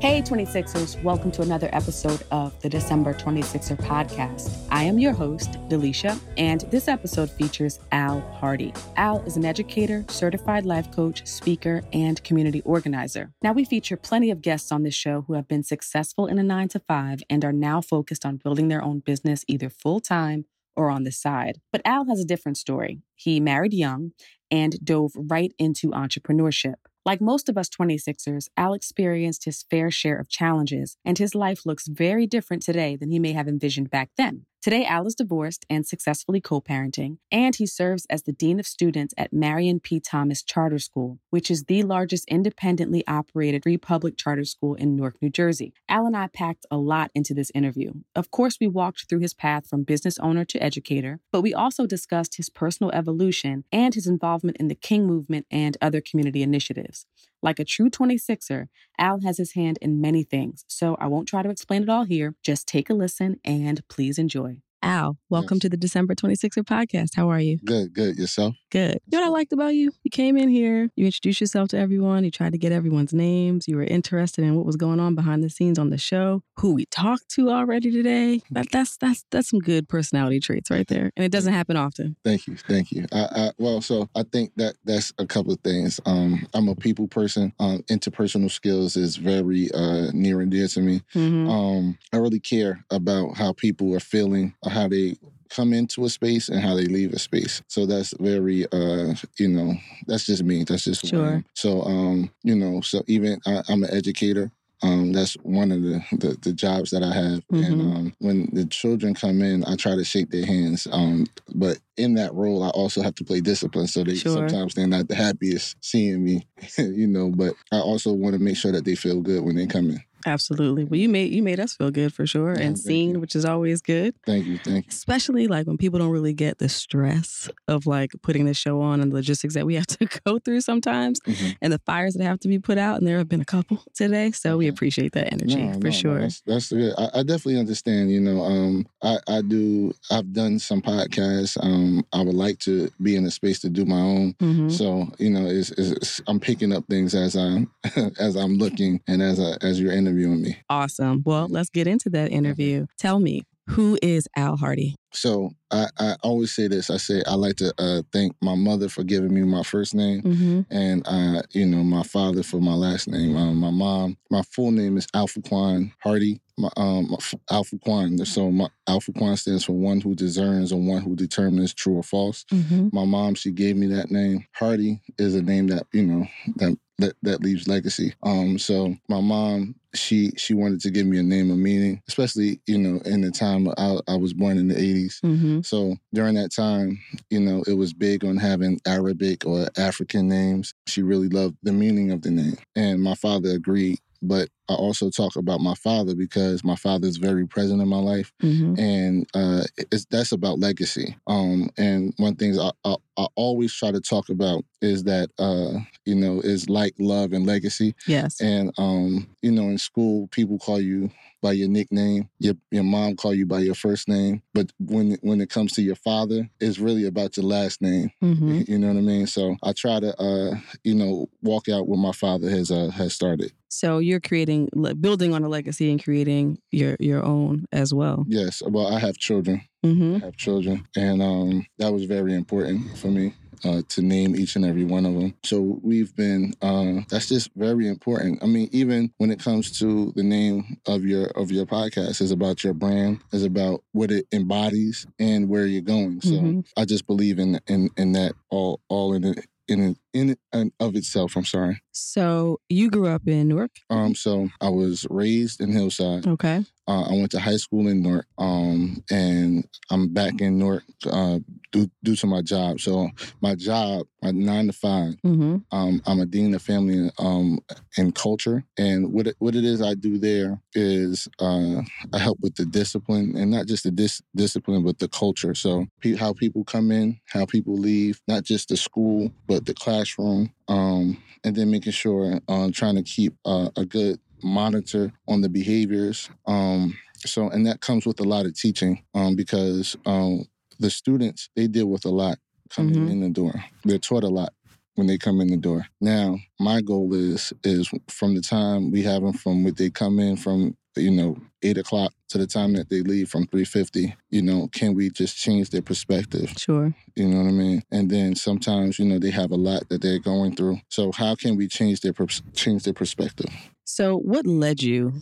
Hey, 0.00 0.22
26ers, 0.22 1.02
welcome 1.02 1.32
to 1.32 1.42
another 1.42 1.68
episode 1.72 2.22
of 2.30 2.62
the 2.62 2.68
December 2.68 3.14
26er 3.14 3.76
podcast. 3.78 4.56
I 4.70 4.84
am 4.84 5.00
your 5.00 5.12
host, 5.12 5.54
Delisha, 5.68 6.16
and 6.36 6.60
this 6.70 6.86
episode 6.86 7.28
features 7.28 7.80
Al 7.90 8.20
Hardy. 8.20 8.72
Al 8.96 9.20
is 9.24 9.36
an 9.36 9.44
educator, 9.44 10.04
certified 10.08 10.64
life 10.64 10.88
coach, 10.92 11.26
speaker, 11.26 11.82
and 11.92 12.22
community 12.22 12.60
organizer. 12.60 13.32
Now, 13.42 13.52
we 13.52 13.64
feature 13.64 13.96
plenty 13.96 14.30
of 14.30 14.40
guests 14.40 14.70
on 14.70 14.84
this 14.84 14.94
show 14.94 15.22
who 15.22 15.32
have 15.32 15.48
been 15.48 15.64
successful 15.64 16.28
in 16.28 16.38
a 16.38 16.44
nine 16.44 16.68
to 16.68 16.78
five 16.78 17.18
and 17.28 17.44
are 17.44 17.52
now 17.52 17.80
focused 17.80 18.24
on 18.24 18.36
building 18.36 18.68
their 18.68 18.84
own 18.84 19.00
business 19.00 19.44
either 19.48 19.68
full 19.68 19.98
time 19.98 20.44
or 20.76 20.90
on 20.90 21.02
the 21.02 21.10
side. 21.10 21.60
But 21.72 21.82
Al 21.84 22.04
has 22.06 22.20
a 22.20 22.24
different 22.24 22.56
story. 22.56 23.02
He 23.16 23.40
married 23.40 23.74
young 23.74 24.12
and 24.48 24.78
dove 24.84 25.10
right 25.16 25.52
into 25.58 25.90
entrepreneurship. 25.90 26.76
Like 27.08 27.22
most 27.22 27.48
of 27.48 27.56
us 27.56 27.70
26ers, 27.70 28.48
Al 28.58 28.74
experienced 28.74 29.46
his 29.46 29.64
fair 29.70 29.90
share 29.90 30.20
of 30.20 30.28
challenges, 30.28 30.98
and 31.06 31.16
his 31.16 31.34
life 31.34 31.64
looks 31.64 31.86
very 31.88 32.26
different 32.26 32.62
today 32.62 32.96
than 32.96 33.10
he 33.10 33.18
may 33.18 33.32
have 33.32 33.48
envisioned 33.48 33.88
back 33.88 34.10
then. 34.18 34.44
Today, 34.60 34.84
Al 34.84 35.06
is 35.06 35.14
divorced 35.14 35.64
and 35.70 35.86
successfully 35.86 36.40
co 36.40 36.60
parenting, 36.60 37.18
and 37.30 37.54
he 37.54 37.64
serves 37.64 38.06
as 38.10 38.24
the 38.24 38.32
Dean 38.32 38.58
of 38.58 38.66
Students 38.66 39.14
at 39.16 39.32
Marion 39.32 39.78
P. 39.78 40.00
Thomas 40.00 40.42
Charter 40.42 40.80
School, 40.80 41.20
which 41.30 41.48
is 41.48 41.64
the 41.64 41.84
largest 41.84 42.26
independently 42.28 43.06
operated 43.06 43.62
free 43.62 43.78
public 43.78 44.16
charter 44.16 44.44
school 44.44 44.74
in 44.74 44.96
Newark, 44.96 45.14
New 45.22 45.30
Jersey. 45.30 45.72
Al 45.88 46.06
and 46.06 46.16
I 46.16 46.26
packed 46.26 46.66
a 46.72 46.76
lot 46.76 47.12
into 47.14 47.34
this 47.34 47.52
interview. 47.54 47.92
Of 48.16 48.32
course, 48.32 48.58
we 48.60 48.66
walked 48.66 49.08
through 49.08 49.20
his 49.20 49.32
path 49.32 49.68
from 49.68 49.84
business 49.84 50.18
owner 50.18 50.44
to 50.46 50.62
educator, 50.62 51.20
but 51.30 51.42
we 51.42 51.54
also 51.54 51.86
discussed 51.86 52.36
his 52.36 52.50
personal 52.50 52.90
evolution 52.90 53.62
and 53.70 53.94
his 53.94 54.08
involvement 54.08 54.56
in 54.56 54.66
the 54.66 54.74
King 54.74 55.06
movement 55.06 55.46
and 55.52 55.76
other 55.80 56.00
community 56.00 56.42
initiatives. 56.42 56.97
Like 57.42 57.58
a 57.58 57.64
true 57.64 57.90
26er, 57.90 58.68
Al 58.98 59.20
has 59.22 59.38
his 59.38 59.52
hand 59.52 59.78
in 59.80 60.00
many 60.00 60.24
things, 60.24 60.64
so 60.68 60.96
I 61.00 61.06
won't 61.06 61.28
try 61.28 61.42
to 61.42 61.50
explain 61.50 61.82
it 61.82 61.88
all 61.88 62.04
here. 62.04 62.34
Just 62.42 62.66
take 62.66 62.90
a 62.90 62.94
listen 62.94 63.40
and 63.44 63.86
please 63.88 64.18
enjoy. 64.18 64.62
Al, 64.82 65.18
welcome 65.28 65.56
Yes. 65.56 65.62
to 65.62 65.68
the 65.70 65.76
December 65.76 66.14
26er 66.14 66.62
podcast. 66.62 67.16
How 67.16 67.28
are 67.30 67.40
you? 67.40 67.58
Good, 67.64 67.92
good. 67.92 68.16
Yourself? 68.16 68.54
Good. 68.70 69.00
You 69.10 69.18
know 69.18 69.22
what 69.22 69.26
I 69.26 69.30
liked 69.30 69.52
about 69.52 69.74
you? 69.74 69.90
You 70.04 70.10
came 70.10 70.36
in 70.36 70.48
here, 70.48 70.88
you 70.94 71.04
introduced 71.06 71.40
yourself 71.40 71.68
to 71.70 71.78
everyone, 71.78 72.22
you 72.22 72.30
tried 72.30 72.52
to 72.52 72.58
get 72.58 72.70
everyone's 72.70 73.12
names, 73.12 73.66
you 73.66 73.74
were 73.76 73.82
interested 73.82 74.44
in 74.44 74.54
what 74.54 74.64
was 74.64 74.76
going 74.76 75.00
on 75.00 75.16
behind 75.16 75.42
the 75.42 75.50
scenes 75.50 75.80
on 75.80 75.90
the 75.90 75.98
show, 75.98 76.42
who 76.58 76.74
we 76.74 76.86
talked 76.86 77.28
to 77.30 77.50
already 77.50 77.90
today. 77.90 78.40
That, 78.50 78.68
that's 78.72 78.96
that's 78.96 79.24
that's 79.30 79.50
some 79.50 79.58
good 79.60 79.88
personality 79.88 80.40
traits 80.40 80.70
right 80.70 80.86
there. 80.88 81.10
And 81.16 81.24
it 81.24 81.30
doesn't 81.32 81.52
happen 81.52 81.76
often. 81.76 82.16
Thank 82.24 82.46
you, 82.46 82.56
thank 82.56 82.90
you. 82.92 83.04
I, 83.12 83.26
I 83.34 83.50
well, 83.58 83.80
so 83.80 84.08
I 84.14 84.22
think 84.22 84.52
that 84.56 84.76
that's 84.84 85.12
a 85.18 85.26
couple 85.26 85.52
of 85.52 85.60
things. 85.60 86.00
Um, 86.06 86.46
I'm 86.54 86.68
a 86.68 86.74
people 86.74 87.08
person. 87.08 87.52
Um, 87.58 87.82
interpersonal 87.90 88.50
skills 88.50 88.96
is 88.96 89.16
very 89.16 89.70
uh, 89.72 90.10
near 90.12 90.40
and 90.40 90.50
dear 90.50 90.66
to 90.68 90.80
me. 90.80 91.02
Mhm. 91.14 91.48
Um, 91.50 91.98
I 92.12 92.16
really 92.18 92.40
care 92.40 92.84
about 92.90 93.36
how 93.36 93.52
people 93.52 93.94
are 93.94 94.00
feeling, 94.00 94.54
how 94.68 94.88
they 94.88 95.16
come 95.50 95.72
into 95.72 96.04
a 96.04 96.10
space 96.10 96.48
and 96.48 96.60
how 96.60 96.74
they 96.74 96.86
leave 96.86 97.12
a 97.12 97.18
space. 97.18 97.62
So 97.68 97.86
that's 97.86 98.14
very, 98.20 98.66
uh, 98.72 99.14
you 99.38 99.48
know, 99.48 99.74
that's 100.06 100.26
just 100.26 100.42
me. 100.42 100.64
That's 100.64 100.84
just 100.84 101.06
Sure. 101.06 101.42
So, 101.54 101.82
um, 101.82 102.30
you 102.42 102.54
know, 102.54 102.80
so 102.82 103.02
even 103.06 103.40
I, 103.46 103.62
I'm 103.68 103.82
an 103.82 103.90
educator. 103.92 104.50
Um, 104.80 105.12
that's 105.12 105.34
one 105.42 105.72
of 105.72 105.82
the, 105.82 106.04
the, 106.12 106.38
the 106.40 106.52
jobs 106.52 106.90
that 106.92 107.02
I 107.02 107.12
have. 107.12 107.42
And 107.50 107.80
Mhm. 107.80 107.96
um, 107.96 108.14
when 108.20 108.48
the 108.52 108.64
children 108.66 109.12
come 109.14 109.42
in, 109.42 109.64
I 109.64 109.74
try 109.74 109.96
to 109.96 110.04
shake 110.04 110.30
their 110.30 110.46
hands. 110.46 110.86
Um, 110.92 111.26
but 111.54 111.78
in 111.96 112.14
that 112.14 112.32
role, 112.32 112.62
I 112.62 112.68
also 112.68 113.02
have 113.02 113.16
to 113.16 113.24
play 113.24 113.40
discipline. 113.40 113.88
So 113.88 114.04
they 114.04 114.14
Sure. 114.14 114.34
sometimes 114.48 114.74
they're 114.74 114.86
not 114.86 115.08
the 115.08 115.16
happiest 115.16 115.76
seeing 115.80 116.24
me, 116.24 116.46
you 116.78 117.08
know. 117.08 117.30
But 117.30 117.54
I 117.72 117.80
also 117.80 118.12
want 118.12 118.34
to 118.34 118.38
make 118.38 118.56
sure 118.56 118.70
that 118.70 118.84
they 118.84 118.94
feel 118.94 119.20
good 119.20 119.42
when 119.44 119.56
they 119.56 119.66
come 119.66 119.90
in. 119.90 120.00
Absolutely. 120.28 120.84
Well, 120.84 121.00
you 121.00 121.08
made 121.08 121.32
you 121.32 121.42
made 121.42 121.58
us 121.58 121.74
feel 121.74 121.90
good 121.90 122.12
for 122.12 122.26
sure 122.26 122.54
Yeah, 122.54 122.66
and 122.66 122.78
seen, 122.78 123.14
you. 123.14 123.20
which 123.20 123.34
is 123.34 123.44
always 123.44 123.80
good. 123.80 124.14
Thank 124.26 124.46
you, 124.46 124.58
thank 124.58 124.84
you. 124.86 124.88
Especially 124.90 125.46
like 125.48 125.66
when 125.66 125.78
people 125.78 125.98
don't 125.98 126.10
really 126.10 126.34
get 126.34 126.58
the 126.58 126.68
stress 126.68 127.48
of 127.66 127.86
like 127.86 128.12
putting 128.22 128.44
the 128.44 128.54
show 128.54 128.80
on 128.82 129.00
and 129.00 129.10
the 129.10 129.16
logistics 129.16 129.54
that 129.54 129.64
we 129.66 129.74
have 129.74 129.86
to 129.86 130.06
go 130.26 130.38
through 130.38 130.60
sometimes 130.60 131.20
Mhm. 131.20 131.56
and 131.62 131.72
the 131.72 131.78
fires 131.86 132.14
that 132.14 132.24
have 132.24 132.40
to 132.40 132.48
be 132.48 132.58
put 132.58 132.78
out. 132.78 132.98
And 132.98 133.06
there 133.06 133.18
have 133.18 133.28
been 133.28 133.40
a 133.40 133.44
couple 133.46 133.82
today. 133.94 134.30
So 134.32 134.58
we 134.58 134.68
appreciate 134.68 135.12
that 135.12 135.32
energy 135.32 135.56
No, 135.56 135.72
for 135.80 135.88
no, 135.88 135.90
sure. 135.90 136.20
that's, 136.20 136.40
that's 136.42 136.68
good. 136.72 136.92
I, 136.98 137.08
I 137.20 137.22
definitely 137.22 137.58
understand. 137.58 138.10
You 138.10 138.20
know, 138.20 138.42
um, 138.44 138.86
I, 139.02 139.18
I 139.28 139.40
do. 139.42 139.92
I've 140.10 140.32
done 140.32 140.58
some 140.58 140.82
podcasts. 140.82 141.56
Um, 141.62 142.04
I 142.12 142.20
would 142.22 142.34
like 142.34 142.58
to 142.60 142.90
be 143.02 143.16
in 143.16 143.24
a 143.24 143.30
space 143.30 143.58
to 143.60 143.68
do 143.68 143.84
my 143.84 144.00
own. 144.00 144.34
Mhm. 144.40 144.70
So 144.70 145.08
you 145.18 145.30
know, 145.30 145.46
it's, 145.46 145.70
it's, 145.72 146.20
I'm 146.26 146.38
picking 146.40 146.72
up 146.72 146.84
things 146.88 147.14
as 147.14 147.34
I'm 147.36 147.70
as 148.18 148.36
I'm 148.36 148.58
looking 148.58 149.00
and 149.06 149.22
as 149.22 149.38
I, 149.40 149.56
as 149.62 149.80
you're 149.80 149.92
interviewing 149.92 150.17
me. 150.26 150.58
Awesome. 150.68 151.22
Well, 151.24 151.46
let's 151.48 151.70
get 151.70 151.86
into 151.86 152.10
that 152.10 152.30
interview. 152.30 152.86
Tell 152.98 153.20
me, 153.20 153.44
who 153.68 153.98
is 154.02 154.26
Al 154.36 154.56
Hardy? 154.56 154.96
So 155.12 155.50
I, 155.70 155.86
I 155.98 156.16
always 156.22 156.54
say 156.54 156.68
this. 156.68 156.90
I 156.90 156.96
say 156.96 157.22
I 157.26 157.34
like 157.34 157.56
to 157.56 157.72
uh, 157.78 158.02
thank 158.12 158.34
my 158.42 158.54
mother 158.54 158.88
for 158.88 159.04
giving 159.04 159.32
me 159.32 159.42
my 159.42 159.62
first 159.62 159.94
name. 159.94 160.22
Mm-hmm. 160.22 160.60
and 160.70 161.02
uh, 161.06 161.42
you 161.52 161.66
know 161.66 161.82
my 161.84 162.02
father 162.02 162.42
for 162.42 162.60
my 162.60 162.74
last 162.74 163.08
name. 163.08 163.36
Um, 163.36 163.56
my 163.56 163.70
mom, 163.70 164.16
my 164.30 164.42
full 164.42 164.70
name 164.70 164.96
is 164.96 165.06
Alpha 165.14 165.40
Quan 165.42 165.92
Hardy. 166.00 166.40
My, 166.56 166.70
um, 166.76 167.16
Alpha 167.50 167.78
Quan. 167.78 168.24
So 168.24 168.50
my 168.50 168.68
Alpha 168.88 169.12
Quan 169.12 169.36
stands 169.36 169.64
for 169.64 169.74
one 169.74 170.00
who 170.00 170.14
discerns 170.14 170.72
and 170.72 170.88
one 170.88 171.02
who 171.02 171.14
determines 171.14 171.72
true 171.72 171.96
or 171.96 172.02
false. 172.02 172.44
Mm-hmm. 172.52 172.88
My 172.92 173.04
mom, 173.04 173.34
she 173.34 173.52
gave 173.52 173.76
me 173.76 173.86
that 173.88 174.10
name. 174.10 174.44
Hardy 174.54 175.00
is 175.18 175.34
a 175.34 175.42
name 175.42 175.68
that 175.68 175.86
you 175.92 176.04
know 176.04 176.26
that 176.56 176.76
that, 176.98 177.14
that 177.22 177.42
leaves 177.42 177.68
legacy. 177.68 178.14
Um, 178.22 178.58
so 178.58 178.94
my 179.08 179.20
mom, 179.20 179.74
she 179.94 180.32
she 180.36 180.52
wanted 180.52 180.80
to 180.82 180.90
give 180.90 181.06
me 181.06 181.18
a 181.18 181.22
name 181.22 181.50
of 181.50 181.56
meaning, 181.56 182.02
especially 182.08 182.60
you 182.66 182.76
know 182.76 183.00
in 183.06 183.22
the 183.22 183.30
time 183.30 183.68
I, 183.78 183.98
I 184.06 184.16
was 184.16 184.34
born 184.34 184.58
in 184.58 184.68
the 184.68 184.74
'80s. 184.74 185.20
Mm-hmm. 185.20 185.62
So 185.62 185.96
during 186.12 186.34
that 186.34 186.52
time, 186.52 187.00
you 187.30 187.40
know, 187.40 187.62
it 187.66 187.72
was 187.72 187.94
big 187.94 188.24
on 188.24 188.36
having 188.36 188.80
Arabic 188.86 189.46
or 189.46 189.68
African 189.78 190.28
names. 190.28 190.74
She 190.86 191.02
really 191.02 191.28
loved 191.28 191.56
the 191.62 191.72
meaning 191.72 192.10
of 192.10 192.22
the 192.22 192.30
name. 192.30 192.58
And 192.76 193.00
my 193.00 193.14
father 193.14 193.50
agreed. 193.50 193.98
But 194.20 194.48
I 194.68 194.74
also 194.74 195.10
talk 195.10 195.36
about 195.36 195.60
my 195.60 195.74
father 195.74 196.14
because 196.14 196.64
my 196.64 196.76
father 196.76 197.06
is 197.06 197.16
very 197.16 197.46
present 197.46 197.80
in 197.80 197.88
my 197.88 197.98
life. 197.98 198.32
Mm-hmm. 198.42 198.78
And 198.78 199.26
uh, 199.34 199.64
it's, 199.92 200.04
that's 200.06 200.32
about 200.32 200.58
legacy. 200.58 201.16
Um, 201.26 201.70
and 201.78 202.12
one 202.18 202.36
thing 202.36 202.58
I, 202.58 202.72
I, 202.84 202.96
I 203.16 203.26
always 203.36 203.72
try 203.72 203.92
to 203.92 204.00
talk 204.00 204.28
about 204.28 204.64
is 204.82 205.04
that, 205.04 205.30
uh, 205.38 205.78
you 206.04 206.14
know, 206.14 206.40
is 206.40 206.68
like 206.68 206.94
love 206.98 207.32
and 207.32 207.46
legacy. 207.46 207.94
Yes. 208.06 208.40
And 208.40 208.72
um, 208.78 209.28
you 209.42 209.52
know, 209.52 209.68
in 209.68 209.78
school, 209.78 210.28
people 210.28 210.58
call 210.58 210.80
you 210.80 211.10
by 211.40 211.52
your 211.52 211.68
nickname. 211.68 212.28
Your 212.38 212.54
your 212.70 212.84
mom 212.84 213.16
call 213.16 213.34
you 213.34 213.46
by 213.46 213.60
your 213.60 213.74
first 213.74 214.08
name. 214.08 214.42
But 214.52 214.72
when 214.78 215.16
when 215.22 215.40
it 215.40 215.50
comes 215.50 215.72
to 215.72 215.82
your 215.82 215.96
father, 215.96 216.48
it's 216.60 216.78
really 216.78 217.06
about 217.06 217.36
your 217.36 217.46
last 217.46 217.80
name. 217.80 218.10
Mm-hmm. 218.22 218.62
You 218.66 218.78
know 218.78 218.88
what 218.88 218.96
I 218.96 219.00
mean? 219.00 219.26
So 219.26 219.56
I 219.62 219.72
try 219.72 220.00
to, 220.00 220.20
uh, 220.20 220.56
you 220.84 220.94
know, 220.94 221.28
walk 221.42 221.68
out 221.68 221.88
what 221.88 221.98
my 221.98 222.12
father 222.12 222.50
has 222.50 222.70
uh, 222.70 222.90
has 222.90 223.14
started. 223.14 223.52
So 223.68 223.98
you're 223.98 224.20
creating, 224.20 224.68
building 225.00 225.34
on 225.34 225.44
a 225.44 225.48
legacy 225.48 225.90
and 225.90 226.02
creating 226.02 226.58
your 226.70 226.96
your 227.00 227.24
own 227.24 227.66
as 227.72 227.92
well. 227.94 228.24
Yes. 228.28 228.62
Well, 228.66 228.86
I 228.92 228.98
have 228.98 229.16
children. 229.16 229.62
Mm-hmm. 229.84 230.16
I 230.16 230.26
have 230.26 230.36
children, 230.36 230.86
and 230.96 231.22
um, 231.22 231.66
that 231.78 231.92
was 231.92 232.04
very 232.04 232.34
important 232.34 232.96
for 232.98 233.08
me. 233.08 233.34
Uh, 233.64 233.82
to 233.88 234.02
name 234.02 234.36
each 234.36 234.54
and 234.54 234.64
every 234.64 234.84
one 234.84 235.04
of 235.04 235.14
them. 235.14 235.34
So 235.42 235.80
we've 235.82 236.14
been. 236.14 236.54
Uh, 236.62 237.00
that's 237.08 237.26
just 237.28 237.50
very 237.56 237.88
important. 237.88 238.40
I 238.40 238.46
mean, 238.46 238.68
even 238.70 239.12
when 239.18 239.32
it 239.32 239.40
comes 239.40 239.76
to 239.80 240.12
the 240.14 240.22
name 240.22 240.76
of 240.86 241.04
your 241.04 241.26
of 241.36 241.50
your 241.50 241.66
podcast, 241.66 242.20
is 242.20 242.30
about 242.30 242.62
your 242.62 242.72
brand, 242.72 243.18
is 243.32 243.42
about 243.42 243.82
what 243.90 244.12
it 244.12 244.26
embodies 244.32 245.06
and 245.18 245.48
where 245.48 245.66
you're 245.66 245.82
going. 245.82 246.20
So 246.20 246.34
Mhm. 246.34 246.66
I 246.76 246.84
just 246.84 247.06
believe 247.08 247.40
in 247.40 247.58
in 247.66 247.90
in 247.96 248.12
that 248.12 248.34
all 248.48 248.80
all 248.88 249.12
in 249.12 249.24
it 249.24 249.44
in 249.66 249.96
in 250.12 250.36
and 250.52 250.72
of 250.80 250.96
itself. 250.96 251.36
I'm 251.36 251.44
sorry. 251.44 251.80
So 251.92 252.60
you 252.68 252.90
grew 252.90 253.08
up 253.08 253.26
in 253.26 253.48
Newark. 253.48 253.72
Um, 253.90 254.14
so 254.14 254.48
I 254.60 254.68
was 254.68 255.06
raised 255.10 255.60
in 255.60 255.72
Hillside. 255.72 256.26
Okay. 256.26 256.64
Uh, 256.86 257.02
I 257.02 257.12
went 257.12 257.30
to 257.32 257.40
high 257.40 257.56
school 257.56 257.86
in 257.88 258.00
Newark, 258.02 258.26
um, 258.38 259.02
and 259.10 259.68
I'm 259.90 260.08
back 260.14 260.40
in 260.40 260.58
Newark 260.58 260.84
uh, 261.10 261.40
due, 261.72 261.90
due 262.02 262.16
to 262.16 262.26
my 262.26 262.40
job. 262.40 262.80
So 262.80 263.10
my 263.42 263.54
job, 263.56 264.06
my 264.22 264.30
nine 264.30 264.68
to 264.68 264.72
five, 264.72 265.14
Mm-hmm. 265.26 265.56
um, 265.72 266.00
I'm 266.06 266.20
a 266.20 266.24
dean 266.26 266.54
of 266.54 266.62
family 266.62 267.10
um, 267.18 267.58
and 267.98 268.14
culture, 268.14 268.64
and 268.78 269.12
what 269.12 269.26
it, 269.26 269.36
what 269.38 269.54
it 269.54 269.64
is 269.64 269.82
I 269.82 269.94
do 269.94 270.16
there 270.18 270.62
is 270.74 271.28
uh, 271.40 271.82
I 272.14 272.18
help 272.18 272.38
with 272.40 272.54
the 272.54 272.64
discipline, 272.64 273.34
and 273.36 273.50
not 273.50 273.66
just 273.66 273.82
the 273.84 273.90
dis- 273.90 274.22
discipline, 274.34 274.82
but 274.84 274.98
the 274.98 275.08
culture. 275.08 275.54
So 275.54 275.86
pe- 276.00 276.14
how 276.14 276.32
people 276.32 276.64
come 276.64 276.90
in, 276.90 277.18
how 277.26 277.44
people 277.44 277.74
leave, 277.76 278.20
not 278.28 278.44
just 278.44 278.68
the 278.70 278.76
school, 278.78 279.30
but 279.46 279.66
the 279.66 279.74
class 279.74 279.97
classroom, 279.98 280.52
um, 280.68 281.22
and 281.44 281.56
then 281.56 281.70
making 281.70 281.92
sure 281.92 282.40
um, 282.48 282.72
trying 282.72 282.96
to 282.96 283.02
keep 283.02 283.34
uh, 283.44 283.70
a 283.76 283.84
good 283.84 284.18
monitor 284.42 285.12
on 285.28 285.40
the 285.40 285.48
behaviors. 285.48 286.30
Um, 286.46 286.96
so, 287.24 287.48
and 287.50 287.66
that 287.66 287.80
comes 287.80 288.06
with 288.06 288.20
a 288.20 288.24
lot 288.24 288.46
of 288.46 288.54
teaching 288.56 289.02
um, 289.14 289.34
because 289.34 289.96
um, 290.06 290.44
the 290.78 290.90
students 290.90 291.50
they 291.56 291.66
deal 291.66 291.86
with 291.86 292.04
a 292.04 292.10
lot 292.10 292.38
coming 292.70 292.94
Mhm. 293.06 293.10
in 293.10 293.20
the 293.20 293.30
door. 293.30 293.54
They're 293.84 293.98
taught 293.98 294.24
a 294.24 294.28
lot 294.28 294.52
when 294.94 295.06
they 295.06 295.18
come 295.18 295.40
in 295.40 295.48
the 295.48 295.56
door. 295.56 295.86
Now, 296.00 296.38
my 296.60 296.80
goal 296.80 297.12
is 297.14 297.52
is 297.64 297.90
from 298.08 298.34
the 298.34 298.40
time 298.42 298.90
we 298.90 299.02
have 299.02 299.22
them 299.22 299.32
from 299.32 299.64
when 299.64 299.74
they 299.74 299.90
come 299.90 300.20
in 300.20 300.36
from 300.36 300.76
you 301.00 301.10
know 301.10 301.36
eight 301.62 301.78
o'clock 301.78 302.12
to 302.28 302.38
the 302.38 302.46
time 302.46 302.74
that 302.74 302.88
they 302.88 303.02
leave 303.02 303.28
from 303.28 303.46
three 303.46 303.64
fifty. 303.64 304.14
You 304.30 304.42
know, 304.42 304.68
can 304.72 304.94
we 304.94 305.10
just 305.10 305.36
change 305.36 305.70
their 305.70 305.82
perspective? 305.82 306.54
Sure. 306.56 306.94
You 307.16 307.28
know 307.28 307.42
what 307.42 307.48
I 307.48 307.52
mean? 307.52 307.82
And 307.90 308.10
then 308.10 308.34
sometimes 308.34 308.98
you 308.98 309.04
know 309.04 309.18
they 309.18 309.30
have 309.30 309.50
a 309.50 309.56
lot 309.56 309.88
that 309.88 310.02
they're 310.02 310.18
going 310.18 310.56
through. 310.56 310.80
So 310.88 311.12
how 311.12 311.34
can 311.34 311.56
we 311.56 311.68
change 311.68 312.00
their 312.00 312.14
change 312.54 312.84
their 312.84 312.94
perspective? 312.94 313.50
So, 313.84 314.18
what 314.18 314.46
led 314.46 314.82
you 314.82 315.14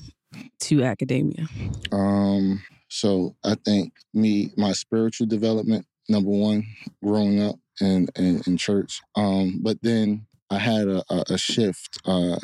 to 0.61 0.83
academia? 0.83 1.47
Um, 1.93 2.63
so 2.89 3.37
I 3.45 3.55
think 3.65 3.93
me, 4.15 4.53
my 4.57 4.73
spiritual 4.73 5.27
development, 5.27 5.87
number 6.09 6.31
one, 6.31 6.67
growing 7.03 7.41
up 7.41 7.57
in 7.81 8.09
in, 8.17 8.43
in 8.47 8.57
church. 8.57 9.01
Um, 9.15 9.61
but 9.63 9.79
then 9.83 10.27
I 10.51 10.59
had 10.59 10.89
a, 10.89 11.03
a, 11.11 11.25
a 11.31 11.39
shift. 11.39 11.99
Uh, 12.05 12.39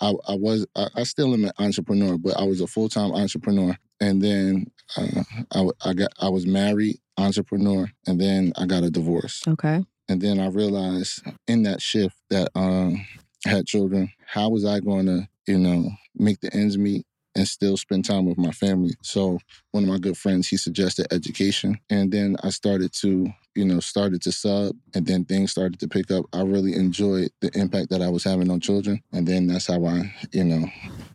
I, 0.00 0.12
I 0.28 0.34
was 0.34 0.66
I, 0.76 0.88
I 0.96 1.02
still 1.04 1.34
am 1.34 1.44
an 1.44 1.52
entrepreneur, 1.58 2.16
but 2.18 2.38
I 2.38 2.44
was 2.44 2.60
a 2.60 2.66
full 2.66 2.88
time 2.88 3.12
entrepreneur, 3.12 3.76
and 4.00 4.22
then 4.22 4.66
uh, 4.96 5.22
I, 5.52 5.68
I 5.90 5.94
got 5.94 6.10
I 6.20 6.28
was 6.28 6.46
married, 6.46 6.98
entrepreneur, 7.16 7.90
and 8.06 8.20
then 8.20 8.52
I 8.56 8.66
got 8.66 8.84
a 8.84 8.90
divorce, 8.90 9.42
Okay. 9.48 9.84
and 10.08 10.20
then 10.20 10.38
I 10.40 10.46
realized 10.48 11.22
in 11.46 11.64
that 11.64 11.80
shift 11.82 12.16
that 12.30 12.50
um, 12.54 13.04
I 13.46 13.50
had 13.50 13.66
children. 13.66 14.10
How 14.26 14.48
was 14.50 14.64
I 14.64 14.80
going 14.80 15.06
to 15.06 15.28
you 15.46 15.58
know 15.58 15.90
make 16.14 16.40
the 16.40 16.52
ends 16.54 16.78
meet? 16.78 17.04
And 17.38 17.46
still 17.46 17.76
spend 17.76 18.04
time 18.04 18.26
with 18.26 18.36
my 18.36 18.50
family. 18.50 18.94
So 19.00 19.38
one 19.70 19.84
of 19.84 19.88
my 19.88 19.98
good 19.98 20.18
friends, 20.18 20.48
he 20.48 20.56
suggested 20.56 21.06
education. 21.12 21.78
And 21.88 22.10
then 22.10 22.36
I 22.42 22.50
started 22.50 22.92
to, 22.94 23.28
you 23.54 23.64
know, 23.64 23.78
started 23.78 24.20
to 24.22 24.32
sub 24.32 24.74
and 24.92 25.06
then 25.06 25.24
things 25.24 25.52
started 25.52 25.78
to 25.78 25.88
pick 25.88 26.10
up. 26.10 26.24
I 26.32 26.42
really 26.42 26.74
enjoyed 26.74 27.30
the 27.40 27.56
impact 27.56 27.90
that 27.90 28.02
I 28.02 28.08
was 28.08 28.24
having 28.24 28.50
on 28.50 28.58
children. 28.58 29.00
And 29.12 29.26
then 29.26 29.46
that's 29.46 29.68
how 29.68 29.86
I, 29.86 30.12
you 30.32 30.44
know, 30.44 30.66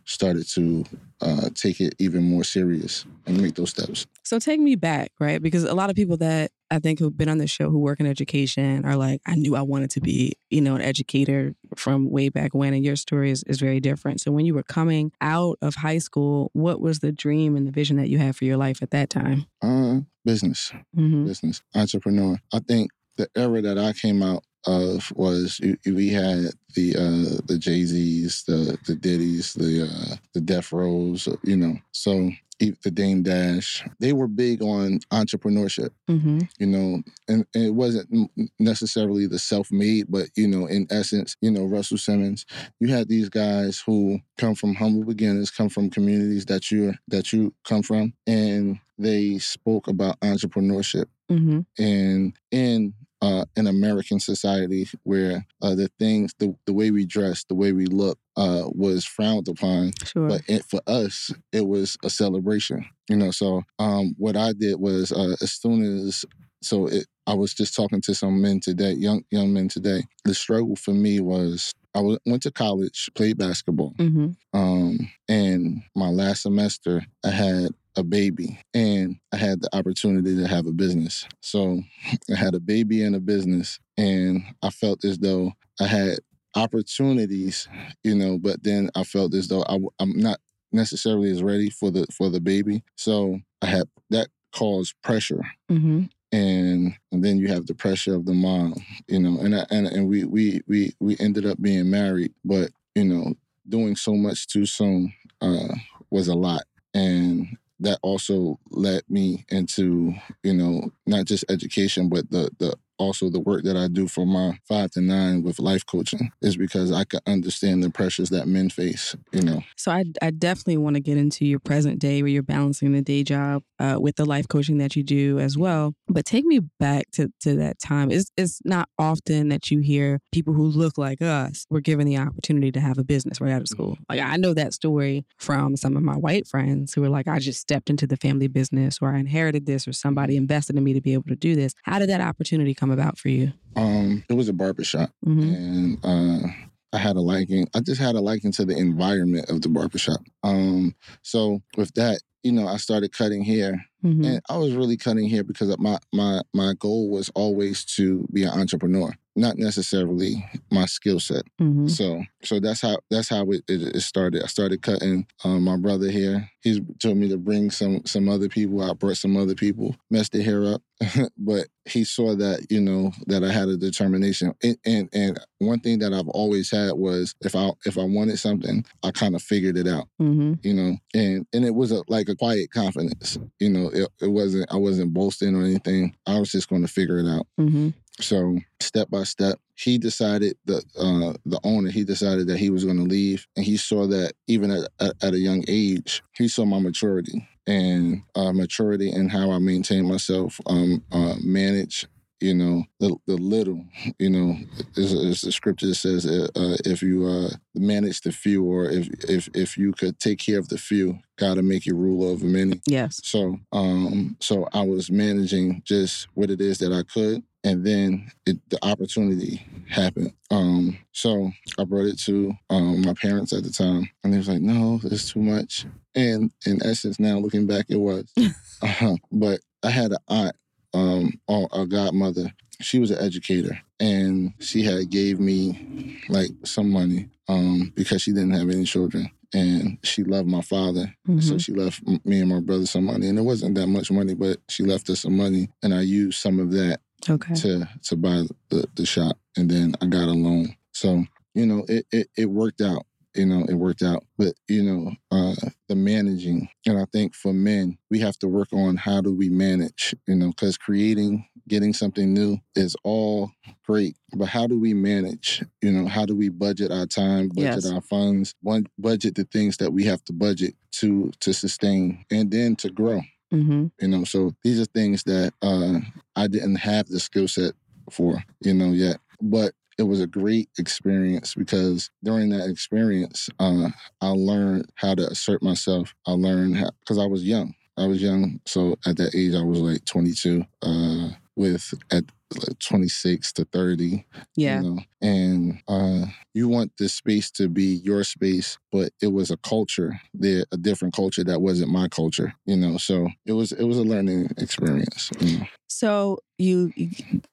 started 0.06 0.48
to 0.54 0.84
uh, 1.20 1.50
take 1.54 1.80
it 1.80 1.94
even 1.98 2.22
more 2.22 2.44
serious 2.44 3.04
and 3.26 3.40
make 3.40 3.54
those 3.54 3.70
steps. 3.70 4.06
So 4.22 4.38
take 4.38 4.60
me 4.60 4.76
back, 4.76 5.12
right? 5.20 5.42
Because 5.42 5.64
a 5.64 5.74
lot 5.74 5.90
of 5.90 5.96
people 5.96 6.16
that 6.18 6.52
I 6.74 6.78
think 6.80 6.98
who've 6.98 7.16
been 7.16 7.28
on 7.28 7.38
the 7.38 7.46
show 7.46 7.70
who 7.70 7.78
work 7.78 8.00
in 8.00 8.06
education 8.06 8.84
are 8.84 8.96
like, 8.96 9.20
I 9.26 9.36
knew 9.36 9.54
I 9.56 9.62
wanted 9.62 9.90
to 9.90 10.00
be, 10.00 10.32
you 10.50 10.60
know, 10.60 10.74
an 10.74 10.82
educator 10.82 11.54
from 11.76 12.10
way 12.10 12.28
back 12.28 12.54
when. 12.54 12.74
And 12.74 12.84
your 12.84 12.96
story 12.96 13.30
is, 13.30 13.42
is 13.44 13.60
very 13.60 13.80
different. 13.80 14.20
So 14.20 14.32
when 14.32 14.44
you 14.46 14.54
were 14.54 14.62
coming 14.64 15.12
out 15.20 15.58
of 15.62 15.76
high 15.76 15.98
school, 15.98 16.50
what 16.52 16.80
was 16.80 16.98
the 16.98 17.12
dream 17.12 17.56
and 17.56 17.66
the 17.66 17.72
vision 17.72 17.96
that 17.96 18.08
you 18.08 18.18
had 18.18 18.36
for 18.36 18.44
your 18.44 18.56
life 18.56 18.82
at 18.82 18.90
that 18.90 19.10
time? 19.10 19.46
Uh, 19.62 20.00
business, 20.24 20.72
Mm-hmm. 20.96 21.26
business, 21.26 21.62
entrepreneur. 21.74 22.38
I 22.52 22.58
think 22.60 22.90
the 23.16 23.28
era 23.36 23.60
that 23.62 23.78
I 23.78 23.92
came 23.92 24.22
out 24.22 24.42
of 24.66 25.12
was 25.14 25.60
we 25.84 26.08
had 26.08 26.50
the 26.74 26.96
uh, 26.96 27.42
the 27.46 27.58
Jay 27.58 27.84
Z's, 27.84 28.44
the 28.46 28.78
the 28.86 28.94
Diddy's, 28.94 29.52
the 29.52 29.82
uh, 29.84 30.16
the 30.32 30.40
Death 30.40 30.72
Rows, 30.72 31.28
you 31.42 31.56
know. 31.56 31.76
So 31.92 32.30
the 32.58 32.90
Dame 32.90 33.22
Dash, 33.22 33.84
they 34.00 34.12
were 34.12 34.28
big 34.28 34.62
on 34.62 35.00
entrepreneurship, 35.12 35.90
Mm-hmm. 36.08 36.40
you 36.58 36.66
know, 36.66 37.02
and, 37.28 37.46
and 37.54 37.64
it 37.64 37.74
wasn't 37.74 38.30
necessarily 38.58 39.26
the 39.26 39.38
self-made, 39.38 40.06
but 40.08 40.28
you 40.36 40.46
know, 40.48 40.66
in 40.66 40.86
essence, 40.90 41.36
you 41.40 41.50
know, 41.50 41.64
Russell 41.64 41.98
Simmons, 41.98 42.46
you 42.80 42.88
had 42.88 43.08
these 43.08 43.28
guys 43.28 43.82
who 43.84 44.20
come 44.38 44.54
from 44.54 44.74
humble 44.74 45.04
beginnings, 45.04 45.50
come 45.50 45.68
from 45.68 45.90
communities 45.90 46.46
that 46.46 46.70
you 46.70 46.94
that 47.08 47.32
you 47.32 47.52
come 47.64 47.82
from, 47.82 48.12
and 48.26 48.78
they 48.98 49.38
spoke 49.38 49.88
about 49.88 50.20
entrepreneurship 50.20 51.06
Mm-hmm. 51.30 51.60
and 51.82 52.34
in 52.50 52.92
uh, 53.22 53.44
an 53.56 53.66
American 53.66 54.20
society 54.20 54.88
where 55.02 55.46
uh, 55.62 55.74
the 55.74 55.90
things, 55.98 56.32
the, 56.38 56.54
the 56.66 56.72
way 56.72 56.90
we 56.90 57.06
dress, 57.06 57.44
the 57.44 57.54
way 57.54 57.72
we 57.72 57.86
look, 57.86 58.18
uh, 58.36 58.64
was 58.66 59.04
frowned 59.04 59.48
upon. 59.48 59.92
Sure. 60.04 60.28
But 60.28 60.42
it, 60.48 60.64
for 60.64 60.80
us, 60.86 61.30
it 61.52 61.66
was 61.66 61.96
a 62.04 62.10
celebration. 62.10 62.84
You 63.08 63.16
know, 63.16 63.30
so 63.30 63.62
um, 63.78 64.14
what 64.18 64.36
I 64.36 64.52
did 64.52 64.80
was 64.80 65.12
uh, 65.12 65.36
as 65.40 65.52
soon 65.52 66.06
as 66.06 66.24
so 66.62 66.86
it, 66.86 67.06
I 67.26 67.34
was 67.34 67.54
just 67.54 67.74
talking 67.76 68.00
to 68.02 68.14
some 68.14 68.40
men 68.40 68.60
today, 68.60 68.92
young 68.92 69.24
young 69.30 69.52
men 69.52 69.68
today. 69.68 70.02
The 70.24 70.34
struggle 70.34 70.76
for 70.76 70.92
me 70.92 71.20
was 71.20 71.72
I 71.94 72.00
went 72.00 72.42
to 72.42 72.50
college, 72.50 73.10
played 73.14 73.38
basketball, 73.38 73.94
mm-hmm. 73.98 74.30
um, 74.58 75.10
and 75.28 75.82
my 75.94 76.08
last 76.08 76.42
semester, 76.42 77.04
I 77.24 77.30
had 77.30 77.68
a 77.96 78.02
baby 78.02 78.58
and 78.74 79.16
I 79.32 79.36
had 79.36 79.60
the 79.60 79.74
opportunity 79.76 80.36
to 80.36 80.46
have 80.46 80.66
a 80.66 80.72
business. 80.72 81.26
So 81.40 81.82
I 82.32 82.36
had 82.36 82.54
a 82.54 82.60
baby 82.60 83.02
and 83.02 83.16
a 83.16 83.20
business, 83.20 83.78
and 83.96 84.42
I 84.62 84.70
felt 84.70 85.04
as 85.04 85.18
though 85.18 85.52
I 85.80 85.86
had 85.86 86.18
opportunities, 86.56 87.68
you 88.02 88.14
know, 88.14 88.38
but 88.38 88.62
then 88.62 88.90
I 88.94 89.04
felt 89.04 89.34
as 89.34 89.48
though 89.48 89.64
I, 89.64 89.78
am 90.00 90.18
not 90.18 90.38
necessarily 90.72 91.30
as 91.30 91.42
ready 91.42 91.70
for 91.70 91.90
the 91.90 92.06
for 92.12 92.30
the 92.30 92.40
baby. 92.40 92.82
So 92.96 93.40
I 93.62 93.66
had 93.66 93.88
that 94.10 94.28
caused 94.52 94.94
pressure 95.02 95.42
Mm-hmm. 95.70 96.04
and 96.32 96.94
and 97.10 97.24
then 97.24 97.38
you 97.38 97.48
have 97.48 97.66
the 97.66 97.74
pressure 97.74 98.14
of 98.14 98.26
the 98.26 98.34
mom, 98.34 98.74
you 99.08 99.18
know, 99.18 99.40
and 99.40 99.56
I, 99.56 99.66
and 99.70 99.86
and 99.86 100.08
we 100.08 100.24
we 100.24 100.60
we 100.66 100.92
we 101.00 101.16
ended 101.18 101.46
up 101.46 101.60
being 101.60 101.90
married, 101.90 102.32
but 102.44 102.70
you 102.94 103.04
know, 103.04 103.34
doing 103.68 103.96
so 103.96 104.14
much 104.14 104.46
too 104.46 104.66
soon 104.66 105.12
uh, 105.40 105.74
was 106.10 106.28
a 106.28 106.34
lot, 106.34 106.62
and 106.92 107.56
that 107.80 107.98
also 108.02 108.58
led 108.70 109.02
me 109.08 109.44
into 109.50 110.14
you 110.42 110.54
know 110.54 110.90
not 111.06 111.26
just 111.26 111.44
education, 111.50 112.08
but 112.08 112.30
the 112.30 112.50
the 112.58 112.76
also 112.98 113.28
the 113.28 113.40
work 113.40 113.64
that 113.64 113.76
I 113.76 113.88
do 113.88 114.08
for 114.08 114.26
my 114.26 114.58
five 114.68 114.90
to 114.92 115.00
nine 115.00 115.42
with 115.42 115.58
life 115.58 115.84
coaching 115.86 116.30
is 116.42 116.56
because 116.56 116.92
I 116.92 117.04
can 117.04 117.20
understand 117.26 117.82
the 117.82 117.90
pressures 117.90 118.30
that 118.30 118.46
men 118.46 118.70
face, 118.70 119.16
you 119.32 119.42
know. 119.42 119.62
So 119.76 119.92
I, 119.92 120.04
I 120.22 120.30
definitely 120.30 120.78
want 120.78 120.94
to 120.94 121.00
get 121.00 121.16
into 121.16 121.44
your 121.44 121.58
present 121.58 121.98
day 121.98 122.22
where 122.22 122.30
you're 122.30 122.42
balancing 122.42 122.92
the 122.92 123.02
day 123.02 123.22
job 123.22 123.62
uh, 123.78 123.98
with 124.00 124.16
the 124.16 124.24
life 124.24 124.48
coaching 124.48 124.78
that 124.78 124.96
you 124.96 125.02
do 125.02 125.38
as 125.38 125.58
well. 125.58 125.94
But 126.08 126.24
take 126.24 126.44
me 126.44 126.60
back 126.78 127.10
to, 127.12 127.32
to 127.40 127.56
that 127.56 127.78
time. 127.78 128.10
It's, 128.10 128.30
it's 128.36 128.60
not 128.64 128.88
often 128.98 129.48
that 129.48 129.70
you 129.70 129.80
hear 129.80 130.20
people 130.32 130.54
who 130.54 130.64
look 130.64 130.98
like 130.98 131.22
us 131.22 131.66
were 131.70 131.80
given 131.80 132.06
the 132.06 132.18
opportunity 132.18 132.70
to 132.72 132.80
have 132.80 132.98
a 132.98 133.04
business 133.04 133.40
right 133.40 133.52
out 133.52 133.62
of 133.62 133.68
school. 133.68 133.98
Like 134.08 134.20
I 134.20 134.36
know 134.36 134.54
that 134.54 134.74
story 134.74 135.24
from 135.38 135.76
some 135.76 135.96
of 135.96 136.02
my 136.02 136.16
white 136.16 136.46
friends 136.46 136.94
who 136.94 137.00
were 137.00 137.08
like, 137.08 137.28
I 137.28 137.38
just 137.38 137.60
stepped 137.60 137.90
into 137.90 138.06
the 138.06 138.16
family 138.16 138.48
business 138.48 138.98
or 139.00 139.14
I 139.14 139.18
inherited 139.18 139.66
this 139.66 139.88
or 139.88 139.92
somebody 139.92 140.36
invested 140.36 140.76
in 140.76 140.84
me 140.84 140.92
to 140.92 141.00
be 141.00 141.12
able 141.12 141.24
to 141.24 141.36
do 141.36 141.54
this. 141.54 141.74
How 141.82 141.98
did 141.98 142.08
that 142.08 142.20
opportunity 142.20 142.74
come 142.74 142.83
about 142.90 143.18
for 143.18 143.28
you? 143.28 143.52
Um, 143.76 144.24
it 144.28 144.34
was 144.34 144.48
a 144.48 144.52
barbershop. 144.52 145.10
Mm-hmm. 145.26 145.54
and 145.54 145.98
uh, 146.04 146.48
I 146.92 146.98
had 146.98 147.16
a 147.16 147.20
liking. 147.20 147.68
I 147.74 147.80
just 147.80 148.00
had 148.00 148.14
a 148.14 148.20
liking 148.20 148.52
to 148.52 148.64
the 148.64 148.76
environment 148.76 149.50
of 149.50 149.62
the 149.62 149.68
barbershop. 149.68 150.20
Um, 150.44 150.94
so 151.22 151.60
with 151.76 151.92
that, 151.94 152.20
you 152.44 152.52
know, 152.52 152.68
I 152.68 152.76
started 152.76 153.12
cutting 153.12 153.42
hair, 153.44 153.84
Mm-hmm. 154.04 154.24
and 154.24 154.42
I 154.50 154.58
was 154.58 154.74
really 154.74 154.98
cutting 154.98 155.30
hair 155.30 155.42
because 155.42 155.74
my 155.78 155.98
my 156.12 156.42
my 156.52 156.74
goal 156.78 157.08
was 157.08 157.30
always 157.34 157.86
to 157.96 158.28
be 158.34 158.42
an 158.42 158.50
entrepreneur, 158.50 159.14
not 159.36 159.58
necessarily 159.58 160.44
my 160.70 160.86
skill 160.86 161.20
set. 161.20 161.42
Mm-hmm. 161.60 161.88
So 161.88 162.22
so 162.42 162.60
that's 162.60 162.80
how 162.80 162.98
that's 163.10 163.28
how 163.28 163.42
it, 163.50 163.62
it, 163.68 163.96
it 163.96 164.00
started. 164.00 164.42
I 164.42 164.46
started 164.46 164.82
cutting 164.82 165.26
um, 165.44 165.62
my 165.62 165.76
brother 165.76 166.10
here. 166.10 166.48
He 166.60 166.80
told 167.00 167.18
me 167.18 167.28
to 167.28 167.36
bring 167.36 167.70
some 167.70 168.04
some 168.06 168.28
other 168.28 168.48
people. 168.48 168.82
I 168.82 168.94
brought 168.94 169.16
some 169.16 169.36
other 169.36 169.54
people, 169.54 169.96
messed 170.10 170.32
the 170.32 170.42
hair 170.42 170.64
up, 170.66 170.82
but 171.38 171.66
he 171.84 172.04
saw 172.04 172.34
that 172.36 172.66
you 172.70 172.80
know 172.80 173.12
that 173.26 173.44
I 173.44 173.52
had 173.52 173.68
a 173.68 173.76
determination. 173.76 174.54
And, 174.62 174.78
and 174.84 175.08
and 175.12 175.40
one 175.58 175.80
thing 175.80 175.98
that 175.98 176.12
I've 176.12 176.28
always 176.28 176.70
had 176.70 176.92
was 176.92 177.34
if 177.40 177.54
I 177.56 177.70
if 177.84 177.98
I 177.98 178.04
wanted 178.04 178.38
something, 178.38 178.84
I 179.02 179.10
kind 179.10 179.34
of 179.34 179.42
figured 179.42 179.76
it 179.76 179.88
out. 179.88 180.08
Mm-hmm. 180.20 180.54
You 180.62 180.74
know, 180.74 180.96
and 181.14 181.46
and 181.52 181.64
it 181.64 181.74
was 181.74 181.92
a, 181.92 182.02
like 182.08 182.28
a 182.28 182.36
quiet 182.36 182.70
confidence. 182.70 183.38
You 183.58 183.70
know, 183.70 183.88
it, 183.88 184.08
it 184.20 184.28
wasn't 184.28 184.72
I 184.72 184.76
wasn't 184.76 185.12
boasting 185.12 185.56
or 185.56 185.64
anything. 185.64 186.14
I 186.26 186.38
was 186.38 186.52
just 186.52 186.68
going 186.68 186.82
to 186.82 186.88
figure 186.88 187.18
it 187.18 187.26
out. 187.26 187.46
Mm-hmm. 187.60 187.90
So 188.20 188.58
step 188.80 189.10
by 189.10 189.24
step, 189.24 189.58
he 189.74 189.98
decided 189.98 190.56
the 190.64 190.76
uh, 190.96 191.36
the 191.44 191.60
owner 191.64 191.90
he 191.90 192.04
decided 192.04 192.46
that 192.46 192.58
he 192.58 192.70
was 192.70 192.84
going 192.84 192.96
to 192.98 193.02
leave, 193.02 193.46
and 193.56 193.64
he 193.64 193.76
saw 193.76 194.06
that 194.06 194.34
even 194.46 194.70
at, 194.70 194.88
at 195.00 195.14
at 195.22 195.34
a 195.34 195.38
young 195.38 195.64
age, 195.68 196.22
he 196.36 196.48
saw 196.48 196.64
my 196.64 196.78
maturity 196.78 197.46
and 197.66 198.22
uh, 198.34 198.52
maturity 198.52 199.10
and 199.10 199.30
how 199.30 199.50
I 199.50 199.58
maintain 199.58 200.06
myself, 200.06 200.60
um, 200.66 201.02
uh, 201.10 201.34
manage. 201.42 202.06
You 202.40 202.52
know 202.52 202.84
the 203.00 203.16
the 203.26 203.36
little. 203.36 203.84
You 204.18 204.28
know, 204.28 204.56
is 204.96 205.12
is 205.12 205.40
the 205.40 205.50
scripture 205.50 205.86
that 205.86 205.94
says 205.94 206.26
uh, 206.26 206.48
uh, 206.54 206.76
if 206.84 207.02
you 207.02 207.26
uh, 207.26 207.50
manage 207.74 208.20
the 208.20 208.32
few, 208.32 208.62
or 208.64 208.84
if 208.84 209.08
if 209.28 209.48
if 209.54 209.78
you 209.78 209.92
could 209.92 210.18
take 210.18 210.40
care 210.40 210.58
of 210.58 210.68
the 210.68 210.76
few, 210.76 211.18
God 211.38 211.56
will 211.56 211.64
make 211.64 211.86
you 211.86 211.96
rule 211.96 212.28
over 212.28 212.44
many. 212.44 212.82
Yes. 212.86 213.20
So, 213.24 213.58
um, 213.72 214.36
so 214.40 214.68
I 214.72 214.82
was 214.82 215.10
managing 215.10 215.82
just 215.86 216.28
what 216.34 216.50
it 216.50 216.60
is 216.60 216.78
that 216.78 216.92
I 216.92 217.02
could, 217.04 217.42
and 217.64 217.84
then 217.84 218.30
it, 218.46 218.58
the 218.70 218.78
opportunity 218.84 219.66
happened. 219.88 220.32
Um, 220.50 220.96
so 221.12 221.50
I 221.78 221.84
brought 221.84 222.06
it 222.06 222.18
to 222.20 222.52
um, 222.70 223.02
my 223.02 223.14
parents 223.14 223.52
at 223.52 223.64
the 223.64 223.70
time, 223.70 224.08
and 224.22 224.32
they 224.32 224.36
was 224.38 224.48
like, 224.48 224.60
"No, 224.60 225.00
it's 225.02 225.32
too 225.32 225.40
much." 225.40 225.86
And 226.14 226.52
in 226.66 226.80
essence, 226.84 227.18
now 227.18 227.38
looking 227.38 227.66
back, 227.66 227.86
it 227.88 227.96
was. 227.96 228.30
uh-huh. 228.82 229.16
But 229.32 229.60
I 229.82 229.90
had 229.90 230.12
an 230.12 230.18
aunt, 230.28 230.56
um, 230.92 231.40
or 231.48 231.68
a 231.72 231.86
godmother. 231.86 232.52
She 232.80 232.98
was 232.98 233.10
an 233.10 233.18
educator, 233.24 233.78
and 234.00 234.52
she 234.60 234.82
had 234.84 235.08
gave 235.10 235.40
me 235.40 236.18
like 236.28 236.50
some 236.64 236.90
money 236.90 237.28
um, 237.48 237.92
because 237.96 238.22
she 238.22 238.32
didn't 238.32 238.50
have 238.52 238.68
any 238.68 238.84
children, 238.84 239.30
and 239.54 239.98
she 240.02 240.22
loved 240.24 240.48
my 240.48 240.60
father, 240.60 241.14
Mm-hmm. 241.28 241.40
so 241.40 241.56
she 241.58 241.72
left 241.72 242.02
me 242.24 242.40
and 242.40 242.50
my 242.50 242.60
brother 242.60 242.84
some 242.86 243.04
money, 243.04 243.28
and 243.28 243.38
it 243.38 243.42
wasn't 243.42 243.74
that 243.76 243.86
much 243.86 244.10
money, 244.10 244.34
but 244.34 244.58
she 244.68 244.82
left 244.82 245.08
us 245.08 245.20
some 245.20 245.36
money, 245.36 245.68
and 245.82 245.94
I 245.94 246.02
used 246.02 246.38
some 246.40 246.58
of 246.58 246.70
that 246.72 247.00
Okay. 247.28 247.54
to 247.54 247.88
to 248.04 248.16
buy 248.16 248.42
the, 248.70 248.86
the 248.94 249.06
shop 249.06 249.38
and 249.56 249.70
then 249.70 249.94
I 250.00 250.06
got 250.06 250.28
a 250.28 250.32
loan. 250.32 250.76
So, 250.92 251.24
you 251.54 251.66
know, 251.66 251.84
it, 251.88 252.06
it, 252.12 252.28
it 252.36 252.46
worked 252.46 252.80
out. 252.80 253.06
You 253.34 253.46
know, 253.46 253.64
it 253.68 253.74
worked 253.74 254.02
out. 254.02 254.24
But, 254.38 254.54
you 254.68 254.82
know, 254.82 255.12
uh, 255.32 255.54
the 255.88 255.96
managing, 255.96 256.68
and 256.86 256.98
I 256.98 257.04
think 257.12 257.34
for 257.34 257.52
men, 257.52 257.98
we 258.10 258.20
have 258.20 258.38
to 258.38 258.48
work 258.48 258.72
on 258.72 258.96
how 258.96 259.20
do 259.20 259.34
we 259.34 259.48
manage, 259.48 260.14
you 260.28 260.36
know, 260.36 260.48
because 260.48 260.78
creating, 260.78 261.44
getting 261.66 261.92
something 261.92 262.32
new 262.32 262.58
is 262.76 262.96
all 263.02 263.50
great. 263.84 264.16
But 264.36 264.46
how 264.46 264.68
do 264.68 264.78
we 264.78 264.94
manage? 264.94 265.64
You 265.82 265.90
know, 265.90 266.06
how 266.06 266.26
do 266.26 266.36
we 266.36 266.48
budget 266.48 266.92
our 266.92 267.06
time, 267.06 267.48
budget 267.48 267.84
Yes. 267.84 267.90
our 267.90 268.00
funds, 268.02 268.54
one 268.62 268.86
budget 268.98 269.34
the 269.34 269.44
things 269.44 269.78
that 269.78 269.92
we 269.92 270.04
have 270.04 270.22
to 270.26 270.32
budget 270.32 270.74
to 270.92 271.32
to 271.40 271.52
sustain 271.52 272.24
and 272.30 272.52
then 272.52 272.76
to 272.76 272.88
grow 272.88 273.20
Mm-hmm. 273.54 273.86
you 274.00 274.08
know 274.08 274.24
so 274.24 274.52
these 274.64 274.80
are 274.80 274.86
things 274.86 275.22
that 275.24 275.52
uh 275.62 276.00
i 276.36 276.46
didn't 276.48 276.76
have 276.76 277.06
the 277.06 277.20
skill 277.20 277.46
set 277.48 277.72
for 278.10 278.42
you 278.60 278.74
know 278.74 278.90
yet. 278.92 279.18
But 279.40 279.72
it 279.96 280.02
was 280.02 280.20
a 280.20 280.26
great 280.26 280.68
experience 280.78 281.54
because 281.54 282.10
during 282.22 282.50
that 282.50 282.68
experience 282.68 283.48
uh 283.60 283.88
i 284.20 284.28
learned 284.28 284.90
how 284.96 285.14
to 285.14 285.26
assert 285.28 285.62
myself. 285.62 286.12
I 286.26 286.32
learned 286.32 286.76
because 287.00 287.18
i 287.18 287.26
was 287.26 287.44
young. 287.44 287.74
I 287.96 288.06
was 288.06 288.20
young 288.20 288.60
so 288.66 288.96
at 289.06 289.16
that 289.18 289.34
age 289.34 289.54
i 289.54 289.62
was 289.62 289.78
like 289.78 290.04
22 290.04 290.64
uh 290.82 291.28
with 291.56 291.94
at 292.10 292.24
like 292.56 292.78
26 292.78 293.52
to 293.54 293.64
30 293.64 294.24
Yeah. 294.56 294.80
you 294.80 294.82
know 294.82 294.98
and 295.20 295.80
uh 295.88 296.26
you 296.52 296.68
want 296.68 296.92
this 296.98 297.14
space 297.14 297.50
to 297.52 297.68
be 297.68 297.94
your 298.04 298.22
space 298.22 298.78
but 298.92 299.12
it 299.20 299.28
was 299.32 299.50
a 299.50 299.56
culture 299.56 300.20
there 300.32 300.64
a 300.70 300.76
different 300.76 301.14
culture 301.14 301.42
that 301.44 301.60
wasn't 301.60 301.90
my 301.90 302.06
culture 302.08 302.54
you 302.66 302.76
know 302.76 302.96
so 302.96 303.28
it 303.46 303.52
was 303.52 303.72
it 303.72 303.84
was 303.84 303.98
a 303.98 304.04
learning 304.04 304.48
experience 304.58 305.30
you 305.40 305.58
know 305.58 305.66
So 305.88 306.38
you 306.58 306.92
you 306.96 307.10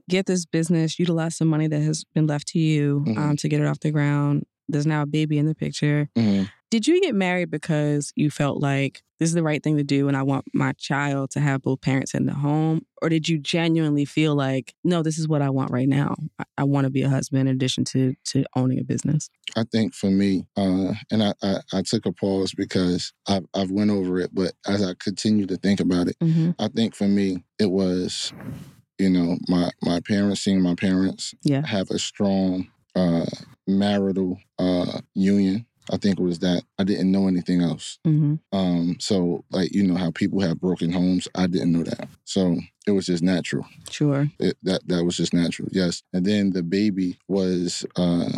get 0.09 0.25
this 0.25 0.45
business, 0.45 0.97
utilize 0.99 1.35
some 1.37 1.47
money 1.47 1.67
that 1.67 1.81
has 1.81 2.03
been 2.15 2.27
left 2.27 2.47
to 2.49 2.59
you 2.59 3.03
Mhm. 3.07 3.17
um, 3.17 3.35
to 3.37 3.47
get 3.49 3.61
it 3.61 3.67
off 3.67 3.79
the 3.79 3.91
ground. 3.91 4.45
There's 4.67 4.85
now 4.87 5.01
a 5.03 5.05
baby 5.05 5.37
in 5.37 5.45
the 5.45 5.55
picture. 5.55 6.09
Mhm. 6.17 6.49
Did 6.71 6.87
you 6.87 7.01
get 7.01 7.13
married 7.13 7.51
because 7.51 8.13
you 8.15 8.31
felt 8.31 8.61
like 8.61 9.03
this 9.19 9.27
is 9.27 9.35
the 9.35 9.43
right 9.43 9.61
thing 9.61 9.75
to 9.77 9.83
do 9.83 10.07
and 10.07 10.15
I 10.15 10.23
want 10.23 10.45
my 10.53 10.71
child 10.73 11.29
to 11.31 11.41
have 11.41 11.61
both 11.61 11.81
parents 11.81 12.13
in 12.13 12.25
the 12.25 12.33
home? 12.33 12.85
Or 13.01 13.09
did 13.09 13.27
you 13.27 13.37
genuinely 13.37 14.05
feel 14.05 14.35
like, 14.35 14.73
no, 14.85 15.03
this 15.03 15.19
is 15.19 15.27
what 15.27 15.41
I 15.41 15.49
want 15.49 15.69
right 15.71 15.87
now? 15.87 16.15
I, 16.39 16.43
I 16.59 16.63
want 16.63 16.85
to 16.85 16.89
be 16.89 17.01
a 17.01 17.09
husband 17.09 17.49
in 17.49 17.55
addition 17.55 17.83
to 17.85 18.15
to 18.27 18.45
owning 18.55 18.79
a 18.79 18.83
business. 18.83 19.29
i 19.57 19.63
think 19.69 19.93
for 19.93 20.09
me 20.09 20.47
uh 20.55 20.93
and 21.11 21.21
I, 21.21 21.33
I 21.43 21.57
i 21.73 21.81
took 21.81 22.05
a 22.05 22.13
pause 22.13 22.53
because 22.53 23.11
i've 23.27 23.45
i've 23.53 23.69
went 23.71 23.91
over 23.91 24.19
it 24.19 24.29
but 24.33 24.53
as 24.65 24.81
i 24.81 24.93
continue 24.97 25.45
to 25.47 25.57
think 25.57 25.79
about 25.81 26.07
it 26.07 26.15
Mm-hmm. 26.23 26.51
i 26.57 26.67
think 26.69 26.95
for 26.95 27.07
me 27.07 27.43
it 27.59 27.69
was 27.71 28.31
you 28.97 29.09
know 29.09 29.37
my 29.49 29.71
my 29.81 29.99
parents 30.07 30.41
seeing 30.41 30.61
my 30.61 30.75
parents 30.75 31.33
Yeah. 31.43 31.65
have 31.65 31.89
a 31.91 31.99
strong 31.99 32.69
uh 32.95 33.25
marital 33.67 34.37
uh 34.59 35.01
union 35.15 35.65
i 35.91 35.97
think 35.97 36.19
it 36.19 36.23
was 36.23 36.39
that 36.39 36.63
i 36.79 36.83
didn't 36.83 37.11
know 37.11 37.27
anything 37.27 37.61
else 37.61 37.99
Mm-hmm. 38.05 38.35
Um, 38.57 38.97
so 38.99 39.43
like 39.51 39.71
you 39.73 39.83
know 39.83 39.95
how 39.95 40.11
people 40.11 40.39
have 40.41 40.59
broken 40.59 40.91
homes, 40.91 41.27
I 41.35 41.47
didn't 41.47 41.71
know 41.71 41.83
that. 41.83 42.07
So 42.25 42.57
it 42.87 42.91
was 42.91 43.05
just 43.05 43.21
natural. 43.23 43.65
Sure. 43.89 44.27
It, 44.39 44.57
that 44.63 44.87
that 44.87 45.03
was 45.05 45.17
just 45.17 45.33
natural. 45.33 45.69
Yes. 45.71 46.01
And 46.13 46.25
then 46.25 46.51
the 46.51 46.63
baby 46.63 47.17
was 47.27 47.85
uh 47.95 48.29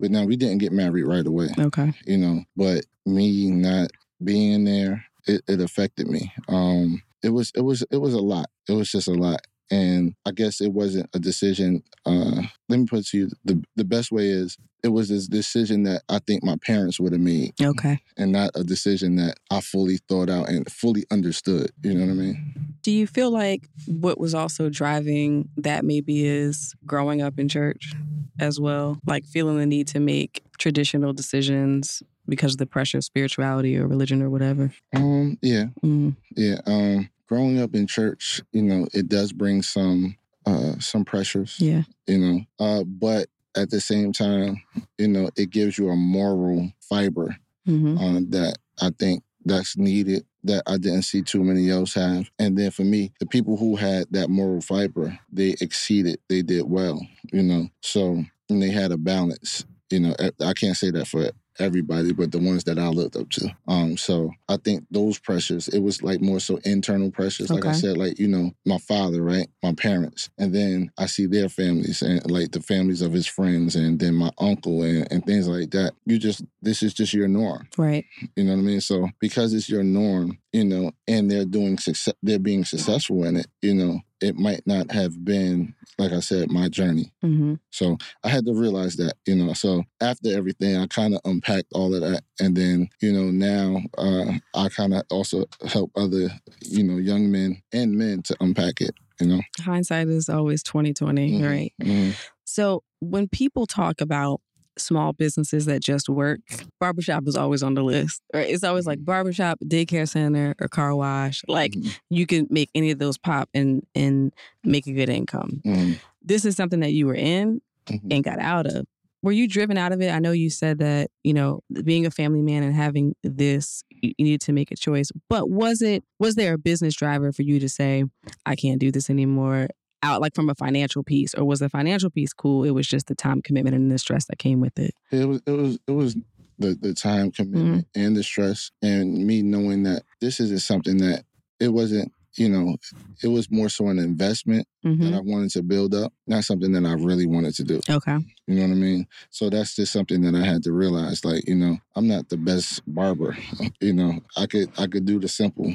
but 0.00 0.10
now 0.10 0.24
we 0.24 0.36
didn't 0.36 0.58
get 0.58 0.72
married 0.72 1.04
right 1.04 1.26
away, 1.26 1.48
Okay. 1.58 1.92
you 2.06 2.18
know, 2.18 2.44
but 2.56 2.84
me 3.06 3.50
not 3.50 3.90
being 4.22 4.64
there, 4.64 5.04
it, 5.26 5.42
it 5.48 5.60
affected 5.60 6.08
me. 6.08 6.32
Um 6.48 7.02
it 7.22 7.30
was 7.30 7.52
it 7.54 7.62
was 7.62 7.82
it 7.90 7.98
was 7.98 8.14
a 8.14 8.20
lot. 8.20 8.50
It 8.68 8.72
was 8.72 8.90
just 8.90 9.08
a 9.08 9.14
lot. 9.14 9.40
And 9.70 10.14
I 10.26 10.30
guess 10.32 10.60
it 10.60 10.72
wasn't 10.72 11.10
a 11.14 11.18
decision. 11.18 11.82
Uh, 12.04 12.42
let 12.68 12.78
me 12.78 12.86
put 12.86 13.00
it 13.00 13.06
to 13.08 13.18
you: 13.18 13.30
the 13.44 13.62
the 13.74 13.84
best 13.84 14.12
way 14.12 14.28
is 14.28 14.56
it 14.86 14.92
was 14.92 15.08
this 15.08 15.26
decision 15.26 15.82
that 15.82 16.02
I 16.08 16.20
think 16.20 16.44
my 16.44 16.56
parents 16.56 17.00
would 17.00 17.12
have 17.12 17.20
made 17.20 17.54
Okay. 17.60 17.98
and 18.16 18.30
not 18.30 18.50
a 18.54 18.62
decision 18.62 19.16
that 19.16 19.34
I 19.50 19.60
fully 19.60 19.98
thought 20.08 20.30
out 20.30 20.48
and 20.48 20.70
fully 20.70 21.04
understood. 21.10 21.72
You 21.82 21.94
know 21.94 22.06
what 22.06 22.12
I 22.12 22.14
mean? 22.14 22.54
Do 22.82 22.92
you 22.92 23.06
feel 23.08 23.30
like 23.32 23.68
what 23.86 24.18
was 24.20 24.32
also 24.32 24.68
driving 24.70 25.48
that 25.56 25.84
maybe 25.84 26.24
is 26.26 26.74
growing 26.86 27.20
up 27.20 27.38
in 27.38 27.48
church 27.48 27.92
as 28.38 28.60
well? 28.60 28.98
Like 29.06 29.26
feeling 29.26 29.58
the 29.58 29.66
need 29.66 29.88
to 29.88 29.98
make 30.00 30.44
traditional 30.58 31.12
decisions 31.12 32.02
because 32.28 32.52
of 32.54 32.58
the 32.58 32.66
pressure 32.66 32.98
of 32.98 33.04
spirituality 33.04 33.76
or 33.76 33.86
religion 33.88 34.22
or 34.22 34.30
whatever? 34.30 34.72
Um, 34.94 35.36
yeah, 35.42 35.66
Mm, 35.84 36.14
yeah. 36.36 36.60
Um, 36.66 37.08
growing 37.28 37.58
up 37.60 37.74
in 37.74 37.88
church, 37.88 38.40
you 38.52 38.62
know, 38.62 38.86
it 38.94 39.08
does 39.08 39.32
bring 39.32 39.62
some 39.62 40.16
uh 40.46 40.78
some 40.78 41.04
pressures, 41.04 41.56
yeah. 41.58 41.82
you 42.06 42.18
know. 42.18 42.40
Uh, 42.60 42.84
but 42.84 43.26
at 43.56 43.70
the 43.70 43.80
same 43.80 44.12
time, 44.12 44.62
you 44.98 45.08
know, 45.08 45.30
it 45.36 45.50
gives 45.50 45.78
you 45.78 45.88
a 45.88 45.96
moral 45.96 46.70
fiber 46.80 47.36
hmm 47.64 47.96
uh, 47.98 48.20
that 48.28 48.56
I 48.80 48.90
think 48.98 49.24
that's 49.44 49.76
needed 49.76 50.24
that 50.44 50.62
I 50.66 50.76
didn't 50.76 51.02
see 51.02 51.22
too 51.22 51.42
many 51.42 51.68
else 51.70 51.94
have. 51.94 52.30
And 52.38 52.56
then 52.56 52.70
for 52.70 52.82
me, 52.82 53.12
the 53.18 53.26
people 53.26 53.56
who 53.56 53.74
had 53.76 54.06
that 54.12 54.30
moral 54.30 54.60
fiber, 54.60 55.18
they 55.32 55.56
exceeded, 55.60 56.20
they 56.28 56.42
did 56.42 56.64
well, 56.68 57.00
you 57.32 57.42
know. 57.42 57.68
So 57.80 58.24
and 58.48 58.62
they 58.62 58.70
had 58.70 58.92
a 58.92 58.96
balance. 58.96 59.64
You 59.90 60.00
know, 60.00 60.16
I 60.40 60.52
can't 60.52 60.76
say 60.76 60.90
that 60.92 61.06
for 61.08 61.30
everybody, 61.58 62.12
but 62.12 62.32
the 62.32 62.38
ones 62.38 62.64
that 62.64 62.78
I 62.78 62.88
looked 62.88 63.16
up 63.16 63.30
to. 63.30 63.56
Um, 63.68 63.96
so 63.96 64.30
I 64.48 64.56
think 64.56 64.84
those 64.90 65.18
pressures, 65.18 65.68
it 65.68 65.80
was 65.80 66.02
like 66.02 66.20
more 66.20 66.40
so 66.40 66.58
internal 66.64 67.10
pressures. 67.10 67.50
Like 67.50 67.66
I 67.66 67.72
said, 67.72 67.96
like, 67.96 68.18
you 68.18 68.28
know, 68.28 68.52
my 68.64 68.78
father, 68.78 69.22
right? 69.22 69.48
My 69.62 69.72
parents. 69.74 70.30
And 70.38 70.54
then 70.54 70.90
I 70.98 71.06
see 71.06 71.26
their 71.26 71.48
families 71.48 72.02
and 72.02 72.28
like 72.30 72.52
the 72.52 72.60
families 72.60 73.02
of 73.02 73.12
his 73.12 73.26
friends 73.26 73.76
and 73.76 73.98
then 73.98 74.14
my 74.14 74.30
uncle 74.38 74.82
and, 74.82 75.06
and 75.10 75.24
things 75.24 75.48
like 75.48 75.70
that. 75.70 75.94
You 76.04 76.18
just 76.18 76.42
this 76.62 76.82
is 76.82 76.94
just 76.94 77.14
your 77.14 77.28
norm. 77.28 77.68
Right. 77.76 78.04
You 78.34 78.44
know 78.44 78.52
what 78.52 78.60
I 78.60 78.62
mean? 78.62 78.80
So 78.80 79.08
because 79.20 79.54
it's 79.54 79.68
your 79.68 79.84
norm, 79.84 80.38
you 80.52 80.64
know, 80.64 80.92
and 81.06 81.30
they're 81.30 81.44
doing 81.44 81.78
success, 81.78 82.14
they're 82.22 82.38
being 82.38 82.64
successful 82.64 83.24
in 83.24 83.36
it. 83.36 83.46
You 83.62 83.74
know, 83.74 84.00
it 84.20 84.36
might 84.36 84.66
not 84.66 84.90
have 84.92 85.24
been, 85.24 85.74
like 85.98 86.12
I 86.12 86.20
said, 86.20 86.50
my 86.50 86.68
journey. 86.68 87.12
hmm 87.20 87.54
So 87.70 87.98
I 88.24 88.28
had 88.28 88.46
to 88.46 88.54
realize 88.54 88.96
that, 88.96 89.14
you 89.26 89.36
know. 89.36 89.52
So 89.52 89.84
after 90.00 90.34
everything, 90.36 90.76
I 90.76 90.86
kind 90.86 91.14
of 91.14 91.20
unpacked 91.24 91.72
all 91.72 91.94
of 91.94 92.00
that, 92.00 92.22
and 92.40 92.56
then, 92.56 92.88
you 93.00 93.12
know, 93.12 93.30
now 93.30 93.80
uh, 93.98 94.32
I 94.54 94.68
kind 94.70 94.94
of 94.94 95.02
also 95.10 95.44
help 95.66 95.90
other, 95.96 96.28
you 96.62 96.82
know, 96.84 96.96
young 96.96 97.30
men 97.30 97.62
and 97.72 97.94
men 97.96 98.22
to 98.22 98.36
unpack 98.40 98.80
it. 98.80 98.94
You 99.20 99.26
know, 99.28 99.40
Hindsight 99.60 100.08
is 100.08 100.28
always 100.28 100.62
2020, 100.62 101.32
Mhm. 101.40 101.42
right? 101.48 101.72
Mhm. 101.82 102.14
So 102.44 102.82
when 103.00 103.28
people 103.28 103.66
talk 103.66 104.00
about 104.00 104.40
small 104.78 105.12
businesses 105.12 105.66
that 105.66 105.82
just 105.82 106.08
work, 106.08 106.40
barbershop 106.80 107.26
is 107.26 107.36
always 107.36 107.62
on 107.62 107.74
the 107.74 107.82
list. 107.82 108.22
Right? 108.34 108.50
It's 108.50 108.64
always 108.64 108.86
like 108.86 109.04
barbershop, 109.04 109.58
daycare 109.64 110.08
center, 110.08 110.54
or 110.60 110.68
car 110.68 110.94
wash. 110.94 111.42
Like 111.48 111.72
Mhm. 111.72 111.98
you 112.10 112.26
can 112.26 112.46
make 112.50 112.70
any 112.74 112.90
of 112.90 112.98
those 112.98 113.18
pop 113.18 113.48
and 113.54 113.84
and 113.94 114.32
make 114.64 114.86
a 114.86 114.92
good 114.92 115.08
income. 115.08 115.60
Mhm. 115.64 115.98
This 116.22 116.44
is 116.44 116.56
something 116.56 116.80
that 116.80 116.92
you 116.92 117.06
were 117.06 117.14
in 117.14 117.60
Mhm. 117.88 118.00
and 118.10 118.24
got 118.24 118.38
out 118.38 118.66
of. 118.66 118.86
Were 119.22 119.32
you 119.32 119.48
driven 119.48 119.76
out 119.76 119.92
of 119.92 120.00
it? 120.00 120.12
I 120.12 120.18
know 120.20 120.30
you 120.32 120.50
said 120.50 120.78
that, 120.78 121.10
you 121.24 121.32
know, 121.34 121.60
being 121.84 122.06
a 122.06 122.10
family 122.10 122.42
man 122.42 122.62
and 122.62 122.74
having 122.74 123.14
this, 123.24 123.82
you 123.90 124.12
you 124.18 124.24
needed 124.24 124.40
to 124.42 124.52
make 124.52 124.70
a 124.70 124.76
choice. 124.76 125.10
But 125.28 125.50
was 125.50 125.82
it 125.82 126.04
was 126.20 126.34
there 126.36 126.54
a 126.54 126.58
business 126.58 126.94
driver 126.94 127.32
for 127.32 127.42
you 127.42 127.58
to 127.60 127.68
say, 127.68 128.04
I 128.44 128.54
can't 128.56 128.78
do 128.78 128.90
this 128.92 129.08
anymore? 129.10 129.68
Out 130.06 130.20
like 130.20 130.34
from 130.34 130.48
a 130.48 130.54
financial 130.54 131.02
piece, 131.02 131.34
or 131.34 131.44
was 131.44 131.60
the 131.60 131.68
financial 131.68 132.10
piece 132.10 132.32
cool? 132.32 132.64
It 132.64 132.70
was 132.70 132.86
just 132.86 133.06
the 133.08 133.14
time 133.14 133.42
commitment 133.42 133.74
and 133.74 133.90
the 133.90 133.98
stress 133.98 134.26
that 134.26 134.38
came 134.38 134.60
with 134.60 134.78
it. 134.78 134.94
It 135.10 135.26
was 135.28 135.42
it 135.46 135.50
was 135.50 135.78
it 135.86 135.92
was 135.92 136.16
the 136.58 136.76
the 136.80 136.94
time 136.94 137.32
commitment 137.32 137.86
and 137.94 138.16
the 138.16 138.22
stress 138.22 138.70
and 138.82 139.26
me 139.26 139.42
knowing 139.42 139.82
that 139.82 140.02
this 140.20 140.40
isn't 140.40 140.60
something 140.60 140.98
that 140.98 141.24
it 141.60 141.68
wasn't 141.68 142.12
you 142.36 142.48
know 142.48 142.76
it 143.22 143.28
was 143.28 143.50
more 143.50 143.68
so 143.68 143.88
an 143.88 143.98
investment 143.98 144.66
hmm 144.82 144.96
that 145.02 145.14
I 145.14 145.20
wanted 145.20 145.50
to 145.50 145.62
build 145.62 145.94
up, 145.94 146.12
not 146.26 146.44
something 146.44 146.72
that 146.72 146.84
I 146.84 146.92
really 146.94 147.26
wanted 147.26 147.54
to 147.56 147.64
do. 147.64 147.80
Okay. 147.90 148.16
You 148.46 148.54
know 148.54 148.62
what 148.62 148.70
I 148.70 148.74
mean? 148.74 149.06
So 149.30 149.50
that's 149.50 149.74
just 149.76 149.92
something 149.92 150.22
that 150.22 150.34
I 150.34 150.44
had 150.44 150.62
to 150.64 150.72
realize. 150.72 151.24
Like, 151.24 151.46
you 151.48 151.54
know, 151.54 151.78
I'm 151.96 152.06
not 152.06 152.28
the 152.28 152.36
best 152.36 152.82
barber. 152.86 153.36
You 153.80 153.92
know, 153.92 154.20
I 154.36 154.46
could 154.46 154.70
I 154.78 154.86
could 154.86 155.04
do 155.04 155.18
the 155.20 155.28
simple. 155.28 155.72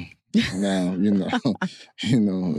Now, 0.54 0.94
you 0.98 1.10
know, 1.12 1.28
you 2.02 2.20
know, 2.20 2.54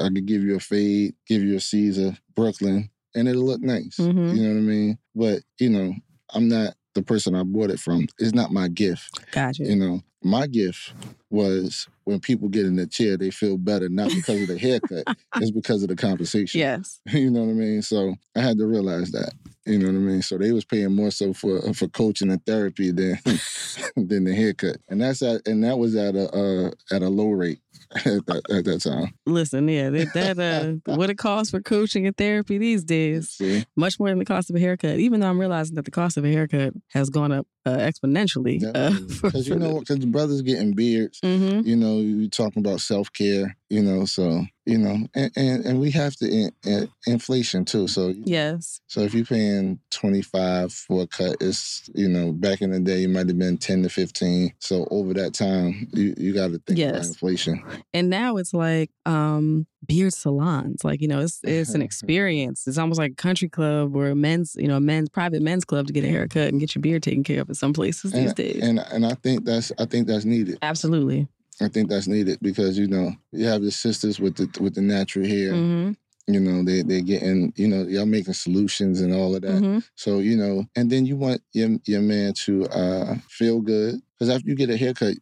I 0.00 0.08
could 0.08 0.26
give 0.26 0.42
you 0.42 0.56
a 0.56 0.60
fade, 0.60 1.14
give 1.26 1.42
you 1.42 1.56
a 1.56 1.60
Caesar, 1.60 2.16
Brooklyn, 2.34 2.90
and 3.14 3.28
it'll 3.28 3.44
look 3.44 3.60
nice. 3.60 3.96
Mhm. 3.98 4.36
You 4.36 4.42
know 4.42 4.54
what 4.54 4.58
I 4.58 4.62
mean? 4.62 4.98
But 5.14 5.42
you 5.58 5.70
know, 5.70 5.94
I'm 6.34 6.48
not 6.48 6.74
the 6.94 7.02
person 7.02 7.34
I 7.34 7.42
bought 7.42 7.70
it 7.70 7.80
from. 7.80 8.06
It's 8.18 8.34
not 8.34 8.52
my 8.52 8.68
gift. 8.68 9.10
Gotcha. 9.32 9.64
You 9.64 9.76
know, 9.76 10.00
my 10.22 10.46
gift 10.46 10.92
was 11.30 11.88
when 12.04 12.20
people 12.20 12.48
get 12.48 12.66
in 12.66 12.76
the 12.76 12.86
chair, 12.86 13.16
they 13.16 13.30
feel 13.30 13.56
better, 13.58 13.88
not 13.88 14.10
because 14.10 14.42
of 14.42 14.48
the 14.48 14.58
haircut, 14.58 15.04
it's 15.36 15.50
because 15.50 15.82
of 15.82 15.88
the 15.88 15.96
conversation. 15.96 16.58
Yes. 16.58 17.00
You 17.18 17.30
know 17.30 17.40
what 17.40 17.50
I 17.50 17.54
mean? 17.54 17.82
So 17.82 18.14
I 18.36 18.40
had 18.40 18.58
to 18.58 18.66
realize 18.66 19.10
that. 19.10 19.32
You 19.66 19.78
know 19.78 19.86
what 19.86 19.96
I 19.96 19.98
mean? 19.98 20.22
So 20.22 20.38
they 20.38 20.52
was 20.52 20.64
paying 20.64 20.94
more 20.94 21.10
so 21.10 21.34
for 21.34 21.74
for 21.74 21.88
coaching 21.88 22.30
and 22.30 22.44
therapy 22.46 22.90
than 22.90 23.18
than 23.96 24.24
the 24.24 24.34
haircut, 24.34 24.78
and 24.88 25.02
that's 25.02 25.20
at 25.20 25.46
and 25.46 25.62
that 25.62 25.78
was 25.78 25.94
at 25.94 26.14
a 26.14 26.30
uh, 26.30 26.70
at 26.90 27.02
a 27.02 27.08
low 27.08 27.30
rate 27.30 27.60
at 27.90 28.26
that, 28.26 28.42
at 28.50 28.64
that 28.64 28.80
time. 28.80 29.14
Listen, 29.26 29.68
yeah, 29.68 29.90
that, 29.90 30.12
that 30.14 30.82
uh, 30.86 30.94
what 30.94 31.10
it 31.10 31.18
costs 31.18 31.50
for 31.50 31.60
coaching 31.60 32.06
and 32.06 32.16
therapy 32.16 32.58
these 32.58 32.84
days, 32.84 33.30
See, 33.30 33.64
much 33.76 33.98
more 33.98 34.08
than 34.08 34.18
the 34.18 34.24
cost 34.24 34.50
of 34.50 34.56
a 34.56 34.60
haircut. 34.60 34.98
Even 34.98 35.20
though 35.20 35.28
I'm 35.28 35.38
realizing 35.40 35.74
that 35.76 35.84
the 35.84 35.90
cost 35.90 36.16
of 36.16 36.24
a 36.24 36.32
haircut 36.32 36.74
has 36.92 37.10
gone 37.10 37.32
up 37.32 37.46
uh, 37.68 37.78
exponentially. 37.78 38.60
because 39.22 39.48
you 39.48 39.56
know, 39.56 39.80
because 39.80 40.04
brothers 40.06 40.42
getting 40.42 40.72
beards. 40.72 41.20
hmm 41.22 41.60
You 41.64 41.76
know, 41.76 41.98
you 41.98 42.28
talking 42.28 42.60
about 42.64 42.80
self 42.80 43.12
care. 43.12 43.56
You 43.70 43.82
know, 43.82 44.04
so 44.06 44.44
you 44.64 44.78
know, 44.78 45.06
and 45.14 45.30
and, 45.36 45.64
and 45.64 45.80
we 45.80 45.90
have 45.90 46.16
to 46.16 46.26
in, 46.26 46.50
in, 46.64 46.88
inflation 47.06 47.64
too. 47.64 47.88
So 47.88 48.14
Yes. 48.24 48.80
So 48.88 49.00
if 49.00 49.14
you're 49.14 49.24
paying 49.24 49.78
25 49.90 50.72
for 50.72 51.02
a 51.02 51.06
cut, 51.06 51.36
it's, 51.40 51.88
you 51.94 52.08
know, 52.08 52.32
back 52.32 52.62
in 52.62 52.70
the 52.70 52.80
day, 52.80 53.04
it 53.04 53.10
might 53.10 53.28
have 53.28 53.38
been 53.38 53.58
10 53.58 53.82
to 53.82 53.88
15. 53.88 54.52
So 54.58 54.86
over 54.90 55.14
that 55.14 55.34
time, 55.34 55.88
you, 55.92 56.14
you 56.16 56.32
got 56.32 56.48
to 56.48 56.58
think 56.66 56.78
about 56.80 57.04
inflation. 57.04 57.62
And 57.92 58.10
now 58.10 58.36
it's 58.36 58.54
like 58.54 58.90
um 59.06 59.66
beard 59.86 60.12
salons. 60.12 60.84
Like, 60.84 61.00
you 61.00 61.08
know, 61.08 61.20
it's 61.20 61.40
it's 61.44 61.74
an 61.74 61.82
experience. 61.88 62.66
It's 62.66 62.78
almost 62.78 62.98
like 62.98 63.12
a 63.12 63.16
country 63.16 63.48
club 63.48 63.94
or 63.96 64.08
a 64.10 64.14
men's, 64.14 64.56
you 64.58 64.68
know, 64.68 64.76
a 64.76 64.80
men's 64.80 65.08
private 65.08 65.42
men's 65.42 65.64
club 65.64 65.86
to 65.86 65.92
get 65.92 66.04
a 66.04 66.08
haircut 66.08 66.48
and 66.48 66.60
get 66.60 66.74
your 66.74 66.82
beard 66.82 67.02
taken 67.02 67.24
care 67.24 67.40
of 67.40 67.48
in 67.48 67.54
some 67.54 67.72
places 67.72 68.12
these 68.12 68.34
days. 68.34 68.60
and 68.62 68.78
and 68.92 69.06
I 69.06 69.14
think 69.14 69.44
that's 69.44 69.72
I 69.78 69.84
think 69.86 70.06
that's 70.06 70.24
needed. 70.24 70.58
Absolutely. 70.62 71.28
I 71.60 71.68
think 71.68 71.88
that's 71.88 72.06
needed 72.06 72.38
because 72.40 72.78
you 72.78 72.86
know 72.86 73.12
you 73.32 73.46
have 73.46 73.62
the 73.62 73.70
sisters 73.72 74.20
with 74.20 74.36
the 74.36 74.48
with 74.62 74.74
the 74.74 74.82
natural 74.82 75.26
hair. 75.26 75.52
hmm 75.54 75.90
You 76.26 76.40
know 76.40 76.62
they 76.62 76.82
they 76.82 77.00
getting 77.02 77.52
you 77.56 77.66
know 77.68 77.82
y'all 77.84 78.06
making 78.06 78.34
solutions 78.34 79.00
and 79.00 79.14
all 79.14 79.34
of 79.34 79.42
that. 79.42 79.60
hmm 79.62 79.78
So 79.96 80.18
you 80.18 80.36
know, 80.36 80.64
and 80.76 80.90
then 80.90 81.06
you 81.06 81.16
want 81.16 81.40
your 81.52 81.70
your 81.84 82.02
man 82.02 82.34
to 82.44 82.66
uh, 82.66 83.14
feel 83.28 83.60
good 83.60 84.00
because 84.12 84.28
after 84.34 84.48
you 84.48 84.54
get 84.54 84.70
a 84.70 84.76
haircut, 84.76 85.14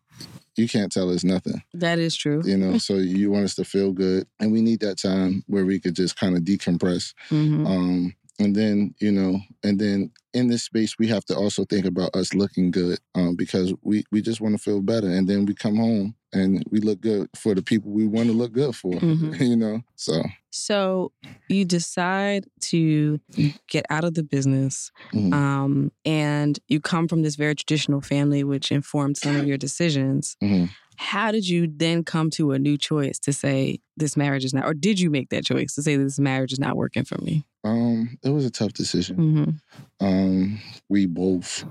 you 0.57 0.69
can't 0.69 0.93
tell 0.93 1.11
us 1.11 1.25
nothing. 1.25 1.63
That 1.75 1.99
is 1.99 2.17
true. 2.17 2.43
You 2.45 2.57
know, 2.57 2.79
so 2.79 2.95
you 2.95 3.31
want 3.31 3.45
us 3.45 3.55
to 3.57 3.65
feel 3.65 3.93
good, 3.93 4.27
and 4.41 4.53
we 4.53 4.63
need 4.63 4.81
that 4.81 4.99
time 4.99 5.45
where 5.47 5.65
we 5.65 5.79
could 5.81 5.95
just 5.95 6.17
kind 6.17 6.37
of 6.37 6.43
decompress. 6.43 7.15
hmm 7.29 7.67
Um, 7.67 8.15
and 8.39 8.55
then 8.55 8.95
you 8.99 9.11
know, 9.11 9.41
and 9.63 9.79
then 9.79 10.11
in 10.35 10.49
this 10.49 10.63
space, 10.65 10.99
we 10.99 11.07
have 11.09 11.25
to 11.27 11.35
also 11.35 11.65
think 11.65 11.87
about 11.87 12.15
us 12.15 12.35
looking 12.35 12.71
good 12.71 12.99
um, 13.15 13.35
because 13.35 13.73
we 13.83 14.05
we 14.13 14.21
just 14.21 14.41
want 14.41 14.55
to 14.55 14.63
feel 14.63 14.83
better, 14.83 15.09
and 15.09 15.29
then 15.29 15.47
we 15.47 15.55
come 15.55 15.77
home 15.77 16.15
and 16.37 16.63
we 16.71 16.81
look 16.81 17.01
good 17.01 17.29
for 17.35 17.55
the 17.55 17.63
people 17.63 17.91
we 17.91 18.07
want 18.07 18.27
to 18.29 18.33
look 18.33 18.53
good 18.53 18.75
for. 18.75 18.93
Mhm. 18.95 19.41
You 19.51 19.57
know, 19.57 19.83
so 19.97 20.23
So 20.51 21.13
you 21.49 21.65
decide 21.65 22.47
to 22.73 23.21
get 23.69 23.85
out 23.91 24.05
of 24.05 24.15
the 24.15 24.23
business, 24.23 24.91
mhm. 25.13 25.33
um, 25.33 25.93
and 26.05 26.59
you 26.69 26.81
come 26.81 27.09
from 27.09 27.23
this 27.23 27.37
very 27.37 27.55
traditional 27.55 28.01
family, 28.01 28.43
which 28.45 28.73
informed 28.73 29.17
some 29.17 29.37
of 29.37 29.47
your 29.47 29.59
decisions. 29.59 30.37
Mhm. 30.43 30.71
How 30.99 31.31
did 31.31 31.47
you 31.47 31.69
then 31.71 32.05
come 32.05 32.31
to 32.31 32.53
a 32.53 32.59
new 32.59 32.79
choice 32.79 33.19
to 33.21 33.33
say 33.33 33.81
this 33.99 34.17
marriage 34.17 34.47
is 34.47 34.55
not, 34.55 34.65
or 34.65 34.73
did 34.75 34.99
you 34.99 35.11
make 35.11 35.29
that 35.29 35.45
choice 35.45 35.75
to 35.75 35.83
say 35.83 35.97
this 35.97 36.19
marriage 36.19 36.53
is 36.53 36.59
not 36.59 36.77
working 36.77 37.05
for 37.05 37.19
me? 37.23 37.45
um, 37.65 38.17
it 38.23 38.31
was 38.31 38.45
a 38.45 38.51
tough 38.51 38.73
decision. 38.75 39.17
Mm-hmm. 39.17 40.07
um, 40.07 40.61
we 40.89 41.07
both, 41.07 41.65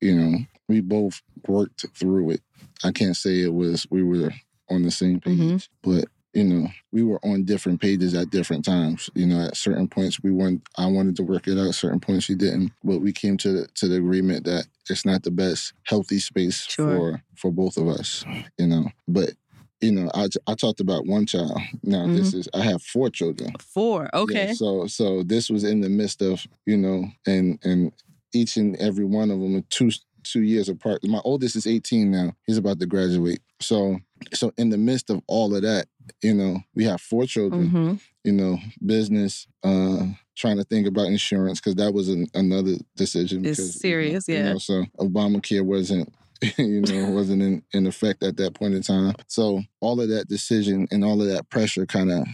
you 0.00 0.14
know, 0.14 0.38
we 0.68 0.80
both 0.82 1.22
worked 1.46 1.86
through 1.94 2.30
it. 2.32 2.42
I 2.84 2.92
can't 2.92 3.16
say 3.16 3.40
it 3.42 3.52
was 3.54 3.86
we 3.90 4.02
were 4.02 4.32
on 4.70 4.82
the 4.82 4.90
same 4.90 5.20
page, 5.20 5.38
Mhm. 5.38 5.68
but 5.82 6.04
you 6.34 6.44
know, 6.44 6.68
we 6.92 7.02
were 7.02 7.18
on 7.24 7.44
different 7.44 7.80
pages 7.80 8.14
at 8.14 8.30
different 8.30 8.64
times. 8.64 9.08
You 9.14 9.26
know, 9.26 9.40
at 9.46 9.56
certain 9.56 9.88
points 9.88 10.22
we 10.22 10.30
want 10.30 10.62
I 10.76 10.86
wanted 10.86 11.16
to 11.16 11.22
work 11.22 11.48
it 11.48 11.58
out, 11.58 11.68
at 11.68 11.74
certain 11.74 12.00
points 12.00 12.26
she 12.26 12.34
didn't. 12.34 12.72
But 12.84 12.98
we 13.00 13.12
came 13.12 13.36
to 13.38 13.52
the, 13.52 13.66
to 13.76 13.88
the 13.88 13.96
agreement 13.96 14.44
that 14.44 14.66
it's 14.90 15.04
not 15.06 15.22
the 15.22 15.30
best 15.30 15.72
healthy 15.84 16.18
space 16.18 16.66
Sure. 16.68 16.86
for 16.96 17.22
for 17.34 17.50
both 17.50 17.76
of 17.78 17.88
us. 17.88 18.24
You 18.58 18.66
know, 18.66 18.90
but 19.08 19.30
you 19.80 19.90
know, 19.92 20.10
I 20.14 20.28
I 20.46 20.54
talked 20.54 20.80
about 20.80 21.06
one 21.06 21.24
child. 21.24 21.58
Now 21.82 22.06
this 22.06 22.34
is 22.34 22.46
I 22.52 22.62
have 22.62 22.82
four 22.82 23.08
children. 23.10 23.52
Four. 23.58 24.10
Okay. 24.14 24.48
Yeah, 24.48 24.52
so 24.52 24.86
so 24.86 25.22
this 25.22 25.48
was 25.48 25.64
in 25.64 25.80
the 25.80 25.88
midst 25.88 26.20
of 26.20 26.46
you 26.66 26.76
know, 26.76 27.06
and 27.26 27.58
and 27.64 27.90
each 28.34 28.58
and 28.58 28.76
every 28.76 29.04
one 29.06 29.30
of 29.30 29.40
them 29.40 29.64
two 29.70 29.90
two 30.30 30.42
years 30.42 30.68
apart. 30.68 31.00
My 31.04 31.20
oldest 31.24 31.56
is 31.56 31.66
eighteen 31.66 32.10
now. 32.10 32.32
He's 32.46 32.58
about 32.58 32.80
to 32.80 32.86
graduate. 32.86 33.40
So 33.60 33.98
so 34.32 34.52
in 34.56 34.70
the 34.70 34.78
midst 34.78 35.10
of 35.10 35.22
all 35.26 35.54
of 35.54 35.62
that, 35.62 35.86
you 36.22 36.34
know, 36.34 36.60
we 36.74 36.84
have 36.84 37.00
four 37.00 37.26
children. 37.26 37.68
hmm 37.68 37.94
You 38.24 38.32
know, 38.32 38.58
business. 38.84 39.46
uh 39.62 40.06
Trying 40.36 40.58
to 40.58 40.64
think 40.64 40.86
about 40.86 41.08
insurance 41.08 41.58
because 41.60 41.74
that 41.74 41.92
was 41.92 42.08
an, 42.08 42.28
another 42.32 42.76
decision. 42.94 43.44
It's 43.44 43.58
because, 43.58 43.80
serious, 43.80 44.28
you 44.28 44.34
know, 44.36 44.40
yeah. 44.40 44.46
You 44.46 44.52
know, 44.52 44.58
so 44.58 44.84
Obamacare 45.00 45.64
wasn't 45.64 46.14
you 46.58 46.80
know, 46.82 47.10
wasn't 47.18 47.42
in, 47.42 47.62
in 47.72 47.88
effect 47.88 48.22
at 48.22 48.36
that 48.36 48.54
point 48.54 48.74
in 48.74 48.82
time. 48.82 49.14
So 49.26 49.62
all 49.80 50.00
of 50.00 50.08
that 50.10 50.28
decision 50.28 50.86
and 50.92 51.04
all 51.04 51.20
of 51.20 51.26
that 51.26 51.48
pressure 51.50 51.86
kind 51.86 52.12
of 52.12 52.24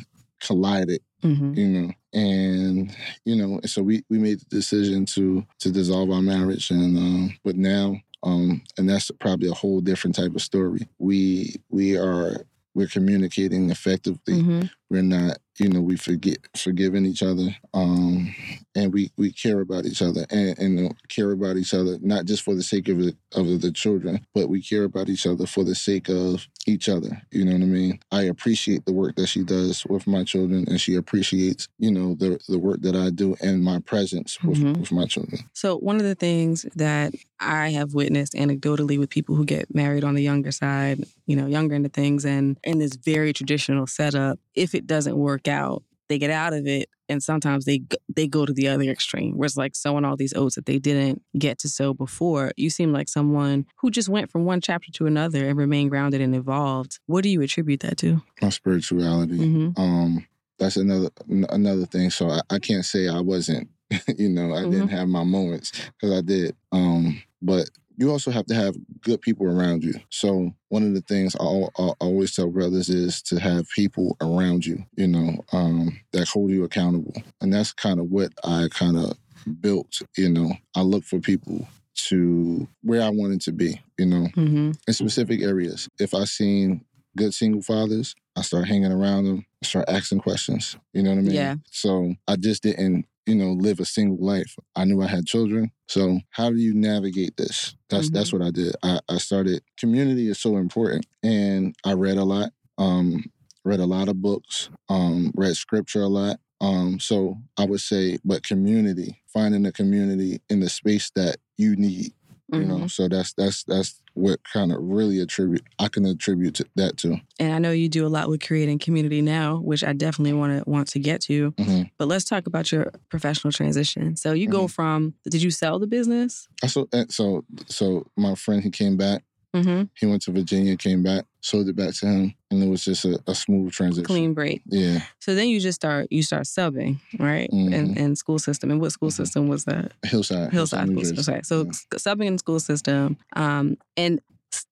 collided, 0.42 1.00
hmm 1.22 1.54
you 1.54 1.66
know. 1.68 1.92
And, 2.14 2.94
you 3.24 3.36
know, 3.36 3.60
so 3.66 3.82
we, 3.82 4.04
we 4.08 4.18
made 4.18 4.40
the 4.40 4.46
decision 4.46 5.04
to 5.06 5.44
to 5.60 5.70
dissolve 5.70 6.10
our 6.10 6.22
marriage 6.22 6.70
and 6.70 6.96
um 6.96 7.38
but 7.44 7.56
now 7.56 7.96
um 8.22 8.62
and 8.78 8.88
that's 8.88 9.10
probably 9.20 9.48
a 9.48 9.54
whole 9.54 9.80
different 9.80 10.16
type 10.16 10.34
of 10.34 10.42
story. 10.42 10.88
We 10.98 11.56
we 11.70 11.96
are 11.98 12.46
we're 12.74 12.88
communicating 12.88 13.70
effectively. 13.70 14.40
hmm 14.40 14.62
We're 14.90 15.02
not, 15.02 15.38
you 15.58 15.68
know, 15.68 15.80
we 15.80 15.96
forget 15.96 16.38
forgiving 16.56 17.06
each 17.06 17.22
other. 17.22 17.54
Um 17.72 18.34
and 18.76 18.92
we 18.92 19.10
we 19.16 19.30
care 19.32 19.60
about 19.60 19.84
each 19.86 20.02
other 20.02 20.26
and, 20.30 20.58
and 20.58 20.94
care 21.08 21.30
about 21.30 21.56
each 21.56 21.72
other 21.74 21.96
not 22.00 22.24
just 22.24 22.42
for 22.42 22.54
the 22.56 22.62
sake 22.62 22.88
of 22.88 22.98
the, 22.98 23.16
of 23.34 23.60
the 23.60 23.70
children 23.70 24.24
but 24.34 24.48
we 24.48 24.60
care 24.60 24.82
about 24.84 25.08
each 25.08 25.26
other 25.26 25.46
for 25.46 25.62
the 25.62 25.76
sake 25.76 26.08
of 26.08 26.44
each 26.66 26.88
other 26.88 27.22
you 27.30 27.44
know 27.44 27.52
what 27.52 27.62
i 27.62 27.66
mean 27.66 28.00
i 28.10 28.22
appreciate 28.22 28.84
the 28.84 28.92
work 28.92 29.14
that 29.14 29.28
she 29.28 29.44
does 29.44 29.84
with 29.86 30.08
my 30.08 30.24
children 30.24 30.64
and 30.68 30.80
she 30.80 30.96
appreciates 30.96 31.68
you 31.78 31.90
know 31.90 32.14
the 32.16 32.36
the 32.48 32.58
work 32.58 32.80
that 32.80 32.96
i 32.96 33.10
do 33.10 33.36
and 33.40 33.62
my 33.62 33.78
presence 33.78 34.42
with, 34.42 34.58
Mhm. 34.58 34.78
with 34.80 34.90
my 34.90 35.06
children 35.06 35.38
So 35.52 35.76
one 35.78 35.96
of 35.96 36.02
the 36.02 36.16
things 36.16 36.66
that 36.74 37.14
I 37.44 37.70
have 37.70 37.94
witnessed 37.94 38.34
anecdotally 38.34 38.98
with 38.98 39.10
people 39.10 39.34
who 39.34 39.44
get 39.44 39.74
married 39.74 40.04
on 40.04 40.14
the 40.14 40.22
younger 40.22 40.52
side, 40.52 41.04
you 41.26 41.36
know, 41.36 41.46
younger 41.46 41.74
into 41.74 41.88
things 41.88 42.24
and 42.24 42.58
in 42.64 42.78
this 42.78 42.96
very 42.96 43.32
traditional 43.32 43.86
setup, 43.86 44.38
if 44.54 44.74
it 44.74 44.86
doesn't 44.86 45.16
work 45.16 45.48
out, 45.48 45.82
they 46.08 46.18
get 46.18 46.30
out 46.30 46.52
of 46.52 46.66
it 46.66 46.88
and 47.08 47.22
sometimes 47.22 47.64
they 47.64 47.82
they 48.14 48.26
go 48.26 48.46
to 48.46 48.52
the 48.52 48.68
other 48.68 48.84
extreme 48.84 49.36
where 49.36 49.46
it's 49.46 49.56
like 49.56 49.74
sowing 49.74 50.04
all 50.04 50.16
these 50.16 50.34
oats 50.34 50.54
that 50.54 50.66
they 50.66 50.78
didn't 50.78 51.22
get 51.38 51.58
to 51.58 51.68
sow 51.68 51.94
before. 51.94 52.52
You 52.56 52.70
seem 52.70 52.92
like 52.92 53.08
someone 53.08 53.66
who 53.76 53.90
just 53.90 54.08
went 54.08 54.30
from 54.30 54.44
one 54.44 54.60
chapter 54.60 54.90
to 54.92 55.06
another 55.06 55.46
and 55.48 55.58
remained 55.58 55.90
grounded 55.90 56.20
and 56.20 56.34
evolved. 56.34 56.98
What 57.06 57.22
do 57.22 57.28
you 57.28 57.42
attribute 57.42 57.80
that 57.80 57.96
to? 57.98 58.22
my 58.42 58.48
spirituality 58.50 59.36
hmm 59.36 59.68
um 59.76 60.26
that's 60.58 60.76
another 60.76 61.10
another 61.50 61.86
thing 61.86 62.10
so 62.10 62.28
i, 62.30 62.40
I 62.50 62.58
can't 62.58 62.84
say 62.84 63.08
i 63.08 63.20
wasn't 63.20 63.68
you 64.18 64.28
know 64.28 64.54
i 64.54 64.62
didn't 64.62 64.88
have 64.88 65.08
my 65.08 65.24
moments 65.24 65.72
because 66.00 66.16
i 66.16 66.20
did 66.20 66.54
um 66.72 67.20
but 67.44 67.70
you 67.96 68.10
also 68.10 68.32
have 68.32 68.46
to 68.46 68.54
have 68.56 68.74
good 69.02 69.20
people 69.22 69.46
around 69.46 69.84
you 69.84 69.94
so 70.10 70.50
one 70.70 70.82
of 70.82 70.94
the 70.94 71.00
things 71.02 71.36
I, 71.38 71.44
al- 71.44 71.72
I 71.78 71.92
always 72.00 72.34
tell 72.34 72.48
brothers 72.50 72.88
is 72.88 73.22
to 73.22 73.38
have 73.38 73.68
people 73.70 74.16
around 74.20 74.66
you 74.66 74.84
you 74.96 75.06
know 75.06 75.44
um 75.52 76.00
that 76.12 76.28
hold 76.28 76.50
you 76.50 76.64
accountable 76.64 77.14
and 77.40 77.52
that's 77.54 77.72
kind 77.72 78.00
of 78.00 78.06
what 78.10 78.32
i 78.44 78.68
kind 78.70 78.96
of 78.98 79.16
built 79.60 80.02
you 80.16 80.28
know 80.30 80.52
i 80.74 80.80
look 80.82 81.04
for 81.04 81.20
people 81.20 81.68
to 82.08 82.66
where 82.82 83.02
i 83.02 83.10
wanted 83.10 83.40
to 83.42 83.52
be 83.52 83.80
you 83.98 84.06
know 84.06 84.26
hmm 84.34 84.72
in 84.86 84.94
specific 84.94 85.40
areas. 85.40 85.88
If 85.98 86.14
I 86.14 86.24
seen 86.24 86.84
good 87.16 87.32
single 87.32 87.62
fathers, 87.62 88.14
I 88.36 88.42
start 88.42 88.66
hanging 88.68 88.92
around 88.92 89.24
them, 89.24 89.46
I 89.62 89.66
start 89.66 89.86
asking 89.88 90.20
questions. 90.20 90.76
You 90.92 91.02
know 91.02 91.10
what 91.10 91.20
I 91.20 91.22
mean? 91.22 91.34
Yeah. 91.34 91.54
So 91.70 92.14
I 92.28 92.36
just 92.36 92.62
didn't, 92.64 93.06
you 93.26 93.34
know, 93.34 93.52
live 93.52 93.80
a 93.80 93.84
single 93.84 94.24
life. 94.24 94.56
I 94.76 94.84
knew 94.84 95.02
I 95.02 95.06
had 95.06 95.26
children. 95.26 95.70
So 95.88 96.20
how 96.30 96.50
do 96.50 96.56
you 96.56 96.74
navigate 96.74 97.36
this? 97.36 97.74
That's 97.88 98.10
that's 98.10 98.32
what 98.32 98.42
I 98.42 98.50
did. 98.50 98.74
I, 98.82 99.00
I 99.08 99.18
started 99.18 99.62
community 99.78 100.28
is 100.28 100.38
so 100.40 100.56
important. 100.56 101.06
And 101.22 101.74
I 101.84 101.92
read 101.92 102.16
a 102.16 102.24
lot. 102.24 102.50
Um, 102.76 103.24
read 103.64 103.80
a 103.80 103.86
lot 103.86 104.08
of 104.08 104.20
books, 104.20 104.68
um, 104.88 105.32
read 105.34 105.56
scripture 105.56 106.02
a 106.02 106.08
lot. 106.08 106.38
Um, 106.60 107.00
so 107.00 107.36
I 107.58 107.64
would 107.64 107.80
say, 107.80 108.18
but 108.24 108.42
community, 108.42 109.22
finding 109.32 109.66
a 109.66 109.72
community 109.72 110.40
in 110.48 110.60
the 110.60 110.68
space 110.68 111.10
that 111.14 111.36
you 111.56 111.76
need 111.76 112.12
You 112.60 112.64
know, 112.66 112.78
Mhm. 112.84 112.90
so 112.90 113.08
that's 113.08 113.32
that's 113.34 113.64
that's 113.64 114.00
what 114.14 114.38
kind 114.44 114.70
of 114.72 114.78
really 114.80 115.18
attribute 115.20 115.62
I 115.78 115.88
can 115.88 116.06
attribute 116.06 116.54
to 116.56 116.66
that 116.76 116.96
to. 116.98 117.20
And 117.40 117.52
I 117.52 117.58
know 117.58 117.72
you 117.72 117.88
do 117.88 118.06
a 118.06 118.08
lot 118.08 118.28
with 118.28 118.40
creating 118.40 118.78
community 118.78 119.20
now, 119.22 119.56
which 119.58 119.82
I 119.82 119.92
definitely 119.92 120.34
want 120.34 120.62
to 120.64 120.70
want 120.70 120.88
to 120.88 120.98
get 121.00 121.20
to. 121.22 121.50
Mhm. 121.52 121.90
But 121.98 122.08
let's 122.08 122.24
talk 122.24 122.46
about 122.46 122.70
your 122.70 122.92
professional 123.08 123.50
transition. 123.52 124.16
So 124.16 124.32
you 124.32 124.46
go 124.46 124.68
from 124.68 125.14
did 125.28 125.42
you 125.42 125.50
sell 125.50 125.78
the 125.78 125.86
business? 125.88 126.48
I 126.62 126.68
so 126.68 126.88
so 127.08 127.44
so 127.66 128.06
my 128.16 128.34
friend 128.36 128.62
he 128.62 128.70
came 128.70 128.96
back. 128.96 129.24
Mm-hmm. 129.54 129.82
He 129.94 130.06
went 130.06 130.22
to 130.22 130.32
Virginia, 130.32 130.76
came 130.76 131.02
back, 131.02 131.24
sold 131.40 131.68
it 131.68 131.76
back 131.76 131.94
to 131.94 132.06
him, 132.06 132.34
and 132.50 132.62
it 132.62 132.68
was 132.68 132.84
just 132.84 133.04
a, 133.04 133.18
a 133.28 133.34
smooth 133.34 133.72
transition. 133.72 134.04
Clean 134.04 134.34
break. 134.34 134.62
Yeah, 134.66 135.00
So 135.20 135.34
then 135.34 135.48
you 135.48 135.60
just 135.60 135.76
start 135.76 136.08
you 136.10 136.22
start 136.22 136.42
subbing, 136.44 136.98
right? 137.18 137.48
In, 137.52 137.70
Mhm. 137.70 137.96
in 137.96 138.16
school 138.16 138.38
system. 138.40 138.70
And 138.70 138.80
what 138.80 138.92
school 138.92 139.10
Mhm. 139.10 139.16
system 139.16 139.48
was 139.48 139.64
that? 139.64 139.92
Hillside, 140.04 140.52
Hillside 140.52 140.88
New 140.88 141.04
school 141.04 141.16
system. 141.16 141.34
Okay. 141.34 141.42
So 141.44 141.64
Yeah. 141.64 141.70
subbing 141.98 142.26
in 142.26 142.32
the 142.34 142.38
school 142.38 142.60
system. 142.60 143.16
Um, 143.36 143.76
and 143.96 144.20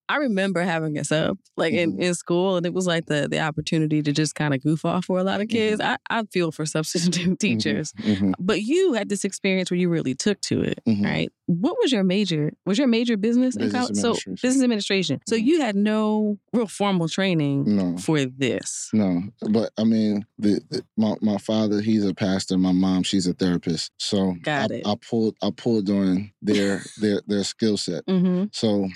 I 0.08 0.16
remember 0.16 0.60
having 0.62 0.98
a 0.98 1.04
sub 1.04 1.38
like 1.56 1.72
in, 1.74 1.96
Mhm. 1.96 2.00
in 2.02 2.14
school, 2.14 2.56
and 2.56 2.66
it 2.66 2.72
was 2.74 2.86
like 2.86 3.06
the 3.06 3.28
the 3.30 3.40
opportunity 3.40 4.02
to 4.02 4.12
just 4.12 4.34
kind 4.34 4.52
of 4.54 4.62
goof 4.62 4.84
off 4.84 5.06
for 5.06 5.18
a 5.18 5.24
lot 5.24 5.40
of 5.40 5.48
kids. 5.48 5.80
I, 5.80 5.96
I 6.10 6.24
feel 6.24 6.52
for 6.52 6.66
substitute 6.66 7.38
teachers. 7.40 7.92
Mhm. 7.94 8.32
But 8.38 8.62
you 8.62 8.92
had 8.94 9.08
this 9.08 9.24
experience 9.24 9.70
where 9.70 9.78
you 9.78 9.88
really 9.88 10.14
took 10.14 10.40
to 10.42 10.62
it, 10.62 10.80
Mhm. 10.86 11.04
right? 11.04 11.32
What 11.46 11.76
was 11.82 11.92
your 11.92 12.04
major? 12.04 12.52
Was 12.66 12.78
your 12.78 12.88
major 12.88 13.16
business? 13.16 13.56
in 13.56 13.70
college? 13.70 13.96
So 13.96 14.14
business 14.42 14.62
administration. 14.62 15.20
So 15.28 15.36
Mhm. 15.36 15.44
you 15.44 15.60
had 15.60 15.76
no 15.76 16.38
real 16.52 16.66
formal 16.66 17.08
training 17.08 17.64
No, 17.76 17.96
for 17.98 18.24
this. 18.24 18.88
no, 18.92 19.22
but 19.50 19.72
I 19.78 19.84
mean, 19.84 20.24
the, 20.38 20.60
the 20.70 20.82
my 20.96 21.14
my 21.20 21.38
father 21.38 21.80
he's 21.80 22.04
a 22.04 22.14
pastor. 22.14 22.58
My 22.58 22.72
mom 22.72 23.02
she's 23.02 23.26
a 23.26 23.34
therapist. 23.34 23.92
So 23.98 24.34
Got 24.42 24.72
I, 24.72 24.74
it. 24.76 24.86
I 24.86 24.94
pulled 25.08 25.36
I 25.42 25.50
pulled 25.56 25.88
on 25.90 26.32
their 26.42 26.82
their 27.00 27.20
their 27.26 27.44
skill 27.44 27.76
set. 27.76 28.04
Mm-hmm. 28.06 28.44
So 28.52 28.88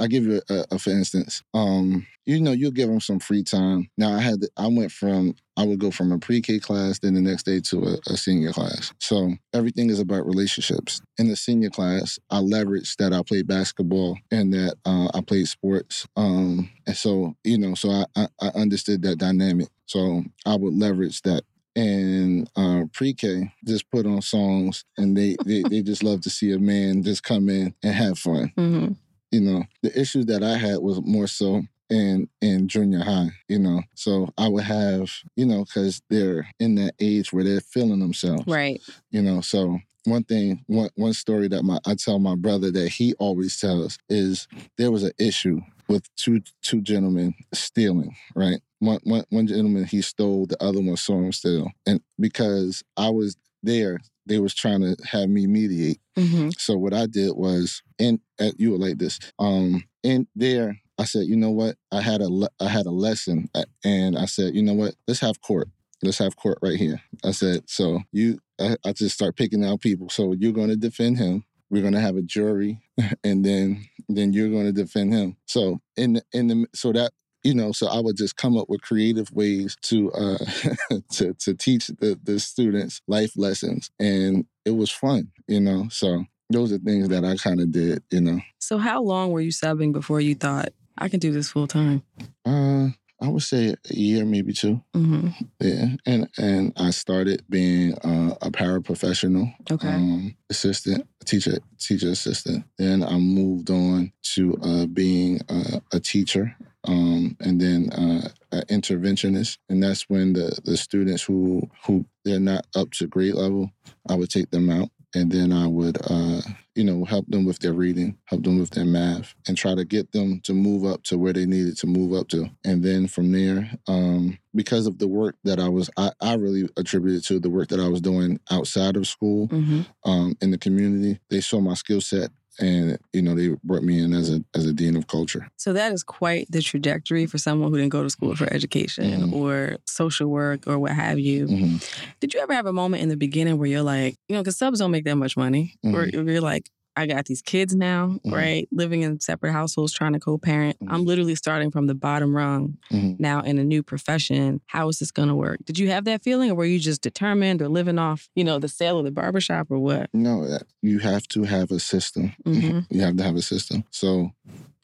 I 0.00 0.06
give 0.08 0.24
you 0.24 0.40
a, 0.50 0.51
a 0.70 0.78
for 0.78 0.90
instance. 0.90 1.42
Um, 1.54 2.06
you 2.24 2.40
know, 2.40 2.52
you'll 2.52 2.70
give 2.70 2.88
them 2.88 3.00
some 3.00 3.18
free 3.18 3.42
time. 3.42 3.88
Now 3.98 4.12
I 4.12 4.20
had 4.20 4.42
to, 4.42 4.50
I 4.56 4.68
went 4.68 4.92
from 4.92 5.34
I 5.56 5.64
would 5.64 5.80
go 5.80 5.90
from 5.90 6.12
a 6.12 6.18
pre-K 6.18 6.60
class, 6.60 6.98
then 6.98 7.14
the 7.14 7.20
next 7.20 7.42
day 7.42 7.60
to 7.60 7.84
a, 7.84 8.12
a 8.12 8.16
senior 8.16 8.52
class. 8.52 8.92
So 9.00 9.34
everything 9.52 9.90
is 9.90 10.00
about 10.00 10.26
relationships. 10.26 11.00
In 11.18 11.28
the 11.28 11.36
senior 11.36 11.68
class, 11.68 12.18
I 12.30 12.36
leveraged 12.36 12.96
that 12.96 13.12
I 13.12 13.22
played 13.22 13.46
basketball 13.46 14.18
and 14.30 14.52
that 14.54 14.76
uh, 14.86 15.08
I 15.12 15.20
played 15.20 15.48
sports. 15.48 16.06
Um, 16.16 16.70
and 16.86 16.96
so 16.96 17.34
you 17.44 17.58
know, 17.58 17.74
so 17.74 17.90
I, 17.90 18.06
I 18.16 18.28
I 18.40 18.48
understood 18.54 19.02
that 19.02 19.18
dynamic. 19.18 19.68
So 19.86 20.22
I 20.46 20.56
would 20.56 20.74
leverage 20.74 21.22
that 21.22 21.42
and 21.74 22.50
uh, 22.56 22.84
pre-K 22.92 23.52
just 23.66 23.90
put 23.90 24.06
on 24.06 24.20
songs 24.20 24.84
and 24.98 25.16
they, 25.16 25.36
they 25.44 25.62
they 25.62 25.82
just 25.82 26.02
love 26.02 26.20
to 26.22 26.30
see 26.30 26.52
a 26.52 26.58
man 26.58 27.02
just 27.02 27.22
come 27.22 27.48
in 27.48 27.74
and 27.82 27.94
have 27.94 28.18
fun 28.18 28.52
Mm-hmm. 28.56 28.92
You 29.32 29.40
know 29.40 29.64
the 29.82 29.98
issue 30.00 30.22
that 30.24 30.42
i 30.44 30.56
had 30.56 30.78
was 30.78 31.00
more 31.04 31.26
so 31.26 31.62
in 31.90 32.28
in 32.40 32.68
junior 32.68 33.02
high 33.02 33.28
you 33.48 33.58
know. 33.58 33.82
So 33.96 34.28
i 34.38 34.48
would 34.48 34.64
have 34.64 35.10
you 35.36 35.44
know 35.46 35.64
because 35.64 36.00
they're 36.08 36.46
in 36.60 36.76
that 36.76 36.94
age 37.00 37.32
where 37.32 37.44
they're 37.44 37.60
feeling 37.60 37.98
themselves 38.00 38.44
Right. 38.46 38.80
you 39.10 39.20
know. 39.20 39.40
So 39.40 39.78
one 40.04 40.24
thing 40.24 40.64
one 40.68 40.90
one 40.94 41.12
story 41.12 41.48
that 41.48 41.64
my 41.64 41.78
i 41.86 41.94
tell 41.94 42.18
my 42.18 42.34
brother 42.34 42.70
that 42.72 42.88
he 42.88 43.14
always 43.18 43.58
tells 43.60 43.98
is 44.08 44.48
there 44.78 44.90
was 44.90 45.02
an 45.02 45.12
issue 45.18 45.60
with 45.88 46.04
two 46.16 46.40
two 46.62 46.80
gentlemen 46.80 47.34
stealing 47.52 48.14
right? 48.34 48.60
One, 48.78 48.98
one, 49.04 49.24
one 49.30 49.46
gentleman 49.46 49.84
he 49.84 50.00
stole 50.02 50.46
the 50.46 50.60
other 50.62 50.80
one 50.80 50.96
saw 50.96 51.18
him 51.18 51.32
steal 51.32 51.70
and 51.86 52.00
because 52.18 52.82
i 52.96 53.08
was 53.10 53.36
there 53.62 53.98
they 54.26 54.38
was 54.38 54.54
trying 54.54 54.80
to 54.80 54.96
have 55.10 55.28
me 55.28 55.46
mediate 55.46 55.98
Mm-hmm. 56.18 56.50
so 56.58 56.76
what 56.76 56.92
I 56.92 57.06
did 57.06 57.32
was, 57.34 57.82
and 57.98 58.20
at 58.38 58.60
you 58.60 58.72
were 58.72 58.76
like 58.78 58.98
this. 58.98 59.18
Um, 59.38 59.84
in 60.02 60.26
there, 60.36 60.76
I 60.98 61.04
said, 61.04 61.24
you 61.24 61.36
know 61.36 61.50
what? 61.50 61.76
I 61.90 62.02
had 62.02 62.20
a 62.20 62.28
le- 62.28 62.50
I 62.60 62.68
had 62.68 62.84
a 62.84 62.90
lesson, 62.90 63.48
uh, 63.54 63.64
and 63.82 64.18
I 64.18 64.26
said, 64.26 64.54
you 64.54 64.62
know 64.62 64.74
what? 64.74 64.94
Let's 65.08 65.20
have 65.20 65.40
court. 65.40 65.68
Let's 66.02 66.18
have 66.18 66.36
court 66.36 66.58
right 66.60 66.78
here. 66.78 67.00
I 67.24 67.30
said, 67.30 67.62
so 67.66 68.00
you, 68.12 68.40
I, 68.60 68.76
I 68.84 68.92
just 68.92 69.14
start 69.14 69.36
picking 69.36 69.64
out 69.64 69.80
people. 69.80 70.10
So 70.10 70.32
you're 70.32 70.52
going 70.52 70.68
to 70.68 70.76
defend 70.76 71.16
him. 71.16 71.44
We're 71.70 71.80
going 71.80 71.94
to 71.94 72.00
have 72.00 72.16
a 72.16 72.22
jury, 72.22 72.82
and 73.24 73.42
then 73.42 73.86
then 74.10 74.34
you're 74.34 74.50
going 74.50 74.66
to 74.66 74.72
defend 74.72 75.14
him. 75.14 75.38
So 75.46 75.80
in 75.96 76.20
in 76.34 76.48
the 76.48 76.66
so 76.74 76.92
that 76.92 77.12
you 77.42 77.54
know, 77.54 77.72
so 77.72 77.88
I 77.88 78.00
would 78.00 78.16
just 78.16 78.36
come 78.36 78.56
up 78.56 78.68
with 78.68 78.82
creative 78.82 79.30
ways 79.32 79.76
to 79.82 80.12
uh 80.12 80.38
to 81.12 81.34
to 81.34 81.54
teach 81.54 81.88
the 81.88 82.18
the 82.22 82.38
students 82.40 83.00
life 83.06 83.32
lessons, 83.36 83.90
and 83.98 84.46
it 84.64 84.70
was 84.76 84.90
fun, 84.90 85.30
you 85.48 85.60
know. 85.60 85.88
So 85.90 86.24
those 86.50 86.72
are 86.72 86.78
things 86.78 87.08
that 87.08 87.24
I 87.24 87.36
kind 87.36 87.60
of 87.60 87.72
did, 87.72 88.02
you 88.10 88.20
know. 88.20 88.40
So 88.58 88.78
how 88.78 89.02
long 89.02 89.30
were 89.32 89.40
you 89.40 89.50
subbing 89.52 89.92
before 89.92 90.20
you 90.20 90.34
thought 90.34 90.68
I 90.98 91.08
can 91.08 91.18
do 91.20 91.32
this 91.32 91.50
full 91.50 91.66
time? 91.66 92.02
Uh, 92.44 92.88
I 93.20 93.28
would 93.28 93.42
say 93.44 93.74
a 93.90 93.94
year, 93.94 94.24
maybe 94.24 94.52
two. 94.52 94.82
Mm-hmm. 94.94 95.28
Yeah, 95.60 95.86
and 96.06 96.28
and 96.38 96.72
I 96.76 96.90
started 96.90 97.44
being 97.48 97.94
uh, 97.98 98.34
a 98.42 98.50
paraprofessional, 98.50 99.54
Okay. 99.70 99.88
um, 99.88 100.34
assistant, 100.50 101.06
teacher, 101.24 101.58
teacher 101.78 102.10
assistant. 102.10 102.64
Then 102.78 103.02
I 103.04 103.16
moved 103.18 103.70
on 103.70 104.12
to 104.34 104.58
uh, 104.62 104.86
being 104.86 105.40
uh, 105.48 105.78
a 105.92 106.00
teacher, 106.00 106.56
um, 106.86 107.36
and 107.40 107.60
then 107.60 107.90
uh, 107.92 108.28
an 108.52 108.62
interventionist. 108.70 109.58
And 109.68 109.82
that's 109.82 110.08
when 110.08 110.32
the 110.32 110.58
the 110.64 110.76
students 110.76 111.22
who 111.22 111.68
who 111.84 112.04
they're 112.24 112.40
not 112.40 112.66
up 112.74 112.90
to 112.92 113.06
grade 113.06 113.34
level, 113.34 113.70
I 114.08 114.14
would 114.14 114.30
take 114.30 114.50
them 114.50 114.70
out, 114.70 114.88
and 115.14 115.30
then 115.30 115.52
I 115.52 115.66
would. 115.66 115.98
Uh, 116.08 116.40
you 116.74 116.84
know, 116.84 117.04
help 117.04 117.26
them 117.26 117.44
with 117.44 117.58
their 117.58 117.74
reading, 117.74 118.16
help 118.24 118.44
them 118.44 118.58
with 118.58 118.70
their 118.70 118.86
math, 118.86 119.34
and 119.46 119.58
try 119.58 119.74
to 119.74 119.84
get 119.84 120.10
them 120.12 120.40
to 120.40 120.54
move 120.54 120.86
up 120.90 121.02
to 121.02 121.18
where 121.18 121.34
they 121.34 121.44
needed 121.44 121.76
to 121.76 121.86
move 121.86 122.14
up 122.18 122.28
to. 122.28 122.48
And 122.64 122.82
then 122.82 123.08
from 123.08 123.30
there, 123.30 123.70
um, 123.88 124.38
because 124.54 124.86
of 124.86 124.96
the 124.98 125.06
work 125.06 125.36
that 125.44 125.60
I 125.60 125.68
was, 125.68 125.90
I, 125.98 126.12
I 126.22 126.32
really 126.36 126.70
attributed 126.78 127.24
to 127.24 127.38
the 127.38 127.50
work 127.50 127.68
that 127.68 127.78
I 127.78 127.88
was 127.88 128.00
doing 128.00 128.40
outside 128.50 128.96
of 128.96 129.06
school, 129.06 129.48
Mm-hmm. 129.48 130.10
um, 130.10 130.34
in 130.40 130.50
the 130.50 130.56
community. 130.56 131.20
They 131.28 131.42
saw 131.42 131.60
my 131.60 131.74
skill 131.74 132.00
set, 132.00 132.30
and 132.60 132.98
you 133.12 133.22
know, 133.22 133.34
they 133.34 133.48
brought 133.64 133.82
me 133.82 134.00
in 134.02 134.12
as 134.12 134.30
a 134.30 134.44
as 134.54 134.66
a 134.66 134.72
dean 134.72 134.96
of 134.96 135.06
culture. 135.06 135.48
So 135.56 135.72
that 135.72 135.92
is 135.92 136.02
quite 136.02 136.46
the 136.50 136.60
trajectory 136.60 137.26
for 137.26 137.38
someone 137.38 137.70
who 137.70 137.78
didn't 137.78 137.92
go 137.92 138.02
to 138.02 138.10
school 138.10 138.34
for 138.36 138.52
education 138.52 139.30
Mhm. 139.30 139.32
or 139.32 139.78
social 139.86 140.28
work 140.28 140.66
or 140.66 140.78
what 140.78 140.92
have 140.92 141.18
you. 141.18 141.46
hmm 141.46 141.76
Did 142.20 142.34
you 142.34 142.40
ever 142.40 142.52
have 142.54 142.66
a 142.66 142.72
moment 142.72 143.02
in 143.02 143.08
the 143.08 143.16
beginning 143.16 143.58
where 143.58 143.68
you're 143.68 143.82
like, 143.82 144.16
you 144.28 144.34
know, 144.36 144.42
because 144.42 144.56
subs 144.56 144.78
don't 144.80 144.90
make 144.90 145.04
that 145.04 145.16
much 145.16 145.36
money, 145.36 145.74
or 145.84 146.06
you're 146.06 146.40
like, 146.40 146.70
I 146.96 147.06
got 147.06 147.24
these 147.24 147.40
kids 147.42 147.74
now, 147.74 148.18
Mhm. 148.24 148.32
right? 148.32 148.68
Living 148.70 149.02
in 149.02 149.18
separate 149.20 149.52
households, 149.52 149.92
trying 149.92 150.12
to 150.12 150.20
co-parent. 150.20 150.78
Mhm. 150.80 150.88
I'm 150.92 151.04
literally 151.04 151.34
starting 151.34 151.70
from 151.70 151.86
the 151.86 151.94
bottom 151.94 152.36
rung 152.36 152.76
hmm 152.90 153.12
now 153.18 153.40
in 153.40 153.58
a 153.58 153.64
new 153.64 153.82
profession. 153.82 154.60
How 154.66 154.88
is 154.88 154.98
this 154.98 155.10
going 155.10 155.28
to 155.28 155.34
work? 155.34 155.60
Did 155.64 155.78
you 155.78 155.88
have 155.90 156.04
that 156.04 156.22
feeling, 156.22 156.50
or 156.50 156.54
were 156.54 156.64
you 156.64 156.78
just 156.78 157.00
determined, 157.02 157.62
or 157.62 157.68
living 157.68 157.98
off, 157.98 158.28
you 158.34 158.44
know, 158.44 158.58
the 158.58 158.68
sale 158.68 158.98
of 158.98 159.04
the 159.04 159.10
barbershop, 159.10 159.70
or 159.70 159.78
what? 159.78 160.10
No, 160.12 160.58
you 160.82 160.98
have 160.98 161.26
to 161.28 161.44
have 161.44 161.70
a 161.70 161.78
system. 161.80 162.32
Mhm. 162.44 162.86
You 162.90 163.00
have 163.00 163.16
to 163.16 163.22
have 163.22 163.36
a 163.36 163.42
system. 163.42 163.84
So 163.90 164.32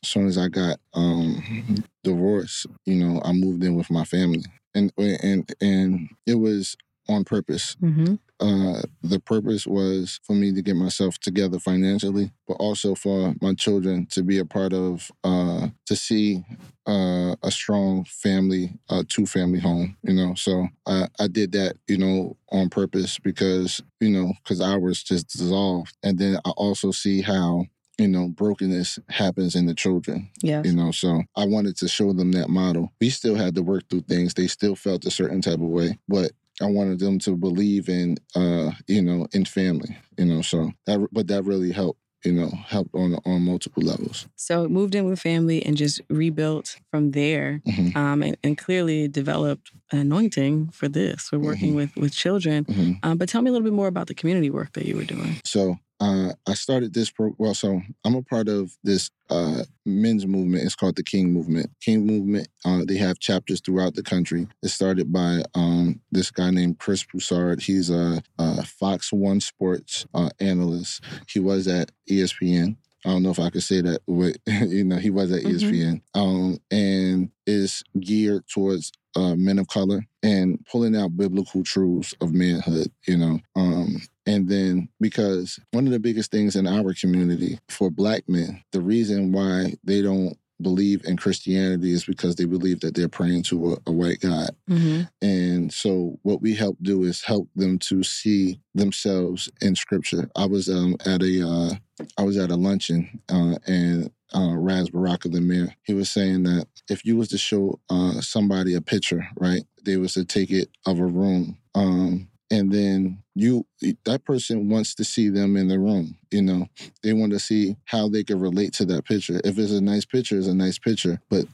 as 0.02 0.08
soon 0.08 0.26
as 0.26 0.38
I 0.38 0.48
got 0.48 0.78
um, 0.94 1.84
divorced, 2.04 2.66
you 2.86 2.94
know, 2.96 3.20
I 3.24 3.32
moved 3.32 3.62
in 3.64 3.74
with 3.74 3.90
my 3.90 4.04
family, 4.04 4.44
and 4.74 4.92
and 4.96 5.50
and 5.60 6.08
it 6.26 6.36
was 6.36 6.76
on 7.08 7.24
purpose. 7.24 7.76
Mm-hmm. 7.82 8.14
Uh, 8.40 8.82
the 9.02 9.18
purpose 9.20 9.66
was 9.66 10.20
for 10.22 10.34
me 10.34 10.52
to 10.52 10.62
get 10.62 10.76
myself 10.76 11.18
together 11.18 11.58
financially, 11.58 12.30
but 12.46 12.54
also 12.54 12.94
for 12.94 13.34
my 13.40 13.52
children 13.54 14.06
to 14.10 14.22
be 14.22 14.38
a 14.38 14.44
part 14.44 14.72
of, 14.72 15.10
uh, 15.24 15.68
to 15.86 15.96
see 15.96 16.44
uh, 16.86 17.34
a 17.42 17.50
strong 17.50 18.04
family, 18.04 18.72
a 18.88 19.04
two 19.04 19.26
family 19.26 19.58
home, 19.60 19.96
you 20.02 20.14
know. 20.14 20.34
So 20.34 20.68
I, 20.86 21.08
I 21.18 21.26
did 21.28 21.52
that, 21.52 21.76
you 21.88 21.98
know, 21.98 22.36
on 22.50 22.70
purpose 22.70 23.18
because, 23.18 23.82
you 24.00 24.10
know, 24.10 24.32
because 24.42 24.60
ours 24.60 25.02
just 25.02 25.28
dissolved. 25.28 25.96
And 26.02 26.18
then 26.18 26.38
I 26.44 26.50
also 26.50 26.92
see 26.92 27.20
how, 27.20 27.66
you 27.98 28.08
know, 28.08 28.28
brokenness 28.28 28.98
happens 29.08 29.54
in 29.56 29.66
the 29.66 29.74
children 29.74 30.30
Yeah. 30.42 30.62
you 30.64 30.72
know 30.72 30.92
so 30.92 31.22
i 31.34 31.44
wanted 31.44 31.76
to 31.78 31.88
show 31.88 32.12
them 32.12 32.30
that 32.32 32.48
model 32.48 32.92
we 33.00 33.10
still 33.10 33.34
had 33.34 33.56
to 33.56 33.62
work 33.62 33.88
through 33.90 34.02
things 34.02 34.34
they 34.34 34.46
still 34.46 34.76
felt 34.76 35.04
a 35.04 35.10
certain 35.10 35.40
type 35.42 35.54
of 35.54 35.60
way 35.78 35.98
but 36.08 36.30
i 36.60 36.66
wanted 36.66 36.98
them 36.98 37.18
to 37.18 37.36
believe 37.36 37.88
in 37.88 38.16
uh 38.34 38.70
you 38.86 39.02
know 39.02 39.26
in 39.32 39.44
family 39.44 39.96
you 40.18 40.24
know 40.24 40.42
so 40.42 40.70
that 40.86 40.98
but 41.12 41.26
that 41.28 41.42
really 41.44 41.72
helped 41.72 42.00
you 42.24 42.32
know 42.32 42.48
helped 42.66 42.94
on 42.94 43.14
on 43.24 43.42
multiple 43.42 43.82
levels 43.82 44.26
So 44.36 44.68
moved 44.68 44.94
in 44.94 45.04
with 45.08 45.20
family 45.20 45.58
and 45.66 45.76
just 45.76 46.00
rebuilt 46.10 46.76
from 46.90 47.10
there, 47.12 47.60
Mhm. 47.66 47.94
um, 47.96 48.22
and, 48.26 48.36
and 48.44 48.56
clearly 48.64 49.08
developed 49.08 49.66
an 49.92 49.98
anointing 50.06 50.70
for 50.78 50.88
this, 50.88 51.28
for 51.30 51.38
working 51.38 51.72
Mhm. 51.72 51.76
with 51.80 51.92
with 52.02 52.12
children. 52.24 52.64
Mhm. 52.64 52.98
Um, 53.04 53.18
but 53.18 53.28
tell 53.28 53.42
me 53.42 53.48
a 53.50 53.52
little 53.52 53.68
bit 53.70 53.76
more 53.80 53.88
about 53.94 54.06
the 54.08 54.14
community 54.20 54.50
work 54.50 54.70
that 54.74 54.84
you 54.88 54.94
were 54.96 55.08
doing. 55.16 55.34
so 55.44 55.62
uh, 56.00 56.32
I 56.46 56.54
started 56.54 56.94
this 56.94 57.10
pro. 57.10 57.32
Well, 57.38 57.54
so 57.54 57.80
I'm 58.04 58.14
a 58.14 58.22
part 58.22 58.48
of 58.48 58.72
this 58.84 59.10
uh, 59.30 59.64
men's 59.84 60.26
movement. 60.26 60.64
It's 60.64 60.74
called 60.76 60.96
the 60.96 61.02
King 61.02 61.32
Movement. 61.32 61.70
King 61.80 62.06
Movement. 62.06 62.48
Uh, 62.64 62.84
they 62.86 62.96
have 62.96 63.18
chapters 63.18 63.60
throughout 63.60 63.94
the 63.94 64.02
country. 64.02 64.46
It 64.62 64.68
started 64.68 65.12
by 65.12 65.42
um, 65.54 66.00
this 66.12 66.30
guy 66.30 66.50
named 66.50 66.78
Chris 66.78 67.02
Broussard. 67.04 67.60
He's 67.62 67.90
a, 67.90 68.22
a 68.38 68.64
Fox 68.64 69.12
One 69.12 69.40
Sports 69.40 70.06
uh, 70.14 70.30
analyst. 70.40 71.02
He 71.28 71.40
was 71.40 71.66
at 71.68 71.90
ESPN. 72.10 72.76
I 73.04 73.10
don't 73.10 73.22
know 73.22 73.30
if 73.30 73.38
I 73.38 73.50
could 73.50 73.62
say 73.62 73.80
that. 73.80 74.00
With, 74.06 74.36
you 74.46 74.84
know, 74.84 74.96
he 74.96 75.10
was 75.10 75.30
at 75.32 75.42
Mhm. 75.42 75.52
ESPN, 75.52 76.00
um, 76.14 76.58
and 76.70 77.30
is 77.46 77.82
geared 77.98 78.44
towards 78.48 78.92
uh, 79.16 79.34
men 79.34 79.58
of 79.58 79.66
color 79.68 80.02
and 80.22 80.64
pulling 80.70 80.94
out 80.94 81.16
biblical 81.16 81.62
truths 81.64 82.14
of 82.20 82.32
manhood. 82.32 82.90
You 83.06 83.16
know, 83.16 83.40
um, 83.56 84.02
and 84.28 84.46
then 84.46 84.90
because 85.00 85.58
one 85.70 85.86
of 85.86 85.92
the 85.92 85.98
biggest 85.98 86.30
things 86.30 86.54
in 86.54 86.66
our 86.66 86.92
community 86.92 87.58
for 87.70 87.90
Black 87.90 88.28
men, 88.28 88.62
the 88.72 88.80
reason 88.82 89.32
why 89.32 89.72
they 89.82 90.02
don't 90.02 90.36
believe 90.60 91.02
in 91.06 91.16
Christianity 91.16 91.92
is 91.92 92.04
because 92.04 92.34
they 92.34 92.44
believe 92.44 92.80
that 92.80 92.94
they're 92.94 93.08
praying 93.08 93.44
to 93.44 93.72
a, 93.72 93.76
a 93.86 93.92
white 93.92 94.20
God. 94.20 94.50
Mm-hmm. 94.68 95.02
And 95.22 95.72
so 95.72 96.18
what 96.24 96.42
we 96.42 96.54
help 96.54 96.76
do 96.82 97.04
is 97.04 97.22
help 97.22 97.48
them 97.56 97.78
to 97.80 98.02
see 98.02 98.60
themselves 98.74 99.48
in 99.62 99.74
scripture. 99.74 100.28
I 100.36 100.44
was 100.44 100.68
um, 100.68 100.96
at 101.06 101.22
a 101.22 101.48
uh, 101.48 102.04
I 102.18 102.22
was 102.22 102.36
at 102.36 102.50
a 102.50 102.56
luncheon 102.56 103.22
uh, 103.30 103.54
and 103.66 104.10
uh, 104.34 104.54
Ras 104.56 104.90
Baraka, 104.90 105.30
the 105.30 105.40
mayor, 105.40 105.74
he 105.84 105.94
was 105.94 106.10
saying 106.10 106.42
that 106.42 106.66
if 106.90 107.02
you 107.04 107.16
was 107.16 107.28
to 107.28 107.38
show 107.38 107.80
uh, 107.88 108.20
somebody 108.20 108.74
a 108.74 108.82
picture, 108.82 109.26
right, 109.38 109.62
they 109.84 109.96
was 109.96 110.14
to 110.14 110.24
take 110.26 110.50
it 110.50 110.68
of 110.86 110.98
a 110.98 111.06
room, 111.06 111.56
um, 111.74 112.28
and 112.50 112.72
then 112.72 113.22
you 113.34 113.66
that 114.04 114.24
person 114.24 114.68
wants 114.68 114.94
to 114.96 115.04
see 115.04 115.28
them 115.28 115.56
in 115.56 115.68
the 115.68 115.78
room. 115.78 116.16
You 116.30 116.42
know, 116.42 116.66
they 117.02 117.12
want 117.12 117.32
to 117.32 117.38
see 117.38 117.76
how 117.84 118.08
they 118.08 118.24
can 118.24 118.40
relate 118.40 118.72
to 118.74 118.84
that 118.86 119.04
picture. 119.04 119.40
If 119.44 119.58
it's 119.58 119.72
a 119.72 119.80
nice 119.80 120.04
picture, 120.04 120.38
it's 120.38 120.46
a 120.46 120.54
nice 120.54 120.78
picture, 120.78 121.20
but 121.28 121.46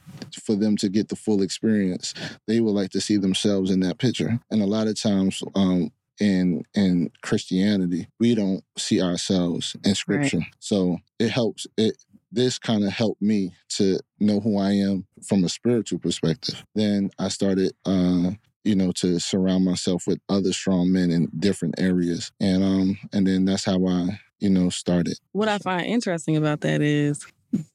for 0.43 0.55
them 0.55 0.77
to 0.77 0.89
get 0.89 1.09
the 1.09 1.15
full 1.15 1.41
experience, 1.41 2.13
they 2.47 2.59
would 2.59 2.71
like 2.73 2.91
to 2.91 3.01
see 3.01 3.17
themselves 3.17 3.71
in 3.71 3.81
that 3.81 3.97
picture. 3.99 4.39
And 4.51 4.61
a 4.61 4.65
lot 4.65 4.87
of 4.87 4.99
times, 4.99 5.43
um, 5.55 5.91
in 6.19 6.63
in 6.73 7.11
Christianity, 7.21 8.07
we 8.19 8.35
don't 8.35 8.63
see 8.77 9.01
ourselves 9.01 9.75
in 9.83 9.95
Scripture. 9.95 10.39
So 10.59 10.97
it 11.19 11.29
helps. 11.29 11.67
It 11.77 11.97
this 12.31 12.57
kind 12.59 12.83
of 12.83 12.91
helped 12.91 13.21
me 13.21 13.53
to 13.69 13.99
know 14.19 14.39
who 14.39 14.57
I 14.57 14.71
am 14.71 15.05
from 15.25 15.43
a 15.43 15.49
spiritual 15.49 15.99
perspective. 15.99 16.63
Then 16.73 17.11
I 17.19 17.27
started. 17.27 17.73
Uh, 17.85 18.31
you 18.65 18.75
know, 18.75 18.91
to 18.93 19.19
surround 19.19 19.63
myself 19.65 20.07
with 20.07 20.19
other 20.27 20.51
strong 20.53 20.91
men 20.91 21.11
in 21.11 21.29
different 21.39 21.75
areas, 21.79 22.31
and 22.39 22.63
um, 22.63 22.97
and 23.13 23.25
then 23.27 23.45
that's 23.45 23.65
how 23.65 23.85
I, 23.87 24.19
you 24.39 24.49
know, 24.49 24.69
started. 24.69 25.17
What 25.31 25.47
I 25.47 25.57
find 25.59 25.85
interesting 25.85 26.35
about 26.35 26.61
that 26.61 26.81
is 26.81 27.25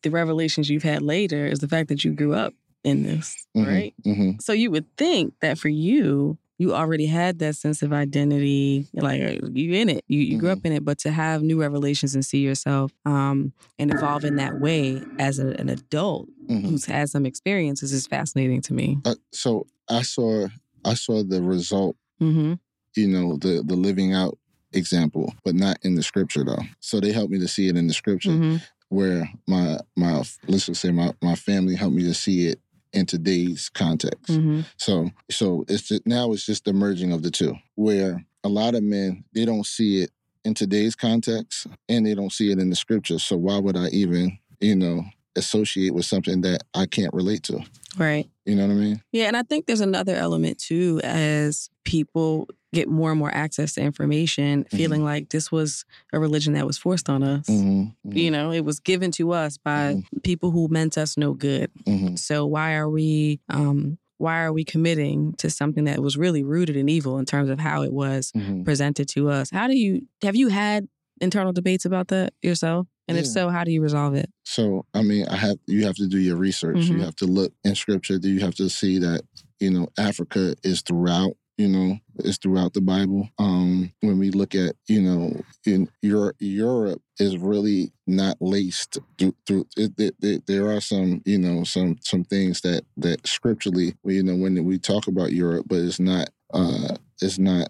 the 0.03 0.11
revelations 0.11 0.69
you've 0.69 0.83
had 0.83 1.03
later 1.03 1.47
is 1.47 1.61
the 1.61 1.69
fact 1.69 1.89
that 1.89 2.05
you 2.05 2.13
grew 2.13 2.35
up 2.35 2.53
in 2.85 3.03
this, 3.03 3.47
Mhm, 3.57 3.67
right? 3.67 3.95
mhm. 4.07 4.43
So 4.43 4.53
you 4.53 4.71
would 4.71 4.87
think 4.97 5.35
that 5.41 5.59
for 5.59 5.69
you, 5.69 6.39
you 6.59 6.75
already 6.75 7.07
had 7.07 7.39
that 7.39 7.57
sense 7.57 7.81
of 7.83 7.93
identity, 7.93 8.87
like 8.93 9.21
uh, 9.23 9.47
you 9.53 9.73
in 9.75 9.89
it, 9.89 10.05
you, 10.09 10.21
you 10.21 10.37
grew 10.39 10.51
up 10.51 10.65
in 10.67 10.73
it, 10.73 10.85
but 10.85 10.99
to 11.01 11.11
have 11.11 11.43
new 11.43 11.59
revelations 11.61 12.15
and 12.15 12.25
see 12.25 12.39
yourself 12.41 12.93
um, 13.07 13.53
and 13.79 13.91
evolve 13.95 14.25
in 14.25 14.37
that 14.37 14.59
way 14.59 15.03
as 15.19 15.39
a, 15.39 15.49
an 15.61 15.69
adult 15.71 16.29
Mhm. 16.51 16.69
who's 16.69 16.85
had 16.87 17.09
some 17.09 17.25
experiences 17.27 17.93
is 17.93 18.07
fascinating 18.09 18.61
to 18.63 18.75
me. 18.75 18.99
Uh, 19.05 19.15
so 19.33 19.67
I 19.89 20.03
saw 20.03 20.49
I 20.85 20.95
saw 20.95 21.23
the 21.23 21.43
result, 21.43 21.97
Mm-hmm. 22.21 22.55
you 22.97 23.09
know, 23.09 23.37
the 23.39 23.63
the 23.67 23.77
living 23.77 24.13
out 24.13 24.37
example, 24.73 25.33
but 25.45 25.55
not 25.55 25.79
in 25.83 25.95
the 25.95 26.03
scripture 26.03 26.45
though. 26.45 26.63
So 26.81 27.01
they 27.01 27.13
helped 27.13 27.33
me 27.33 27.39
to 27.41 27.49
see 27.49 27.69
it 27.69 27.77
in 27.77 27.87
the 27.87 27.95
scripture 27.95 28.31
Mm-hmm. 28.31 28.57
where 28.91 29.29
my 29.47 29.79
my 29.97 30.23
let's 30.49 30.67
just 30.67 30.81
say 30.81 30.91
my 30.91 31.15
my 31.23 31.35
family 31.35 31.75
helped 31.77 31.97
me 31.97 32.03
to 32.05 32.15
see 32.15 32.47
it 32.49 32.61
in 32.93 33.07
today's 33.07 33.69
context. 33.71 34.33
Mm-hmm. 34.33 34.61
So 34.77 35.11
so 35.31 35.65
it's 35.69 35.89
just, 35.89 36.07
now 36.07 36.33
it's 36.33 36.45
just 36.47 36.65
the 36.65 36.73
merging 36.73 37.13
of 37.13 37.23
the 37.23 37.31
two 37.31 37.55
where 37.77 38.25
a 38.45 38.49
lot 38.49 38.75
of 38.75 38.83
men 38.83 39.25
they 39.35 39.45
don't 39.45 39.67
see 39.67 40.03
it 40.03 40.11
in 40.45 40.55
today's 40.55 40.95
context 40.97 41.67
and 41.89 42.07
they 42.07 42.15
don't 42.15 42.33
see 42.33 42.51
it 42.51 42.59
in 42.59 42.71
the 42.71 42.77
scripture. 42.77 43.19
So 43.19 43.37
why 43.37 43.59
would 43.59 43.77
I 43.77 43.89
even, 43.89 44.39
you 44.61 44.75
know, 44.77 45.05
associate 45.37 45.95
with 45.95 46.05
something 46.05 46.41
that 46.43 46.63
I 46.75 46.87
can't 46.87 47.13
relate 47.15 47.43
to? 47.45 47.61
Right. 47.99 48.29
You 48.47 48.57
know 48.57 48.67
what 48.67 48.73
I 48.75 48.77
mean? 48.77 49.03
Yeah, 49.13 49.27
and 49.27 49.37
I 49.37 49.43
think 49.43 49.67
there's 49.67 49.81
another 49.81 50.15
element 50.15 50.59
too 50.59 51.01
as 51.05 51.71
people 51.85 52.49
get 52.73 52.89
more 52.89 53.11
and 53.11 53.19
more 53.19 53.33
access 53.35 53.75
to 53.75 53.81
information, 53.81 54.65
feeling 54.71 55.03
like 55.05 55.31
this 55.31 55.51
was 55.51 55.85
a 56.13 56.21
religion 56.21 56.53
that 56.53 56.67
was 56.67 56.79
forced 56.79 57.09
on 57.09 57.23
us. 57.25 57.49
Mhm, 57.49 57.95
mhm, 58.07 58.17
You 58.17 58.31
know, 58.31 58.53
it 58.53 58.65
was 58.65 58.79
given 58.79 59.11
to 59.13 59.33
us 59.33 59.59
by 59.59 60.03
people 60.23 60.53
who 60.53 60.69
meant 60.69 60.97
us 60.97 61.17
no 61.17 61.35
good. 61.35 61.71
mhm. 61.87 62.17
So 62.19 62.47
why 62.47 62.75
are 62.75 62.89
we 62.89 63.41
um 63.49 63.99
why 64.19 64.43
are 64.43 64.53
we 64.53 64.65
committing 64.65 65.33
to 65.39 65.49
something 65.49 65.85
that 65.85 66.01
was 66.03 66.17
really 66.19 66.43
rooted 66.45 66.77
in 66.77 66.91
evil 66.91 67.19
in 67.19 67.25
terms 67.25 67.49
of 67.49 67.59
how 67.59 67.83
it 67.83 67.93
was 67.93 68.31
Mhm. 68.33 68.65
presented 68.67 69.09
to 69.09 69.31
us? 69.31 69.49
How 69.51 69.67
do 69.67 69.77
you 69.77 70.07
have 70.23 70.37
you 70.37 70.49
had 70.49 70.87
internal 71.21 71.53
debates 71.53 71.85
about 71.85 72.09
that 72.09 72.33
yourself? 72.43 72.87
And 73.09 73.19
if 73.19 73.27
so, 73.27 73.49
how 73.49 73.65
do 73.65 73.73
you 73.73 73.83
resolve 73.83 74.15
it? 74.15 74.31
So 74.45 74.85
I 74.95 75.03
mean, 75.03 75.27
I 75.27 75.37
have 75.37 75.57
you 75.67 75.85
have 75.85 75.97
to 75.97 76.07
do 76.07 76.19
your 76.19 76.37
research. 76.37 76.89
You 76.91 76.99
Mhm. 76.99 77.05
have 77.05 77.17
to 77.17 77.27
look 77.27 77.53
in 77.65 77.75
scripture. 77.75 78.19
Do 78.19 78.29
you 78.31 78.41
have 78.41 78.55
to 78.57 78.69
see 78.71 78.99
that 78.99 79.23
you 79.59 79.71
know 79.71 79.89
Africa 79.99 80.55
is 80.63 80.83
throughout. 80.83 81.37
You 81.59 81.69
know, 81.69 81.99
is 82.21 82.39
throughout 82.39 82.73
the 82.73 82.81
Bible. 82.81 83.29
Um, 83.39 83.93
when 84.01 84.19
we 84.19 84.31
look 84.31 84.55
at 84.55 84.77
you 84.89 85.03
know 85.03 85.43
in 85.67 85.91
Europe, 86.01 86.37
Europe 86.39 87.03
is 87.19 87.37
really 87.37 87.93
not 88.07 88.39
laced 88.41 88.97
through. 89.19 89.35
through 89.47 89.67
it, 89.77 89.93
it, 89.99 90.15
it- 90.23 90.47
there 90.47 90.71
are 90.75 90.81
some 90.81 91.21
you 91.27 91.37
know 91.39 91.65
some 91.65 91.99
some 92.01 92.25
things 92.25 92.63
that 92.63 92.85
that 92.97 93.27
scripturally 93.27 93.95
you 94.05 94.23
know 94.23 94.37
when 94.37 94.65
we 94.65 94.79
talk 94.79 95.07
about 95.07 95.33
Europe, 95.35 95.67
but 95.69 95.81
it's 95.81 96.01
not 96.01 96.31
uh 96.55 96.97
it's 97.21 97.39
not 97.39 97.69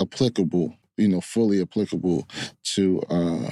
applicable. 0.00 0.74
You 1.02 1.08
know, 1.08 1.20
fully 1.20 1.60
applicable 1.60 2.28
to 2.74 3.00
uh 3.10 3.50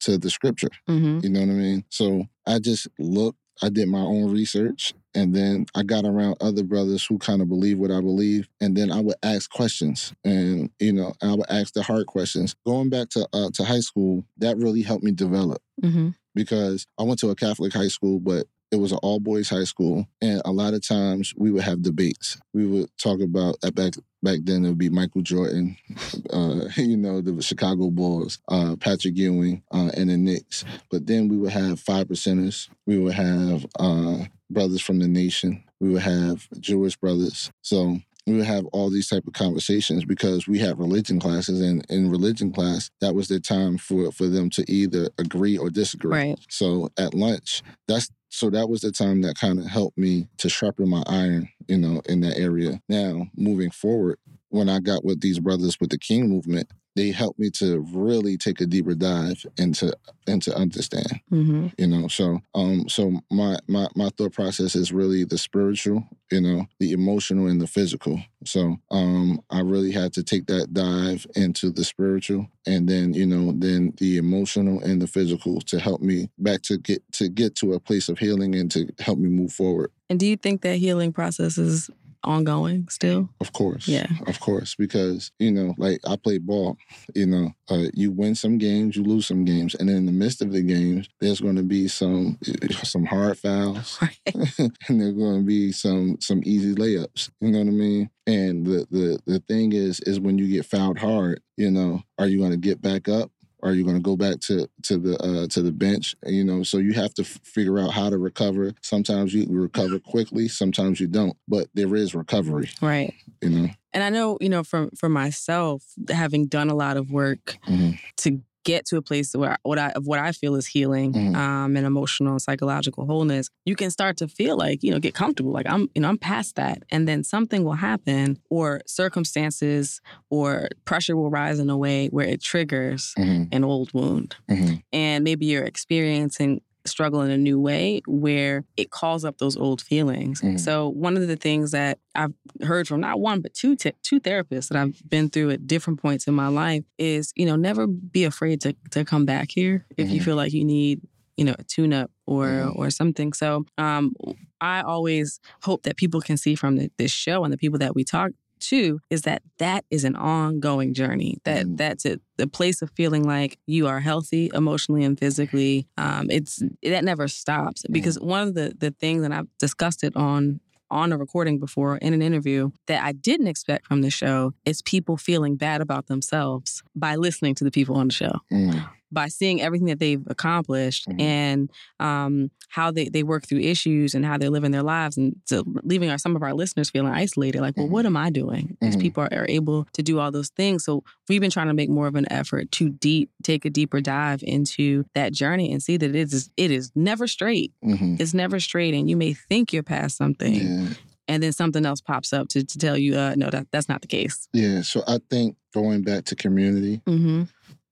to 0.00 0.18
the 0.18 0.30
scripture. 0.30 0.70
Mm-hmm. 0.88 1.20
You 1.22 1.28
know 1.30 1.40
what 1.40 1.50
I 1.50 1.58
mean? 1.66 1.84
So 1.90 2.24
I 2.46 2.58
just 2.58 2.88
looked, 2.98 3.38
I 3.62 3.68
did 3.68 3.86
my 3.88 4.00
own 4.00 4.32
research, 4.32 4.94
and 5.14 5.34
then 5.34 5.66
I 5.74 5.82
got 5.82 6.04
around 6.06 6.36
other 6.40 6.64
brothers 6.64 7.04
who 7.06 7.18
kind 7.18 7.42
of 7.42 7.48
believe 7.48 7.78
what 7.78 7.90
I 7.90 8.00
believe. 8.00 8.48
And 8.62 8.74
then 8.76 8.90
I 8.90 9.00
would 9.00 9.16
ask 9.22 9.50
questions. 9.50 10.14
And, 10.24 10.70
you 10.78 10.92
know, 10.94 11.12
I 11.20 11.34
would 11.34 11.50
ask 11.50 11.74
the 11.74 11.82
hard 11.82 12.06
questions. 12.06 12.56
Going 12.64 12.88
back 12.88 13.10
to 13.10 13.28
uh, 13.32 13.50
to 13.56 13.64
high 13.64 13.84
school, 13.90 14.24
that 14.38 14.56
really 14.56 14.82
helped 14.82 15.04
me 15.04 15.12
develop 15.12 15.60
Mm-hmm. 15.82 16.08
because 16.34 16.86
I 16.98 17.02
went 17.04 17.20
to 17.20 17.30
a 17.30 17.34
Catholic 17.34 17.72
high 17.72 17.88
school, 17.88 18.18
but 18.20 18.46
it 18.70 18.76
was 18.76 18.92
an 18.92 18.98
all 19.02 19.20
boys 19.20 19.48
high 19.48 19.64
school, 19.64 20.06
and 20.20 20.40
a 20.44 20.52
lot 20.52 20.74
of 20.74 20.86
times 20.86 21.34
we 21.36 21.50
would 21.50 21.62
have 21.62 21.82
debates. 21.82 22.38
We 22.52 22.66
would 22.66 22.88
talk 22.98 23.20
about 23.20 23.56
back 23.74 23.94
back 24.22 24.40
then 24.42 24.64
it 24.64 24.68
would 24.68 24.78
be 24.78 24.90
Michael 24.90 25.22
Jordan, 25.22 25.76
uh, 26.32 26.68
you 26.76 26.96
know, 26.96 27.20
the 27.20 27.40
Chicago 27.42 27.90
Bulls, 27.90 28.38
uh, 28.48 28.76
Patrick 28.78 29.16
Ewing, 29.16 29.62
uh, 29.72 29.90
and 29.96 30.10
the 30.10 30.16
Knicks. 30.16 30.64
But 30.90 31.06
then 31.06 31.28
we 31.28 31.36
would 31.36 31.52
have 31.52 31.80
five 31.80 32.08
percenters. 32.08 32.68
We 32.86 32.98
would 32.98 33.14
have 33.14 33.66
uh, 33.78 34.24
brothers 34.48 34.82
from 34.82 34.98
the 34.98 35.08
nation. 35.08 35.64
We 35.80 35.90
would 35.90 36.02
have 36.02 36.48
Jewish 36.60 36.96
brothers. 36.96 37.50
So 37.62 37.98
we 38.30 38.36
would 38.38 38.46
have 38.46 38.64
all 38.66 38.90
these 38.90 39.08
type 39.08 39.26
of 39.26 39.32
conversations 39.32 40.04
because 40.04 40.46
we 40.48 40.58
had 40.58 40.78
religion 40.78 41.18
classes 41.20 41.60
and 41.60 41.84
in 41.90 42.10
religion 42.10 42.52
class 42.52 42.90
that 43.00 43.14
was 43.14 43.28
their 43.28 43.38
time 43.40 43.76
for 43.78 44.10
for 44.12 44.26
them 44.28 44.48
to 44.50 44.64
either 44.70 45.08
agree 45.18 45.58
or 45.58 45.70
disagree 45.70 46.10
Right. 46.10 46.38
so 46.48 46.90
at 46.98 47.14
lunch 47.14 47.62
that's 47.88 48.08
so 48.32 48.48
that 48.50 48.68
was 48.68 48.82
the 48.82 48.92
time 48.92 49.22
that 49.22 49.36
kind 49.38 49.58
of 49.58 49.66
helped 49.66 49.98
me 49.98 50.28
to 50.38 50.48
sharpen 50.48 50.88
my 50.88 51.02
iron 51.06 51.48
you 51.68 51.78
know 51.78 52.00
in 52.08 52.20
that 52.20 52.38
area 52.38 52.80
now 52.88 53.26
moving 53.36 53.70
forward 53.70 54.18
when 54.50 54.68
i 54.68 54.78
got 54.80 55.04
with 55.04 55.20
these 55.20 55.38
brothers 55.40 55.76
with 55.80 55.90
the 55.90 55.98
king 55.98 56.28
movement 56.28 56.70
they 56.96 57.10
helped 57.10 57.38
me 57.38 57.50
to 57.50 57.80
really 57.92 58.36
take 58.36 58.60
a 58.60 58.66
deeper 58.66 58.94
dive 58.94 59.44
into 59.58 59.92
into 60.26 60.54
understand 60.54 61.20
Mm-hmm. 61.32 61.68
you 61.78 61.86
know? 61.86 62.08
So 62.08 62.40
um 62.54 62.88
so 62.88 63.20
my 63.30 63.58
my 63.68 63.88
my 63.94 64.10
thought 64.16 64.32
process 64.32 64.74
is 64.74 64.92
really 64.92 65.24
the 65.24 65.38
spiritual 65.38 66.04
you 66.30 66.40
know 66.40 66.66
the 66.78 66.92
emotional 66.92 67.46
and 67.46 67.60
the 67.60 67.66
physical. 67.66 68.20
So 68.44 68.76
um 68.90 69.40
i 69.50 69.60
really 69.60 69.92
had 69.92 70.12
to 70.14 70.22
take 70.22 70.46
that 70.46 70.72
dive 70.72 71.26
into 71.36 71.70
the 71.70 71.84
spiritual 71.84 72.46
and 72.66 72.88
then 72.88 73.12
you 73.14 73.26
know 73.26 73.52
then 73.56 73.92
the 73.98 74.16
emotional 74.16 74.80
and 74.80 75.00
the 75.00 75.06
physical 75.06 75.60
to 75.62 75.78
help 75.78 76.00
me 76.00 76.30
back 76.38 76.62
to 76.62 76.78
get 76.78 77.02
to 77.12 77.28
get 77.28 77.54
to 77.56 77.72
a 77.74 77.80
place 77.80 78.08
of 78.08 78.18
healing 78.18 78.54
and 78.54 78.70
to 78.70 78.88
help 78.98 79.18
me 79.18 79.28
move 79.28 79.52
forward. 79.52 79.90
And 80.08 80.18
do 80.18 80.26
you 80.26 80.36
think 80.36 80.62
that 80.62 80.76
healing 80.76 81.12
process 81.12 81.56
is 81.56 81.88
ongoing 82.24 82.86
still? 82.88 83.28
of 83.40 83.52
course 83.52 83.88
Yeah. 83.88 84.06
of 84.26 84.38
course 84.40 84.74
because 84.74 85.32
you 85.38 85.50
know 85.50 85.74
like 85.78 86.00
i 86.06 86.16
play 86.16 86.38
ball 86.38 86.76
you 87.14 87.26
know 87.26 87.50
uh, 87.70 87.86
you 87.94 88.10
win 88.10 88.34
some 88.34 88.58
games 88.58 88.96
you 88.96 89.02
lose 89.04 89.26
some 89.26 89.44
games 89.44 89.74
and 89.76 89.88
in 89.88 90.06
the 90.06 90.12
midst 90.12 90.42
of 90.42 90.52
the 90.52 90.60
games 90.62 91.08
there's 91.20 91.40
going 91.40 91.56
to 91.56 91.62
be 91.62 91.88
some 91.88 92.38
some 92.82 93.04
hard 93.06 93.38
fouls 93.38 93.98
and 94.34 95.00
there's 95.00 95.14
going 95.14 95.40
to 95.40 95.46
be 95.46 95.72
some 95.72 96.16
some 96.20 96.42
easy 96.44 96.74
layups. 96.74 97.30
You 97.40 97.50
know 97.52 97.58
what 97.58 97.68
I 97.68 97.70
mean? 97.70 98.10
And 98.26 98.66
the 98.66 98.86
the 98.90 99.18
the 99.26 99.38
thing 99.40 99.72
is 99.72 100.00
is 100.00 100.20
when 100.20 100.38
you 100.38 100.48
get 100.48 100.66
fouled 100.66 100.98
hard, 100.98 101.40
you 101.56 101.70
know, 101.70 102.02
are 102.18 102.26
you 102.26 102.38
going 102.38 102.50
to 102.52 102.56
get 102.56 102.80
back 102.82 103.08
up? 103.08 103.30
Are 103.62 103.72
you 103.74 103.84
going 103.84 103.96
to 103.96 104.02
go 104.02 104.16
back 104.16 104.40
to 104.40 104.68
to 104.84 104.98
the 104.98 105.16
uh, 105.18 105.46
to 105.48 105.62
the 105.62 105.72
bench? 105.72 106.14
You 106.26 106.44
know, 106.44 106.62
so 106.62 106.78
you 106.78 106.92
have 106.94 107.12
to 107.14 107.22
f- 107.22 107.38
figure 107.44 107.78
out 107.78 107.92
how 107.92 108.10
to 108.10 108.18
recover. 108.18 108.72
Sometimes 108.82 109.34
you 109.34 109.46
recover 109.48 109.98
quickly, 109.98 110.48
sometimes 110.48 111.00
you 111.00 111.06
don't, 111.06 111.36
but 111.48 111.68
there 111.74 111.94
is 111.94 112.14
recovery. 112.14 112.70
Right. 112.80 113.14
You 113.42 113.50
know, 113.50 113.68
And 113.92 114.02
I 114.02 114.10
know, 114.10 114.38
you 114.40 114.48
know, 114.48 114.62
from 114.64 114.90
for 114.98 115.08
myself, 115.08 115.82
having 116.10 116.46
done 116.46 116.70
a 116.70 116.74
lot 116.74 116.96
of 116.96 117.10
work 117.10 117.56
Mhm. 117.66 117.98
to 118.18 118.42
get 118.64 118.84
to 118.86 118.96
a 118.96 119.02
place 119.02 119.34
where 119.34 119.56
what 119.62 119.78
I 119.78 119.88
of 119.90 120.06
what 120.06 120.18
I 120.18 120.32
feel 120.32 120.54
is 120.54 120.66
healing 120.66 121.12
Mhm. 121.12 121.34
um, 121.36 121.76
and 121.76 121.86
emotional 121.86 122.32
and 122.32 122.42
psychological 122.42 123.06
wholeness, 123.06 123.48
you 123.64 123.74
can 123.74 123.90
start 123.90 124.16
to 124.18 124.28
feel 124.28 124.56
like 124.56 124.82
you 124.82 124.90
know 124.90 124.98
get 124.98 125.14
comfortable. 125.14 125.52
Like 125.52 125.66
I'm 125.68 125.88
you 125.94 126.02
know 126.02 126.08
I'm 126.08 126.18
past 126.18 126.56
that, 126.56 126.82
and 126.90 127.08
then 127.08 127.24
something 127.24 127.64
will 127.64 127.74
happen, 127.74 128.38
or 128.50 128.80
circumstances 128.86 130.00
or 130.30 130.68
pressure 130.84 131.16
will 131.16 131.30
rise 131.30 131.58
in 131.58 131.70
a 131.70 131.76
way 131.76 132.08
where 132.08 132.26
it 132.26 132.40
triggers 132.42 133.12
hmm 133.16 133.44
an 133.52 133.64
old 133.64 133.92
wound, 133.94 134.36
hmm 134.48 134.74
and 134.92 135.24
maybe 135.24 135.46
you're 135.46 135.64
experiencing 135.64 136.60
struggle 136.86 137.20
in 137.22 137.30
a 137.30 137.36
new 137.38 137.58
way 137.60 138.00
where 138.06 138.64
it 138.76 138.90
calls 138.90 139.24
up 139.24 139.38
those 139.38 139.56
old 139.56 139.80
feelings. 139.82 140.40
Mhm. 140.40 140.58
So 140.60 140.88
one 140.88 141.16
of 141.16 141.26
the 141.28 141.36
things 141.36 141.70
that 141.72 141.98
I've 142.14 142.32
heard 142.62 142.88
from 142.88 143.00
not 143.00 143.20
one 143.20 143.40
but 143.40 143.54
two 143.54 143.76
t- 143.76 143.92
two 144.02 144.20
therapists 144.20 144.68
that 144.68 144.78
I've 144.78 145.00
been 145.08 145.28
through 145.30 145.50
at 145.50 145.66
different 145.66 146.00
points 146.00 146.26
in 146.26 146.34
my 146.34 146.48
life 146.48 146.84
is, 146.98 147.32
you 147.36 147.46
know, 147.46 147.56
never 147.56 147.86
be 147.86 148.24
afraid 148.24 148.60
to 148.62 148.74
to 148.90 149.04
come 149.04 149.24
back 149.26 149.50
here 149.50 149.84
if 149.96 150.10
you 150.10 150.20
Mhm. 150.20 150.24
feel 150.24 150.36
like 150.36 150.52
you 150.52 150.64
need, 150.64 151.00
you 151.36 151.44
know, 151.44 151.54
a 151.58 151.64
tune 151.64 151.92
up 151.92 152.10
or 152.26 152.46
Mhm. 152.48 152.76
or 152.76 152.90
something. 152.90 153.32
So, 153.32 153.64
um 153.78 154.14
I 154.62 154.82
always 154.82 155.40
hope 155.62 155.84
that 155.84 155.96
people 155.96 156.20
can 156.20 156.36
see 156.36 156.54
from 156.54 156.76
the, 156.76 156.90
this 156.98 157.10
show 157.10 157.44
and 157.44 157.52
the 157.52 157.56
people 157.56 157.78
that 157.78 157.94
we 157.94 158.04
talk 158.04 158.32
to 158.60 159.00
is 159.10 159.22
that 159.22 159.42
that 159.58 159.84
is 159.90 160.04
an 160.04 160.16
ongoing 160.16 160.94
journey. 160.94 161.38
That 161.44 161.66
Mhm. 161.66 161.76
that's 161.76 162.04
it. 162.04 162.20
The 162.36 162.46
place 162.46 162.82
of 162.82 162.90
feeling 162.94 163.24
like 163.24 163.58
you 163.66 163.86
are 163.86 164.00
healthy 164.00 164.50
emotionally 164.54 165.04
and 165.04 165.18
physically. 165.18 165.86
Um, 165.96 166.28
it's 166.30 166.62
that 166.82 167.04
never 167.04 167.28
stops 167.28 167.84
because 167.90 168.18
one 168.20 168.46
of 168.48 168.54
the 168.54 168.72
the 168.78 168.90
things 168.92 169.24
and 169.24 169.34
I've 169.34 169.48
discussed 169.58 170.04
it 170.04 170.14
on 170.16 170.60
on 170.92 171.12
a 171.12 171.16
recording 171.18 171.60
before 171.60 171.98
in 171.98 172.12
an 172.12 172.20
interview 172.20 172.70
that 172.86 173.04
I 173.04 173.12
didn't 173.12 173.46
expect 173.46 173.86
from 173.86 174.02
the 174.02 174.10
show 174.10 174.54
is 174.64 174.82
people 174.82 175.16
feeling 175.16 175.54
bad 175.54 175.80
about 175.80 176.08
themselves 176.08 176.82
by 176.96 177.14
listening 177.14 177.54
to 177.56 177.64
the 177.64 177.70
people 177.70 177.96
on 177.96 178.08
the 178.08 178.14
show 178.14 178.32
mm 178.52 178.88
by 179.12 179.28
seeing 179.28 179.60
everything 179.60 179.88
that 179.88 179.98
they've 179.98 180.22
accomplished 180.28 181.08
Mhm. 181.08 181.20
and 181.20 181.70
um, 181.98 182.50
how 182.68 182.90
they, 182.90 183.08
they 183.08 183.22
work 183.22 183.46
through 183.46 183.58
issues 183.60 184.14
and 184.14 184.24
how 184.24 184.38
they're 184.38 184.50
living 184.50 184.70
their 184.70 184.82
lives 184.82 185.16
and 185.16 185.34
so 185.46 185.64
leaving 185.82 186.08
our, 186.10 186.18
some 186.18 186.36
of 186.36 186.42
our 186.42 186.54
listeners 186.54 186.90
feeling 186.90 187.12
isolated 187.12 187.60
like 187.60 187.76
well 187.76 187.86
Mhm. 187.86 187.90
what 187.90 188.06
am 188.06 188.16
i 188.16 188.30
doing 188.30 188.76
these 188.80 188.96
Mhm. 188.96 189.00
people 189.00 189.22
are, 189.24 189.32
are 189.32 189.46
able 189.48 189.86
to 189.94 190.02
do 190.02 190.18
all 190.20 190.30
those 190.30 190.50
things 190.50 190.84
so 190.84 191.02
we've 191.28 191.40
been 191.40 191.50
trying 191.50 191.66
to 191.68 191.74
make 191.74 191.90
more 191.90 192.06
of 192.06 192.14
an 192.14 192.30
effort 192.30 192.70
to 192.72 192.90
deep 192.90 193.30
take 193.42 193.64
a 193.64 193.70
deeper 193.70 194.00
dive 194.00 194.42
into 194.44 195.04
that 195.14 195.32
journey 195.32 195.72
and 195.72 195.82
see 195.82 195.96
that 195.96 196.14
it 196.14 196.32
is 196.32 196.50
it 196.56 196.70
is 196.70 196.92
never 196.94 197.26
straight 197.26 197.72
hmm 197.82 198.16
it's 198.18 198.34
never 198.34 198.60
straight 198.60 198.94
and 198.94 199.08
you 199.10 199.16
may 199.16 199.32
think 199.32 199.72
you're 199.72 199.82
past 199.82 200.16
something 200.16 200.54
Yeah. 200.54 200.88
and 201.28 201.42
then 201.42 201.52
something 201.52 201.84
else 201.86 202.00
pops 202.00 202.32
up 202.32 202.48
to, 202.48 202.64
to 202.64 202.78
tell 202.78 202.96
you 202.96 203.16
uh, 203.16 203.34
no 203.36 203.50
that, 203.50 203.66
that's 203.72 203.88
not 203.88 204.00
the 204.02 204.08
case 204.08 204.48
Yeah. 204.52 204.82
So 204.82 205.02
I 205.08 205.18
think 205.30 205.56
going 205.72 206.02
back 206.02 206.24
to 206.26 206.34
community, 206.34 207.00
mm-hmm. 207.06 207.42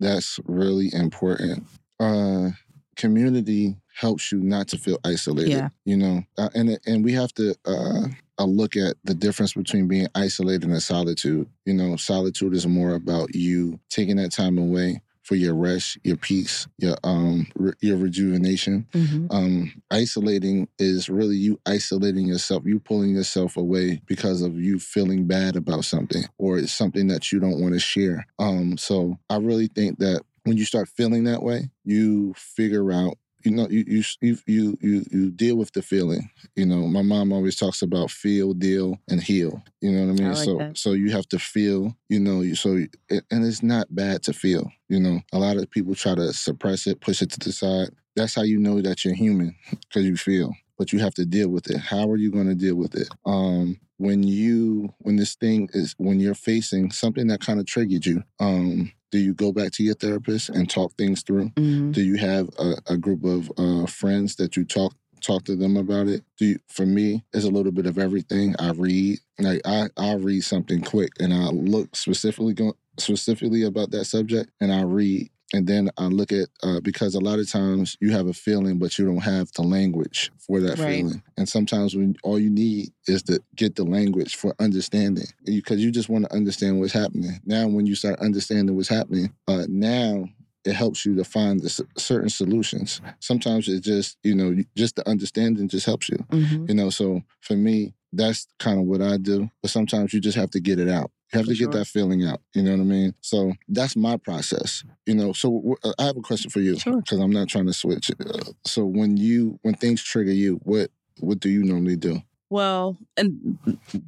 That's 0.01 0.39
really 0.47 0.91
important. 0.93 1.65
Uh, 2.01 2.51
community 2.97 3.77
helps 3.95 4.31
you 4.31 4.41
not 4.41 4.69
to 4.69 4.79
feel 4.79 4.99
isolated. 5.05 5.51
Yeah. 5.51 5.69
You 5.85 5.97
know, 5.97 6.23
uh, 6.37 6.51
and 6.55 6.79
and 6.87 7.05
we 7.05 7.13
have 7.13 7.33
to 7.35 7.55
uh, 7.67 8.09
uh, 8.39 8.45
look 8.45 8.77
at 8.77 8.97
the 9.05 9.15
difference 9.15 9.55
between 9.55 9.89
being 9.89 10.09
isolated 10.15 10.69
and 10.69 10.83
solitude. 10.83 11.49
You 11.65 11.75
know, 11.75 11.97
solitude 11.97 12.55
is 12.55 12.67
more 12.67 12.95
about 12.95 13.35
you 13.35 13.81
taking 13.91 14.17
that 14.17 14.33
time 14.33 14.59
away 14.59 15.03
for 15.29 15.35
your 15.35 15.55
rest, 15.55 15.99
your 16.05 16.17
peace, 16.17 16.67
your 16.79 16.97
um 17.05 17.47
re- 17.55 17.75
your 17.81 17.99
rejuvenation. 17.99 18.87
Mm-hmm. 18.93 19.27
Um, 19.31 19.83
isolating 19.91 20.69
is 20.79 21.11
really 21.11 21.37
you 21.37 21.61
isolating 21.67 22.27
yourself, 22.27 22.63
you 22.65 22.81
pulling 22.81 23.11
yourself 23.11 23.59
away 23.59 24.01
because 24.07 24.41
of 24.41 24.59
you 24.59 24.79
feeling 24.79 25.27
bad 25.27 25.55
about 25.55 25.85
something 25.85 26.25
or 26.39 26.57
it's 26.57 26.73
something 26.73 27.09
that 27.09 27.31
you 27.31 27.41
don't 27.41 27.61
want 27.61 27.75
to 27.75 27.79
share. 27.79 28.27
Um, 28.39 28.79
so 28.79 29.19
I 29.29 29.37
really 29.37 29.67
think 29.67 29.99
that 29.99 30.23
when 30.45 30.57
you 30.57 30.65
start 30.65 30.89
feeling 30.89 31.25
that 31.25 31.43
way, 31.43 31.69
you 31.85 32.33
figure 32.35 32.91
out. 32.91 33.19
You 33.45 33.53
know, 33.53 33.69
you 33.69 33.85
you 34.21 34.37
you 34.47 34.79
you 34.81 35.05
you 35.11 35.31
deal 35.31 35.57
with 35.57 35.73
the 35.73 35.83
feeling. 35.83 36.31
You 36.57 36.67
know, 36.67 36.89
my 36.89 37.03
mom 37.03 37.33
always 37.33 37.57
talks 37.57 37.83
about 37.83 38.11
feel, 38.11 38.53
deal, 38.53 38.99
and 39.09 39.23
heal. 39.23 39.63
You 39.81 39.93
know 39.93 40.07
what 40.07 40.11
I 40.11 40.15
mean? 40.15 40.27
I 40.27 40.35
like 40.35 40.45
so 40.45 40.59
that. 40.59 40.79
so 40.79 40.93
you 40.93 41.11
have 41.13 41.29
to 41.29 41.39
feel. 41.39 41.97
You 42.09 42.21
know, 42.21 42.41
you 42.41 42.55
so 42.55 42.71
and 42.71 43.23
it's 43.31 43.63
not 43.63 43.95
bad 43.95 44.23
to 44.25 44.33
feel. 44.33 44.71
You 44.89 45.01
know, 45.01 45.21
a 45.33 45.39
lot 45.39 45.57
of 45.57 45.71
people 45.71 45.95
try 45.95 46.15
to 46.15 46.33
suppress 46.33 46.87
it, 46.87 47.01
push 47.01 47.23
it 47.23 47.31
to 47.33 47.39
the 47.39 47.53
side. 47.53 47.91
That's 48.17 48.35
how 48.35 48.43
you 48.43 48.59
know 48.59 48.81
that 48.81 49.05
you're 49.05 49.15
human 49.15 49.55
because 49.71 50.05
you 50.05 50.17
feel, 50.17 50.53
but 50.77 50.93
you 50.93 50.99
have 50.99 51.15
to 51.15 51.25
deal 51.25 51.49
with 51.49 51.71
it. 51.71 51.79
How 51.79 52.11
are 52.11 52.17
you 52.17 52.33
going 52.33 52.49
to 52.49 52.55
deal 52.57 52.75
with 52.75 52.97
it? 52.97 53.09
Um, 53.25 53.79
when 53.99 54.23
you 54.23 54.93
when 54.99 55.17
this 55.17 55.35
thing 55.35 55.69
is 55.73 55.95
when 55.99 56.19
you're 56.19 56.35
facing 56.35 56.91
something 56.91 57.27
that 57.29 57.41
kind 57.41 57.61
of 57.61 57.67
triggered 57.67 58.07
you, 58.07 58.25
um, 58.41 58.93
do 59.11 59.19
you 59.19 59.35
go 59.35 59.53
back 59.53 59.73
to 59.73 59.83
your 59.83 59.95
therapist 59.95 60.49
and 60.51 60.69
talk 60.69 60.93
things 60.97 61.23
through? 61.23 61.51
Mm-hmm. 61.51 61.93
Do 61.93 62.03
you 62.03 62.17
have 62.17 62.49
a, 62.59 62.75
a 62.87 62.97
group 62.97 63.25
of 63.25 63.51
uh, 63.57 63.87
friends 63.87 64.37
that 64.37 64.57
you 64.57 64.65
talk 64.65 64.95
talk 65.21 65.45
to 65.45 65.57
them 65.57 65.77
about 65.77 66.07
it? 66.07 66.23
Do 66.39 66.47
you, 66.47 66.59
for 66.69 66.87
me, 66.87 67.25
it's 67.33 67.45
a 67.45 67.51
little 67.51 67.73
bit 67.73 67.87
of 67.87 67.99
everything. 67.99 68.55
I 68.59 68.71
read, 68.71 69.19
like 69.39 69.61
I 69.65 69.89
I 69.97 70.15
read 70.15 70.45
something 70.45 70.83
quick 70.83 71.11
and 71.19 71.33
I 71.33 71.49
look 71.49 71.97
specifically 71.97 72.55
go, 72.55 72.75
specifically 72.99 73.63
about 73.63 73.91
that 73.93 74.05
subject, 74.05 74.51
and 74.61 74.73
I 74.73 74.83
read. 74.83 75.31
And 75.55 75.67
then 75.67 75.91
I 75.97 76.07
look 76.07 76.31
at 76.33 76.49
uh, 76.63 76.81
because 76.81 77.15
a 77.15 77.21
lot 77.21 77.39
of 77.39 77.51
times 77.51 77.97
you 78.01 78.13
have 78.13 78.27
a 78.27 78.35
feeling, 78.35 78.79
but 78.79 78.99
you 78.99 79.07
don't 79.07 79.19
have 79.23 79.51
the 79.53 79.63
language 79.63 80.31
for 80.39 80.61
that 80.61 80.79
Right. 80.79 80.97
feeling. 80.99 81.23
And 81.39 81.49
sometimes 81.49 81.97
when 81.97 82.17
all 82.23 82.39
you 82.39 82.51
need 82.51 82.91
is 83.07 83.23
to 83.25 83.41
get 83.57 83.75
the 83.77 83.85
language 83.85 84.37
for 84.37 84.55
understanding, 84.59 85.27
because 85.47 85.83
you 85.83 85.91
just 85.91 86.09
want 86.11 86.27
to 86.27 86.35
understand 86.35 86.79
what's 86.81 86.93
happening. 86.93 87.41
Now, 87.47 87.67
when 87.67 87.87
you 87.87 87.95
start 87.95 88.21
understanding 88.21 88.77
what's 88.77 88.89
happening, 88.89 89.33
uh, 89.47 89.65
now 89.69 90.29
it 90.65 90.75
helps 90.75 91.07
you 91.07 91.15
to 91.15 91.25
find 91.25 91.61
the 91.61 91.67
s- 91.67 91.81
certain 91.97 92.29
solutions. 92.29 93.01
Sometimes 93.21 93.69
it 93.69 93.81
just, 93.81 94.19
you 94.23 94.35
know, 94.35 94.55
just 94.77 94.97
the 94.97 95.09
understanding 95.09 95.67
just 95.69 95.87
helps 95.87 96.11
you, 96.11 96.19
Mm-hmm. 96.31 96.67
you 96.69 96.75
know. 96.75 96.91
So 96.91 97.23
for 97.41 97.55
me, 97.55 97.95
that's 98.13 98.47
kind 98.59 98.79
of 98.79 98.85
what 98.87 99.01
I 99.01 99.17
do. 99.17 99.51
But 99.63 99.71
sometimes 99.71 100.13
you 100.13 100.21
just 100.21 100.37
have 100.37 100.51
to 100.51 100.61
get 100.61 100.79
it 100.79 100.89
out. 100.89 101.11
You 101.33 101.39
have 101.39 101.47
to 101.47 101.53
get 101.53 101.59
sure. 101.59 101.73
that 101.73 101.87
feeling 101.87 102.25
out. 102.25 102.41
You 102.55 102.63
know 102.63 102.71
what 102.73 102.81
I 102.81 102.85
mean? 102.85 103.15
So 103.21 103.53
that's 103.69 103.97
my 103.97 104.17
process. 104.17 104.83
You 105.07 105.15
know. 105.15 105.33
So 105.33 105.77
uh, 105.85 105.93
I 105.99 106.05
have 106.05 106.17
a 106.17 106.23
question 106.23 106.51
for 106.51 106.61
you 106.61 106.79
Sure. 106.79 107.01
because 107.03 107.19
I'm 107.19 107.31
not 107.33 107.49
trying 107.49 107.67
to 107.67 107.73
switch. 107.75 108.11
Uh, 108.19 108.41
so 108.65 108.85
when 108.87 109.17
you 109.17 109.59
when 109.63 109.75
things 109.75 110.03
trigger 110.03 110.33
you, 110.33 110.61
what 110.65 110.91
what 111.21 111.41
do 111.41 111.51
you 111.51 111.65
normally 111.65 111.97
do? 111.97 112.23
Well, 112.51 112.97
and 113.19 113.59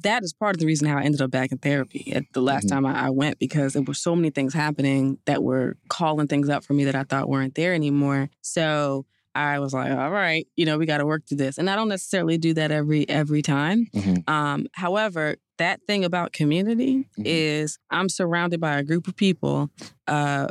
that 0.01 0.23
is 0.23 0.33
part 0.33 0.55
of 0.55 0.59
the 0.59 0.65
reason 0.65 0.87
how 0.87 0.97
I 0.97 1.03
ended 1.03 1.21
up 1.21 1.29
back 1.29 1.51
in 1.51 1.59
therapy 1.59 2.11
at 2.15 2.23
the 2.33 2.41
last 2.41 2.65
Mhm. 2.65 2.69
time 2.69 2.85
I 2.87 3.05
I 3.05 3.09
went 3.11 3.37
because 3.37 3.73
there 3.73 3.83
were 3.83 3.93
so 3.93 4.15
many 4.15 4.31
things 4.31 4.55
happening 4.55 5.19
that 5.25 5.43
were 5.43 5.77
calling 5.89 6.27
things 6.27 6.49
up 6.49 6.63
for 6.63 6.73
me 6.73 6.85
that 6.85 6.95
I 6.95 7.03
thought 7.03 7.29
weren't 7.29 7.53
there 7.53 7.75
anymore. 7.75 8.31
So 8.41 9.05
I 9.33 9.59
was 9.59 9.73
like, 9.73 9.91
all 9.91 10.11
right, 10.11 10.45
you 10.55 10.65
know, 10.65 10.77
we 10.77 10.85
got 10.85 10.97
to 10.97 11.05
work 11.05 11.23
through 11.27 11.37
this. 11.37 11.57
And 11.57 11.69
I 11.69 11.75
don't 11.75 11.89
necessarily 11.89 12.37
do 12.37 12.53
that 12.55 12.71
every 12.71 13.07
every 13.09 13.41
time. 13.41 13.87
Mhm. 13.93 14.29
Um, 14.29 14.67
however, 14.73 15.35
that 15.57 15.79
thing 15.87 16.03
about 16.03 16.33
community 16.33 17.05
Mhm. 17.17 17.23
is 17.25 17.77
I'm 17.89 18.09
surrounded 18.09 18.59
by 18.59 18.77
a 18.77 18.83
group 18.83 19.07
of 19.07 19.15
people, 19.15 19.69
uh, 20.07 20.47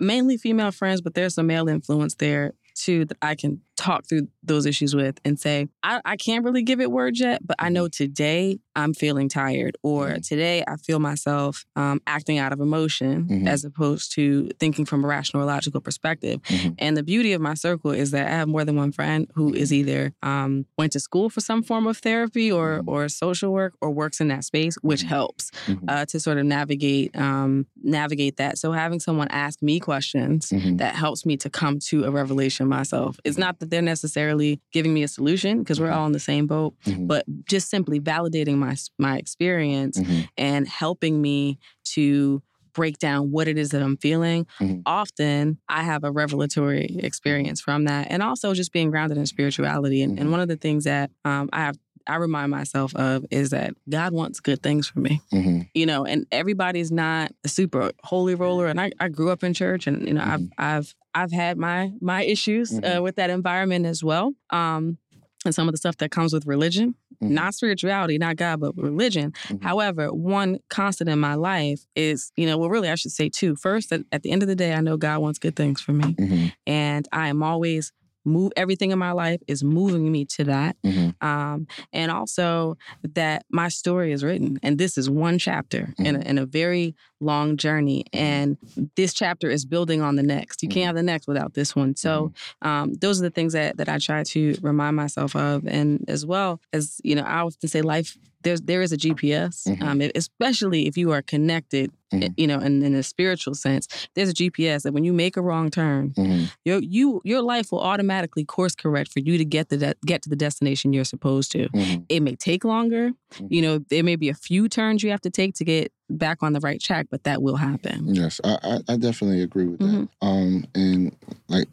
mainly 0.00 0.36
female 0.36 0.70
friends, 0.72 1.00
but 1.00 1.14
there's 1.14 1.34
some 1.34 1.46
male 1.46 1.68
influence 1.68 2.14
there 2.16 2.52
too 2.74 3.04
that 3.04 3.16
I 3.22 3.36
can 3.36 3.60
talk 3.76 4.04
through 4.08 4.26
those 4.42 4.66
issues 4.66 4.96
with 4.96 5.20
and 5.24 5.38
say, 5.38 5.68
I, 5.84 6.00
I 6.04 6.16
can't 6.16 6.44
really 6.44 6.62
give 6.62 6.80
it 6.80 6.90
words 6.90 7.20
yet, 7.20 7.46
but 7.46 7.54
I 7.60 7.68
know 7.68 7.86
today 7.86 8.58
I'm 8.76 8.94
feeling 8.94 9.28
tired, 9.28 9.76
or 9.82 10.08
Mhm. 10.10 10.26
today 10.28 10.64
I 10.66 10.76
feel 10.76 10.98
myself 10.98 11.64
um, 11.76 12.00
acting 12.06 12.38
out 12.38 12.52
of 12.52 12.60
emotion 12.60 13.24
Mhm. 13.28 13.48
as 13.48 13.64
opposed 13.64 14.12
to 14.14 14.48
thinking 14.60 14.84
from 14.84 15.04
a 15.04 15.08
rational 15.08 15.42
or 15.42 15.46
logical 15.46 15.80
perspective. 15.80 16.40
Mhm. 16.42 16.74
And 16.78 16.96
the 16.96 17.02
beauty 17.02 17.32
of 17.32 17.40
my 17.40 17.54
circle 17.54 17.90
is 17.92 18.10
that 18.12 18.26
I 18.26 18.30
have 18.30 18.48
more 18.48 18.64
than 18.64 18.76
one 18.76 18.92
friend 18.92 19.26
who 19.34 19.52
is 19.54 19.72
either 19.72 20.12
um, 20.22 20.66
went 20.78 20.92
to 20.92 21.00
school 21.00 21.30
for 21.30 21.40
some 21.40 21.62
form 21.62 21.86
of 21.86 21.98
therapy 21.98 22.50
or 22.50 22.80
Mhm. 22.80 22.88
or 22.88 23.08
social 23.08 23.52
work 23.52 23.74
or 23.80 23.90
works 23.90 24.20
in 24.20 24.28
that 24.28 24.44
space, 24.44 24.76
which 24.82 25.02
Mhm. 25.04 25.08
helps 25.08 25.50
uh, 25.88 26.04
to 26.06 26.18
sort 26.20 26.38
of 26.38 26.44
navigate 26.46 27.14
um, 27.16 27.66
navigate 27.82 28.36
that. 28.38 28.58
So 28.58 28.72
having 28.72 29.00
someone 29.00 29.28
ask 29.30 29.62
me 29.62 29.78
questions 29.80 30.50
that 30.50 30.94
helps 30.94 31.24
me 31.26 31.36
to 31.38 31.50
come 31.50 31.78
to 31.90 32.04
a 32.04 32.10
revelation 32.10 32.66
myself. 32.68 33.18
It's 33.24 33.38
not 33.38 33.58
that 33.60 33.70
they're 33.70 33.82
necessarily 33.82 34.60
giving 34.72 34.92
me 34.94 35.02
a 35.02 35.08
solution 35.08 35.58
because 35.60 35.80
we're 35.80 35.90
all 35.90 36.06
in 36.06 36.12
the 36.12 36.18
same 36.20 36.46
boat, 36.46 36.74
but 37.00 37.24
just 37.46 37.68
simply 37.70 38.00
validating 38.00 38.56
my 38.66 38.74
my 38.98 39.14
experience 39.18 39.96
Mhm. 39.98 40.28
and 40.36 40.62
helping 40.68 41.14
me 41.20 41.58
to 41.94 42.42
break 42.80 42.98
down 42.98 43.30
what 43.30 43.46
it 43.46 43.56
is 43.56 43.68
that 43.70 43.82
I'm 43.82 43.96
feeling. 43.96 44.46
Mhm. 44.60 44.82
Often 44.84 45.58
I 45.68 45.80
have 45.90 46.02
a 46.02 46.10
revelatory 46.10 46.96
experience 47.10 47.60
from 47.60 47.84
that 47.84 48.08
and 48.10 48.20
also 48.22 48.52
just 48.52 48.72
being 48.72 48.90
grounded 48.90 49.16
in 49.16 49.26
spirituality. 49.26 50.02
And, 50.02 50.18
and 50.18 50.28
Mhm. 50.28 50.32
one 50.32 50.40
of 50.40 50.48
the 50.48 50.56
things 50.56 50.82
that 50.84 51.10
um, 51.24 51.48
I 51.52 51.60
have 51.66 51.76
I 52.06 52.16
remind 52.16 52.50
myself 52.50 52.94
of 52.96 53.24
is 53.30 53.48
that 53.50 53.72
God 53.88 54.12
wants 54.12 54.38
good 54.48 54.60
things 54.62 54.86
for 54.86 55.00
me. 55.00 55.22
Mhm. 55.32 55.68
You 55.72 55.86
know, 55.86 56.04
and 56.04 56.26
everybody's 56.30 56.92
not 56.92 57.32
a 57.44 57.48
super 57.48 57.92
holy 58.02 58.34
roller. 58.34 58.66
And 58.66 58.78
I, 58.78 58.90
I 59.00 59.08
grew 59.08 59.30
up 59.30 59.42
in 59.42 59.54
church 59.54 59.86
and, 59.86 60.06
you 60.06 60.12
know, 60.12 60.22
I've 60.32 60.46
I've 60.58 60.94
I've 61.14 61.32
had 61.32 61.56
my 61.56 61.92
my 62.02 62.20
issues 62.34 62.68
uh, 62.72 62.80
Mhm. 62.82 63.02
with 63.04 63.16
that 63.16 63.30
environment 63.30 63.86
as 63.86 64.02
well. 64.04 64.26
Um 64.50 64.98
and 65.46 65.54
some 65.54 65.66
of 65.68 65.72
the 65.74 65.78
stuff 65.78 65.96
that 65.98 66.10
comes 66.10 66.32
with 66.32 66.44
religion. 66.46 66.94
Mm-hmm. 67.22 67.34
not 67.34 67.54
spirituality, 67.54 68.18
not 68.18 68.36
God, 68.36 68.60
but 68.60 68.76
religion. 68.76 69.32
Mhm. 69.48 69.62
However, 69.62 70.12
one 70.12 70.58
constant 70.70 71.08
in 71.10 71.18
my 71.18 71.34
life 71.34 71.80
is, 71.96 72.32
you 72.36 72.46
know, 72.46 72.58
well, 72.58 72.68
really, 72.70 72.88
I 72.90 72.94
should 72.94 73.12
say 73.12 73.28
two. 73.28 73.56
First, 73.56 73.92
at, 73.92 74.02
at 74.12 74.22
the 74.22 74.30
end 74.30 74.42
of 74.42 74.48
the 74.48 74.56
day, 74.56 74.72
I 74.74 74.80
know 74.80 74.96
God 74.96 75.20
wants 75.20 75.38
good 75.38 75.56
things 75.56 75.80
for 75.80 75.92
me, 75.92 76.14
Mhm. 76.14 76.52
and 76.66 77.08
I 77.12 77.28
am 77.28 77.42
always 77.42 77.92
move. 78.26 78.52
Everything 78.56 78.90
in 78.90 78.98
my 78.98 79.12
life 79.12 79.40
is 79.46 79.62
moving 79.62 80.10
me 80.10 80.24
to 80.24 80.44
that, 80.44 80.76
Mhm. 80.82 81.14
um, 81.22 81.66
and 81.92 82.10
also 82.10 82.76
that 83.14 83.44
my 83.50 83.68
story 83.68 84.12
is 84.12 84.24
written, 84.24 84.58
and 84.62 84.78
this 84.78 84.96
is 84.96 85.10
one 85.10 85.38
chapter 85.38 85.92
in, 85.98 86.16
a, 86.16 86.20
in 86.20 86.38
a 86.38 86.46
very 86.46 86.94
long 87.24 87.56
journey, 87.56 88.04
and 88.12 88.56
this 88.96 89.12
chapter 89.14 89.50
is 89.50 89.64
building 89.64 90.02
on 90.02 90.16
the 90.16 90.22
next. 90.22 90.62
You 90.62 90.68
can't 90.68 90.86
have 90.86 90.96
the 90.96 91.02
next 91.02 91.26
without 91.26 91.54
this 91.54 91.74
one. 91.74 91.96
So, 91.96 92.32
um, 92.62 92.94
those 92.94 93.18
are 93.20 93.24
the 93.24 93.30
things 93.30 93.52
that 93.54 93.76
that 93.78 93.88
I 93.88 93.98
try 93.98 94.22
to 94.24 94.56
remind 94.62 94.96
myself 94.96 95.34
of, 95.34 95.66
and 95.66 96.04
as 96.08 96.24
well 96.26 96.60
as 96.72 97.00
you 97.02 97.14
know, 97.16 97.22
I 97.22 97.40
often 97.40 97.68
say 97.68 97.82
life. 97.82 98.16
There's 98.42 98.60
there 98.60 98.82
is 98.82 98.92
a 98.92 98.98
GPS, 98.98 99.66
Mhm. 99.66 99.82
um, 99.82 100.00
especially 100.14 100.86
if 100.86 100.98
you 100.98 101.12
are 101.12 101.22
connected, 101.22 101.90
Mhm. 102.12 102.34
you 102.36 102.46
know, 102.46 102.58
in, 102.58 102.82
in 102.82 102.94
a 102.94 103.02
spiritual 103.02 103.54
sense. 103.54 103.88
There's 104.14 104.28
a 104.28 104.34
GPS 104.34 104.82
that 104.82 104.92
when 104.92 105.02
you 105.02 105.14
make 105.14 105.38
a 105.38 105.40
wrong 105.42 105.70
turn, 105.70 106.12
Mhm. 106.14 106.50
your 106.62 106.80
you 106.82 107.22
your 107.24 107.40
life 107.40 107.72
will 107.72 107.80
automatically 107.80 108.44
course 108.44 108.74
correct 108.74 109.10
for 109.14 109.20
you 109.20 109.38
to 109.38 109.46
get 109.46 109.70
the 109.70 109.78
de- 109.78 109.94
get 110.04 110.20
to 110.24 110.28
the 110.28 110.36
destination 110.36 110.92
you're 110.92 111.04
supposed 111.16 111.52
to. 111.52 111.68
It 112.10 112.20
may 112.20 112.36
take 112.36 112.64
longer, 112.64 113.12
you 113.48 113.62
know, 113.62 113.78
there 113.88 114.04
may 114.04 114.16
be 114.16 114.28
a 114.28 114.34
few 114.34 114.68
turns 114.68 115.02
you 115.02 115.08
have 115.10 115.22
to 115.22 115.30
take 115.30 115.54
to 115.54 115.64
get 115.64 115.90
back 116.10 116.42
on 116.42 116.52
the 116.52 116.60
right 116.60 116.80
track, 116.80 117.06
but 117.10 117.24
that 117.24 117.42
will 117.42 117.56
happen. 117.56 118.14
Yes, 118.14 118.40
I, 118.44 118.58
I, 118.62 118.92
I 118.94 118.96
definitely 118.96 119.42
agree 119.42 119.66
with 119.66 119.80
that. 119.80 119.86
Mhm. 119.86 120.08
Um, 120.22 120.66
and 120.74 121.16
like 121.48 121.68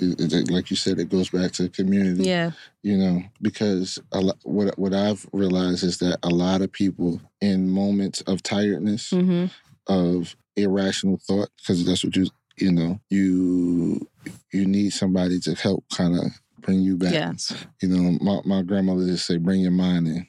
like 0.49 0.69
you 0.69 0.77
said, 0.77 0.99
it 0.99 1.09
goes 1.09 1.29
back 1.29 1.51
to 1.53 1.69
community. 1.69 2.23
Yeah, 2.23 2.51
you 2.83 2.97
know 2.97 3.23
because 3.41 3.99
a 4.11 4.21
lot, 4.21 4.37
what 4.43 4.77
what 4.79 4.93
I've 4.93 5.27
realized 5.33 5.83
is 5.83 5.97
that 5.99 6.19
a 6.23 6.29
lot 6.29 6.61
of 6.61 6.71
people 6.71 7.21
in 7.41 7.69
moments 7.69 8.21
of 8.21 8.41
tiredness 8.43 9.11
hmm 9.11 9.45
of 9.87 10.35
irrational 10.55 11.17
thought 11.17 11.49
because 11.57 11.85
that's 11.85 12.03
what 12.03 12.15
you 12.15 12.27
you 12.57 12.71
know 12.71 12.99
you 13.09 14.07
you 14.53 14.65
need 14.65 14.91
somebody 14.91 15.39
to 15.39 15.55
help 15.55 15.83
kind 15.91 16.15
of 16.15 16.25
bring 16.59 16.81
you 16.81 16.95
back 16.97 17.11
yes, 17.13 17.53
you 17.81 17.87
know 17.89 18.17
my, 18.21 18.39
my 18.45 18.61
grandmother 18.61 19.07
just 19.07 19.25
say 19.25 19.37
bring 19.37 19.61
your 19.61 19.71
mind 19.71 20.07
in 20.07 20.27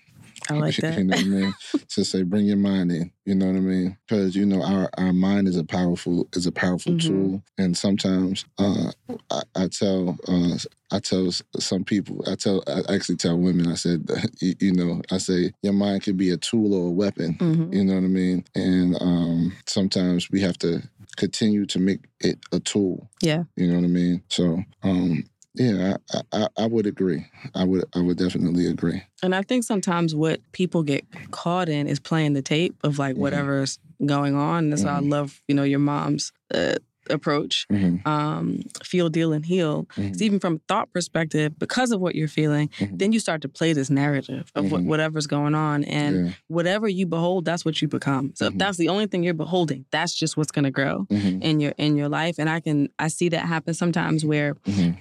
I 0.51 0.55
like 0.55 0.76
that. 0.76 0.99
you 0.99 1.05
know 1.05 1.14
what 1.16 1.24
I 1.24 1.28
mean? 1.28 1.55
to 1.90 2.05
say, 2.05 2.22
bring 2.22 2.47
your 2.47 2.57
mind 2.57 2.90
in. 2.93 3.12
You 3.24 3.34
know 3.34 3.47
what 3.47 3.57
I 3.57 3.61
mean? 3.61 3.97
Because 4.07 4.34
you 4.34 4.45
know 4.47 4.62
our 4.62 4.90
our 4.99 5.12
mind 5.12 5.49
is 5.49 5.57
a 5.57 5.64
powerful 5.64 6.28
is 6.34 6.47
a 6.47 6.53
powerful 6.53 6.93
Mhm. 6.93 7.07
tool, 7.07 7.43
and 7.59 7.76
sometimes 7.76 8.45
uh, 8.59 8.90
I, 9.30 9.43
I 9.55 9.68
tell 9.68 10.18
uh, 10.28 10.57
I 10.90 10.99
tell 10.99 11.30
some 11.59 11.84
people 11.84 12.24
I 12.26 12.34
tell 12.34 12.62
I 12.66 12.95
actually 12.95 13.16
tell 13.16 13.38
women 13.38 13.66
I 13.68 13.74
said 13.74 14.09
you, 14.40 14.55
you 14.61 14.72
know 14.72 15.01
I 15.11 15.18
say 15.18 15.53
your 15.62 15.72
mind 15.74 16.03
can 16.03 16.16
be 16.16 16.30
a 16.30 16.36
tool 16.36 16.74
or 16.74 16.88
a 16.88 16.90
weapon. 16.90 17.34
hmm 17.34 17.72
You 17.72 17.84
know 17.84 17.95
what 17.95 18.05
I 18.05 18.09
mean? 18.09 18.45
And 18.55 18.97
um, 19.01 19.53
sometimes 19.66 20.30
we 20.30 20.40
have 20.43 20.59
to 20.59 20.82
continue 21.16 21.66
to 21.66 21.78
make 21.78 22.01
it 22.20 22.38
a 22.53 22.59
tool. 22.61 23.09
Yeah. 23.22 23.45
You 23.57 23.68
know 23.68 23.74
what 23.76 23.84
I 23.84 23.88
mean? 23.88 24.22
So. 24.28 24.62
Um, 24.82 25.24
yeah, 25.55 25.96
I, 26.12 26.22
I, 26.32 26.48
I 26.59 26.66
would 26.66 26.86
agree. 26.86 27.26
I 27.55 27.64
would 27.64 27.84
I 27.94 28.00
would 28.00 28.16
definitely 28.18 28.66
agree. 28.66 29.03
And 29.22 29.34
I 29.34 29.42
think 29.42 29.64
sometimes 29.64 30.14
what 30.14 30.40
people 30.53 30.82
get 30.82 31.05
caught 31.30 31.68
in 31.68 31.86
is 31.86 32.00
playing 32.00 32.32
the 32.32 32.42
tape 32.42 32.74
of 32.82 32.98
like 32.98 33.14
Mhm. 33.16 33.20
whatever's 33.20 33.78
going 34.05 34.34
on. 34.34 34.70
That's 34.70 34.84
why 34.84 34.96
I 34.96 35.00
Mhm. 35.00 35.11
love, 35.11 35.42
you 35.48 35.55
know, 35.55 35.62
your 35.62 35.78
mom's 35.78 36.32
uh, 36.55 36.74
approach. 37.11 37.66
hmm 37.70 37.96
Um, 38.05 38.61
feel, 38.84 39.09
deal, 39.09 39.32
and 39.32 39.44
heal. 39.46 39.86
Mhm. 39.96 40.11
It's 40.11 40.22
even 40.22 40.38
from 40.40 40.55
a 40.57 40.61
thought 40.68 40.92
perspective, 40.92 41.59
because 41.59 41.90
of 41.92 42.00
what 42.00 42.14
you're 42.14 42.28
feeling, 42.28 42.68
Mhm. 42.78 42.98
then 42.98 43.12
you 43.12 43.20
start 43.20 43.42
to 43.42 43.48
play 43.48 43.72
this 43.72 43.90
narrative 43.90 44.50
of 44.55 44.70
what, 44.72 44.82
Mhm. 44.82 44.86
whatever's 44.86 45.26
going 45.26 45.55
on. 45.55 45.84
And 45.84 46.26
yeah. 46.26 46.32
whatever 46.48 46.88
you 46.88 47.07
behold, 47.07 47.44
that's 47.44 47.64
what 47.64 47.80
you 47.82 47.88
become. 47.88 48.32
So 48.34 48.46
if 48.46 48.55
Mhm. 48.55 48.59
that's 48.59 48.78
the 48.78 48.88
only 48.88 49.07
thing 49.07 49.22
you're 49.24 49.34
beholding, 49.34 49.84
that's 49.90 50.14
just 50.14 50.36
what's 50.36 50.53
gonna 50.53 50.70
grow 50.70 51.07
Mhm. 51.11 51.42
in 51.42 51.61
your 51.61 51.72
in 51.78 51.96
your 51.96 52.09
life. 52.09 52.36
And 52.38 52.48
I 52.48 52.61
can 52.61 52.88
I 52.98 53.09
see 53.09 53.28
that 53.30 53.46
happen 53.46 53.74
sometimes 53.74 54.24
where. 54.24 54.55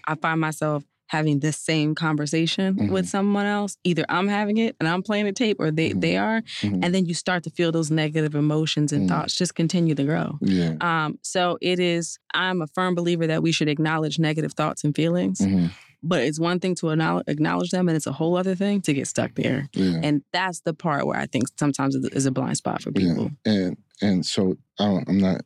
I 0.07 0.15
find 0.15 0.39
myself 0.41 0.83
having 1.11 1.41
this 1.41 1.57
same 1.57 1.93
conversation 1.93 2.73
Mhm. 2.75 2.89
with 2.91 3.05
someone 3.09 3.45
else. 3.45 3.75
Either 3.83 4.05
I'm 4.07 4.29
having 4.29 4.55
it 4.57 4.77
and 4.79 4.87
I'm 4.87 5.03
playing 5.03 5.25
the 5.25 5.33
tape 5.33 5.57
or 5.59 5.69
they, 5.69 5.89
Mhm. 5.89 5.99
they 6.01 6.15
are. 6.15 6.41
Mhm. 6.61 6.79
And 6.83 6.95
then 6.95 7.05
you 7.05 7.13
start 7.13 7.43
to 7.43 7.49
feel 7.49 7.69
those 7.73 7.91
negative 7.91 8.33
emotions 8.33 8.93
and 8.93 9.03
Mhm. 9.03 9.09
thoughts 9.09 9.35
just 9.35 9.53
continue 9.53 9.93
to 9.93 10.03
grow. 10.05 10.37
Yeah. 10.41 10.75
Um, 10.79 11.19
so 11.21 11.57
it 11.61 11.79
is, 11.81 12.17
I'm 12.33 12.61
a 12.61 12.67
firm 12.67 12.95
believer 12.95 13.27
that 13.27 13.43
we 13.43 13.51
should 13.51 13.67
acknowledge 13.67 14.19
negative 14.19 14.53
thoughts 14.53 14.85
and 14.85 14.95
feelings, 14.95 15.39
Mhm. 15.39 15.71
but 16.01 16.21
it's 16.23 16.39
one 16.39 16.61
thing 16.61 16.75
to 16.75 16.85
acknowl- 16.85 17.23
acknowledge 17.27 17.71
them 17.71 17.89
and 17.89 17.97
it's 17.97 18.07
a 18.07 18.13
whole 18.13 18.37
other 18.37 18.55
thing 18.55 18.79
to 18.83 18.93
get 18.93 19.05
stuck 19.05 19.35
there. 19.35 19.67
Yeah. 19.73 19.99
And 20.01 20.21
that's 20.31 20.61
the 20.61 20.73
part 20.73 21.05
where 21.07 21.19
I 21.19 21.25
think 21.25 21.47
sometimes 21.59 21.93
is 21.95 22.05
is 22.13 22.25
a 22.25 22.31
blind 22.31 22.55
spot 22.55 22.81
for 22.83 22.93
people. 22.93 23.31
Yeah. 23.45 23.53
And 23.53 23.77
and 24.01 24.25
so 24.25 24.55
I 24.79 25.03
I'm 25.09 25.17
not. 25.19 25.41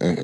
Uh, 0.00 0.16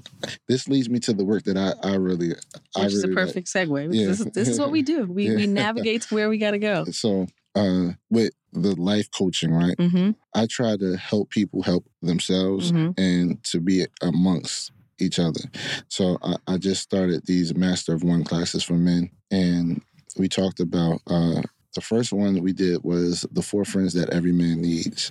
this 0.49 0.69
leads 0.69 0.89
me 0.89 0.99
to 1.01 1.13
the 1.13 1.25
work 1.25 1.45
that 1.45 1.57
I 1.57 1.73
I 1.87 1.95
really 1.97 2.33
I 2.77 2.85
Which 2.85 2.93
is 2.95 3.05
a 3.05 3.09
really 3.09 3.17
like. 3.17 3.27
perfect 3.27 3.49
segue. 3.49 3.95
Yeah. 3.95 4.07
This, 4.07 4.21
is, 4.21 4.27
this 4.27 4.49
is 4.49 4.59
what 4.59 4.71
we 4.71 4.83
do. 4.83 5.05
We, 5.13 5.35
we 5.35 5.47
navigate 5.47 6.03
to 6.03 6.15
where 6.15 6.29
we 6.29 6.39
got 6.39 6.53
to 6.53 6.59
go. 6.59 6.85
So 6.93 7.27
uh, 7.55 7.91
with 8.11 8.33
the 8.53 8.75
life 8.81 9.09
coaching, 9.11 9.53
right? 9.53 9.77
Mm-hmm. 9.77 10.11
I 10.35 10.47
try 10.47 10.77
to 10.77 10.97
help 10.97 11.31
people 11.31 11.63
help 11.63 11.85
themselves 12.01 12.73
Mhm. 12.73 12.95
and 12.99 13.45
to 13.45 13.61
be 13.61 13.87
amongst 14.01 14.73
each 14.99 15.19
other. 15.19 15.41
So 15.89 16.17
I, 16.23 16.37
I 16.47 16.57
just 16.59 16.83
started 16.83 17.27
these 17.27 17.55
Master 17.55 17.93
of 17.95 18.03
One 18.05 18.25
classes 18.25 18.63
for 18.63 18.75
men, 18.75 19.11
and 19.31 19.83
we 20.17 20.29
talked 20.29 20.61
about. 20.61 21.01
Uh, 21.07 21.43
the 21.75 21.81
first 21.81 22.13
one 22.13 22.43
we 22.43 22.53
did 22.53 22.83
was 22.85 23.25
the 23.33 23.41
four 23.41 23.65
friends 23.65 23.95
that 23.95 24.11
every 24.11 24.33
man 24.33 24.61
needs, 24.61 25.11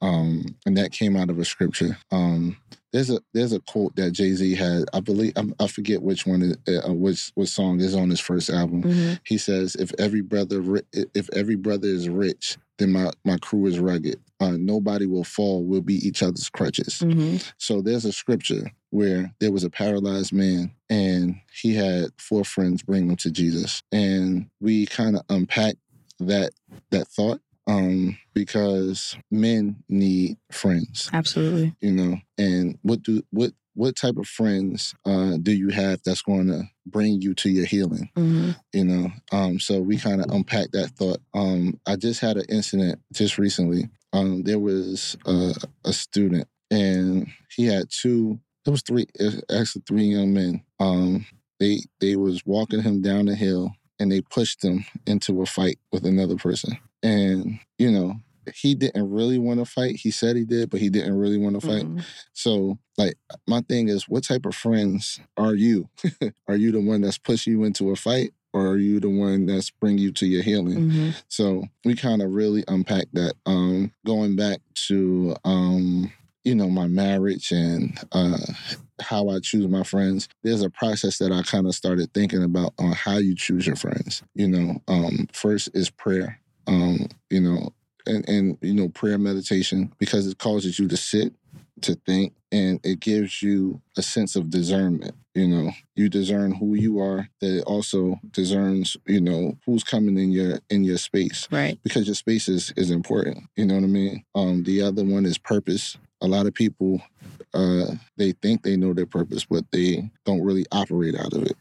um, 0.00 0.44
and 0.66 0.76
that 0.76 0.90
came 0.90 1.16
out 1.16 1.30
of 1.30 1.38
a 1.38 1.44
scripture. 1.44 1.96
Um, 2.10 2.56
there's 2.92 3.10
a 3.10 3.20
there's 3.32 3.52
a 3.52 3.60
quote 3.60 3.96
that 3.96 4.12
Jay 4.12 4.32
Z 4.32 4.54
had. 4.54 4.84
I 4.92 5.00
believe 5.00 5.32
I, 5.36 5.44
I 5.58 5.66
forget 5.66 6.02
which 6.02 6.26
one, 6.26 6.54
uh, 6.68 6.92
which 6.92 7.32
which 7.34 7.48
song 7.48 7.80
is 7.80 7.94
on 7.94 8.10
his 8.10 8.20
first 8.20 8.50
album. 8.50 8.82
Mm-hmm. 8.82 9.14
He 9.24 9.38
says, 9.38 9.74
"If 9.76 9.92
every 9.98 10.20
brother 10.20 10.60
ri- 10.60 10.82
if 10.92 11.28
every 11.32 11.56
brother 11.56 11.88
is 11.88 12.08
rich, 12.08 12.58
then 12.78 12.92
my 12.92 13.10
my 13.24 13.38
crew 13.38 13.66
is 13.66 13.78
rugged. 13.78 14.20
Uh, 14.40 14.56
nobody 14.58 15.06
will 15.06 15.24
fall. 15.24 15.64
We'll 15.64 15.80
be 15.80 16.06
each 16.06 16.22
other's 16.22 16.50
crutches." 16.50 16.98
Mm-hmm. 16.98 17.38
So 17.56 17.80
there's 17.80 18.04
a 18.04 18.12
scripture 18.12 18.70
where 18.90 19.32
there 19.40 19.52
was 19.52 19.64
a 19.64 19.70
paralyzed 19.70 20.34
man, 20.34 20.70
and 20.90 21.36
he 21.50 21.74
had 21.74 22.10
four 22.18 22.44
friends 22.44 22.82
bring 22.82 23.08
him 23.08 23.16
to 23.16 23.30
Jesus, 23.30 23.82
and 23.90 24.50
we 24.60 24.84
kind 24.86 25.16
of 25.16 25.22
unpack 25.30 25.76
that 26.20 26.52
that 26.90 27.08
thought 27.08 27.40
um, 27.66 28.18
because 28.34 29.16
men 29.30 29.76
need 29.88 30.36
friends 30.50 31.10
Absolutely. 31.12 31.74
you 31.80 31.92
know? 31.92 32.16
And 32.38 32.78
what 32.82 33.02
do 33.02 33.22
what 33.30 33.52
what 33.74 33.96
type 33.96 34.16
of 34.18 34.26
friends 34.26 34.94
uh, 35.06 35.38
do 35.40 35.50
you 35.52 35.70
have 35.70 36.00
that's 36.04 36.20
going 36.22 36.46
to 36.48 36.64
bring 36.86 37.22
you 37.22 37.32
to 37.34 37.48
your 37.48 37.64
healing 37.64 38.10
Mm-hmm. 38.16 38.50
you 38.72 38.84
know? 38.84 39.12
Um, 39.32 39.58
so 39.60 39.80
we 39.80 39.96
kind 39.96 40.20
of 40.20 40.30
unpack 40.30 40.72
that 40.72 40.90
thought. 40.90 41.18
Um, 41.34 41.80
i 41.86 41.96
just 41.96 42.20
had 42.20 42.36
an 42.36 42.46
incident 42.48 43.00
just 43.12 43.38
recently. 43.38 43.88
Um, 44.12 44.42
there 44.42 44.58
was 44.58 45.16
a, 45.26 45.54
a 45.84 45.92
student 45.92 46.46
and 46.70 47.28
he 47.50 47.66
had 47.66 47.90
two 47.90 48.38
it 48.64 48.70
was 48.70 48.82
three 48.82 49.06
actually 49.50 49.82
three 49.88 50.04
young 50.04 50.32
men. 50.32 50.62
Um, 50.78 51.26
they 51.58 51.80
they 52.00 52.16
was 52.16 52.44
walking 52.44 52.82
him 52.82 53.02
down 53.02 53.26
the 53.26 53.34
hill 53.34 53.72
and 53.98 54.10
they 54.10 54.20
pushed 54.20 54.64
him 54.64 54.84
into 55.06 55.42
a 55.42 55.46
fight 55.46 55.78
with 55.92 56.04
another 56.04 56.36
person 56.36 56.76
and 57.02 57.58
you 57.78 57.90
know 57.90 58.14
he 58.54 58.74
didn't 58.74 59.08
really 59.10 59.38
want 59.38 59.60
to 59.60 59.64
fight 59.64 59.94
he 59.96 60.10
said 60.10 60.34
he 60.34 60.44
did 60.44 60.68
but 60.68 60.80
he 60.80 60.90
didn't 60.90 61.16
really 61.16 61.38
want 61.38 61.54
to 61.60 61.64
fight 61.66 61.84
Mhm. 61.84 62.02
so, 62.32 62.78
like, 62.98 63.14
my 63.46 63.60
thing 63.62 63.88
is, 63.88 64.08
what 64.08 64.24
type 64.24 64.44
of 64.46 64.54
friends 64.54 65.20
are 65.36 65.54
you? 65.54 65.88
are 66.48 66.56
you 66.56 66.72
the 66.72 66.80
one 66.80 67.00
that's 67.00 67.18
pushing 67.18 67.52
you 67.54 67.64
into 67.64 67.90
a 67.90 67.96
fight, 67.96 68.32
or 68.52 68.66
are 68.68 68.76
you 68.78 69.00
the 69.00 69.08
one 69.08 69.46
that's 69.46 69.70
bring 69.70 69.96
you 69.96 70.12
to 70.12 70.26
your 70.26 70.42
healing? 70.42 70.90
Mhm. 70.90 71.14
So 71.28 71.64
we 71.84 71.94
kind 71.94 72.20
of 72.20 72.30
really 72.32 72.64
unpack 72.68 73.06
that. 73.14 73.34
Um, 73.46 73.92
going 74.04 74.36
back 74.36 74.60
to 74.88 75.34
um, 75.44 76.12
you 76.44 76.54
know, 76.56 76.68
my 76.68 76.86
marriage 76.88 77.50
and 77.52 77.96
uh, 78.12 78.36
how 79.00 79.28
I 79.28 79.38
choose 79.40 79.68
my 79.68 79.84
friends. 79.84 80.28
There's 80.42 80.62
a 80.62 80.70
process 80.70 81.18
that 81.18 81.30
I 81.32 81.42
kind 81.42 81.66
of 81.68 81.74
started 81.74 82.12
thinking 82.12 82.42
about 82.42 82.74
on 82.78 82.92
how 82.92 83.18
you 83.18 83.34
choose 83.36 83.66
your 83.66 83.76
friends. 83.76 84.22
You 84.34 84.48
know, 84.48 84.82
um, 84.88 85.28
first 85.32 85.70
is 85.72 85.88
prayer. 85.88 86.40
Um, 86.66 87.08
you 87.30 87.40
know, 87.40 87.70
and 88.06 88.28
and 88.28 88.58
you 88.60 88.74
know, 88.74 88.88
prayer 88.88 89.18
meditation 89.18 89.92
because 89.98 90.26
it 90.26 90.38
causes 90.38 90.78
you 90.78 90.88
to 90.88 90.96
sit 90.96 91.32
to 91.82 91.94
think 92.06 92.34
and 92.52 92.78
it 92.84 93.00
gives 93.00 93.42
you 93.42 93.80
a 93.96 94.02
sense 94.02 94.36
of 94.36 94.50
discernment 94.50 95.14
you 95.34 95.48
know. 95.48 95.72
You 95.96 96.08
discern 96.08 96.52
who 96.52 96.74
you 96.74 97.00
are 97.00 97.28
that 97.40 97.58
it 97.58 97.64
also 97.64 98.20
discerns 98.30 98.96
you 99.06 99.20
know 99.20 99.58
who's 99.66 99.84
coming 99.84 100.18
in 100.18 100.30
your 100.30 100.60
in 100.70 100.84
your 100.84 100.98
space. 100.98 101.48
Right. 101.50 101.78
because 101.82 102.06
your 102.06 102.14
space 102.14 102.48
is 102.48 102.72
is 102.76 102.90
important 102.90 103.44
you 103.56 103.64
know 103.64 103.74
what 103.74 103.84
i 103.84 103.88
mean? 103.88 104.24
Um 104.34 104.62
the 104.64 104.82
other 104.82 105.04
one 105.04 105.26
is 105.26 105.38
purpose. 105.38 105.96
A 106.20 106.26
lot 106.26 106.46
of 106.46 106.54
people 106.54 107.02
uh 107.54 107.86
they 108.16 108.32
think 108.32 108.62
they 108.62 108.76
know 108.76 108.92
their 108.94 109.06
purpose 109.06 109.44
but 109.44 109.64
they 109.72 110.10
don't 110.24 110.42
really 110.44 110.66
operate 110.72 111.16
out 111.18 111.32
of 111.32 111.42
it 111.42 111.56